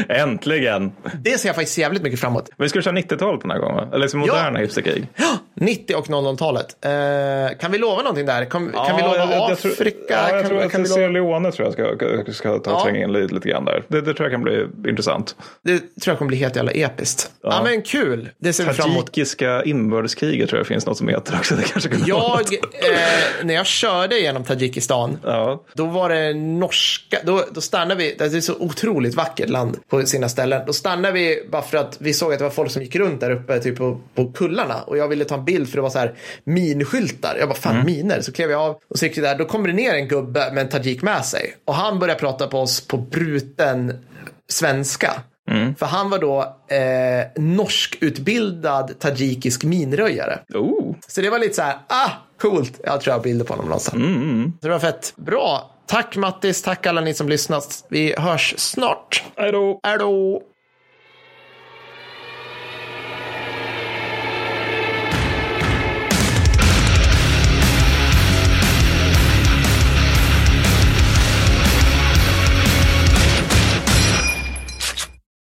[0.09, 0.91] Äntligen!
[1.23, 2.49] Det ser jag faktiskt jävligt mycket fram emot.
[2.57, 3.87] Vi ska köra 90-talet den här gången.
[3.87, 5.07] Eller liksom moderna hipsterkrig.
[5.55, 6.65] 90 och 00-talet.
[6.85, 8.45] Eh, kan vi lova någonting där?
[8.45, 9.97] Kan, kan vi lova jag- jag tror- Afrika?
[10.09, 11.07] Ja, jag kan, tror att kan Sierra.
[11.07, 11.73] Leone tror jag
[12.25, 12.83] ska, ska ta Ja.
[12.83, 13.83] tränga in lite, lite grann där.
[13.87, 15.35] Det, det tror jag kan bli intressant.
[15.63, 17.31] Det tror jag kommer bli helt jävla episkt.
[17.43, 18.29] Ja, men kul.
[18.37, 19.05] Det ser vi fram emot.
[19.13, 21.55] Tajikiska inbördeskriget tror jag finns något som heter också.
[21.55, 22.99] Det kanske kunde Jag, eh,
[23.43, 25.63] när jag körde genom Tadzjikistan, Ja.
[25.73, 30.01] Då var det norska, då, då stannade vi, det är så otroligt vackert land på
[30.05, 30.61] sina ställen.
[30.67, 33.19] Då stannade vi bara för att vi såg att det var folk som gick runt
[33.21, 34.81] där uppe typ på, på kullarna.
[34.87, 36.13] Och jag ville ta en bild för det var så här
[36.43, 37.35] minskyltar.
[37.39, 38.21] Jag bara, fan miner.
[38.21, 39.37] Så klev jag av och så gick där.
[39.37, 41.55] Då kommer det ner en gubbe med en tajik med sig.
[41.65, 44.05] Och han började prata på oss på bruten
[44.49, 45.11] svenska.
[45.77, 46.41] För han var då
[46.75, 50.39] eh, norskutbildad tajikisk minröjare.
[50.53, 50.95] Oh.
[51.07, 52.09] Så det var lite så här, ah,
[52.41, 52.79] coolt.
[52.83, 54.03] Jag tror jag har bilder på honom någonstans.
[54.61, 55.13] Så det var fett.
[55.15, 55.71] Bra.
[55.87, 57.85] Tack Mattis, tack alla ni som lyssnat.
[57.89, 59.23] Vi hörs snart.
[59.35, 59.79] Hej då.
[59.83, 60.41] Hej då.